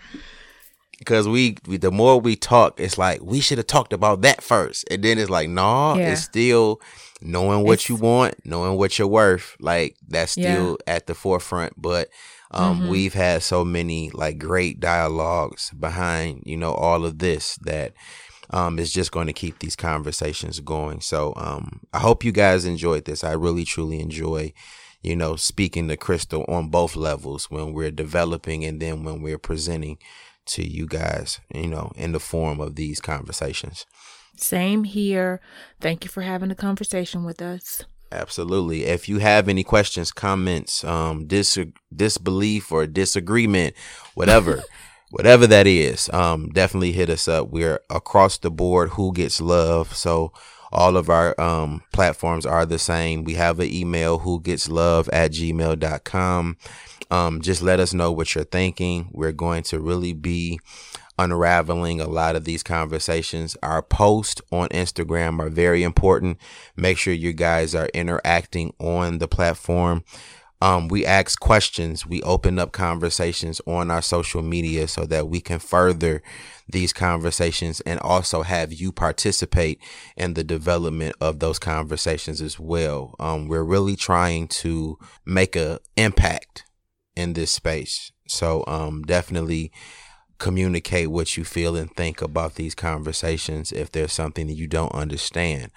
because 1.08 1.28
we, 1.28 1.56
we 1.68 1.78
the 1.78 1.92
more 1.92 2.20
we 2.20 2.36
talk 2.36 2.80
it's 2.80 2.98
like 2.98 3.22
we 3.24 3.40
should 3.40 3.58
have 3.58 3.68
talked 3.68 3.94
about 3.94 4.22
that 4.22 4.44
first 4.44 4.84
and 4.92 5.02
then 5.04 5.18
it's 5.18 5.30
like 5.30 5.48
nah, 5.50 5.96
Yeah. 5.96 6.12
it's 6.12 6.24
still 6.24 6.82
knowing 7.22 7.64
what 7.64 7.74
It's- 7.80 7.90
you 7.90 7.96
want 7.96 8.36
knowing 8.46 8.78
what 8.78 9.00
you're 9.00 9.08
worth 9.08 9.56
like 9.60 9.96
that's 10.08 10.36
Yeah. 10.38 10.54
still 10.54 10.78
at 10.86 11.08
the 11.08 11.16
forefront 11.16 11.74
but 11.82 12.10
um 12.52 12.82
Mhm. 12.82 12.90
we've 12.90 13.14
had 13.14 13.42
so 13.42 13.64
many 13.64 14.10
like 14.12 14.38
great 14.38 14.80
dialogues 14.82 15.72
behind 15.72 16.44
you 16.46 16.58
know 16.58 16.74
all 16.74 17.06
of 17.06 17.20
this 17.20 17.58
that 17.64 17.94
um, 18.50 18.80
is 18.80 18.94
just 18.94 19.12
going 19.12 19.28
to 19.28 19.34
keep 19.34 19.60
these 19.60 19.76
conversations 19.76 20.62
going. 20.62 21.02
So 21.02 21.34
um, 21.36 21.82
I 21.92 22.00
hope 22.00 22.24
you 22.24 22.32
guys 22.32 22.64
enjoyed 22.64 23.04
this. 23.04 23.22
I 23.22 23.34
really 23.34 23.66
truly 23.66 24.00
enjoy, 24.00 24.54
you 25.04 25.18
know, 25.18 25.36
speaking 25.36 25.90
to 25.90 25.98
Christal 25.98 26.48
on 26.48 26.70
both 26.70 26.96
levels 26.96 27.52
when 27.52 27.74
we're 27.74 27.92
developing 27.92 28.64
and 28.64 28.82
then 28.82 29.04
when 29.04 29.22
we're 29.22 29.38
presenting 29.38 29.98
to 30.48 30.68
you 30.68 30.86
guys, 30.86 31.40
you 31.54 31.68
know, 31.68 31.92
in 31.96 32.12
the 32.12 32.20
form 32.20 32.60
of 32.60 32.76
these 32.76 33.00
conversations. 33.00 33.86
Same 34.36 34.84
here. 34.84 35.42
Thank 35.82 36.04
you 36.04 36.10
for 36.10 36.22
having 36.22 36.52
a 36.52 36.56
conversation 36.56 37.24
with 37.24 37.42
us. 37.42 37.84
Absolutely. 38.12 38.86
If 38.86 39.10
you 39.10 39.20
have 39.20 39.50
any 39.50 39.64
questions, 39.64 40.12
comments, 40.12 40.84
um, 40.84 41.28
dis- 41.28 41.60
disbelief 41.94 42.72
or 42.72 42.88
disagreement, 42.88 43.76
whatever, 44.14 44.64
whatever 45.12 45.46
that 45.48 45.68
is, 45.68 46.10
um, 46.14 46.50
definitely 46.50 46.94
hit 46.94 47.10
us 47.10 47.28
up. 47.28 47.50
We're 47.50 47.82
across 47.90 48.38
the 48.38 48.52
board. 48.52 48.92
Who 48.92 49.12
gets 49.12 49.42
love? 49.42 49.96
So 49.96 50.32
all 50.72 50.98
of 50.98 51.10
our 51.10 51.40
um, 51.40 51.84
platforms 51.92 52.46
are 52.46 52.66
the 52.66 52.80
same. 52.80 53.24
We 53.24 53.34
have 53.36 53.60
an 53.60 53.72
email, 53.72 54.20
who 54.20 54.40
gets 54.42 54.70
love 54.70 55.10
at 55.10 55.32
gmail.com. 55.32 56.58
Um, 57.12 57.42
just 57.42 57.62
let 57.62 57.80
us 57.80 57.94
know 57.94 58.12
what 58.12 58.36
you're 58.36 58.44
thinking. 58.44 59.10
We're 59.12 59.32
going 59.32 59.64
to 59.64 59.80
really 59.80 60.14
be 60.14 60.60
unraveling 61.20 62.00
a 62.00 62.08
lot 62.08 62.36
of 62.36 62.46
these 62.46 62.64
conversations. 62.64 63.58
Our 63.64 63.82
posts 63.82 64.42
on 64.52 64.70
Instagram 64.70 65.40
are 65.40 65.50
very 65.50 65.84
important. 65.84 66.38
Make 66.76 66.98
sure 66.98 67.14
you 67.14 67.34
guys 67.34 67.74
are 67.74 67.90
interacting 67.94 68.74
on 68.80 69.18
the 69.18 69.28
platform. 69.28 70.04
Um, 70.60 70.88
we 70.88 71.06
ask 71.06 71.40
questions. 71.40 72.08
We 72.08 72.22
open 72.24 72.58
up 72.58 72.72
conversations 72.72 73.62
on 73.68 73.92
our 73.92 74.02
social 74.02 74.42
media 74.42 74.88
so 74.88 75.06
that 75.06 75.28
we 75.28 75.40
can 75.40 75.60
further 75.60 76.24
these 76.68 76.94
conversations 76.94 77.80
and 77.82 78.00
also 78.00 78.42
have 78.42 78.74
you 78.74 78.92
participate 78.92 79.80
in 80.16 80.34
the 80.34 80.44
development 80.44 81.16
of 81.22 81.40
those 81.40 81.60
conversations 81.60 82.42
as 82.42 82.60
well. 82.60 83.16
Um, 83.20 83.48
we're 83.48 83.64
really 83.64 83.96
trying 83.96 84.48
to 84.48 84.98
make 85.26 85.56
an 85.56 85.78
impact 85.96 86.66
in 87.18 87.34
this 87.34 87.52
space. 87.52 88.12
So, 88.28 88.64
um, 88.68 89.02
definitely 89.02 89.72
communicate 90.38 91.10
what 91.10 91.36
you 91.36 91.44
feel 91.44 91.76
and 91.76 91.94
think 91.96 92.22
about 92.22 92.56
these 92.56 92.76
conversations. 92.76 93.72
If 93.72 93.92
there's 93.92 94.14
something 94.14 94.48
that 94.48 94.54
you 94.54 94.68
don't 94.68 94.94
understand, 94.94 95.72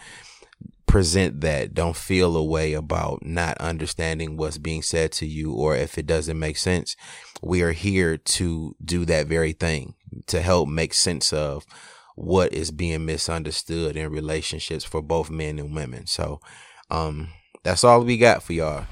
present 0.86 1.40
that. 1.40 1.72
Don't 1.72 1.96
feel 1.96 2.36
a 2.36 2.44
way 2.44 2.74
about 2.74 3.24
not 3.24 3.56
understanding 3.58 4.36
what's 4.36 4.58
being 4.58 4.82
said 4.82 5.12
to 5.12 5.26
you 5.26 5.52
or 5.52 5.76
if 5.76 5.96
it 5.96 6.06
doesn't 6.06 6.38
make 6.38 6.58
sense. 6.58 6.94
We 7.40 7.62
are 7.62 7.72
here 7.72 8.18
to 8.18 8.76
do 8.84 9.06
that 9.06 9.26
very 9.26 9.52
thing 9.52 9.94
to 10.26 10.42
help 10.42 10.68
make 10.68 10.92
sense 10.92 11.32
of 11.32 11.64
what 12.16 12.52
is 12.52 12.70
being 12.70 13.06
misunderstood 13.06 13.96
in 13.96 14.10
relationships 14.10 14.84
for 14.84 15.00
both 15.00 15.30
men 15.30 15.58
and 15.58 15.74
women. 15.74 16.06
So, 16.06 16.40
um, 16.90 17.28
that's 17.62 17.84
all 17.84 18.02
we 18.02 18.18
got 18.18 18.42
for 18.42 18.52
y'all. 18.52 18.86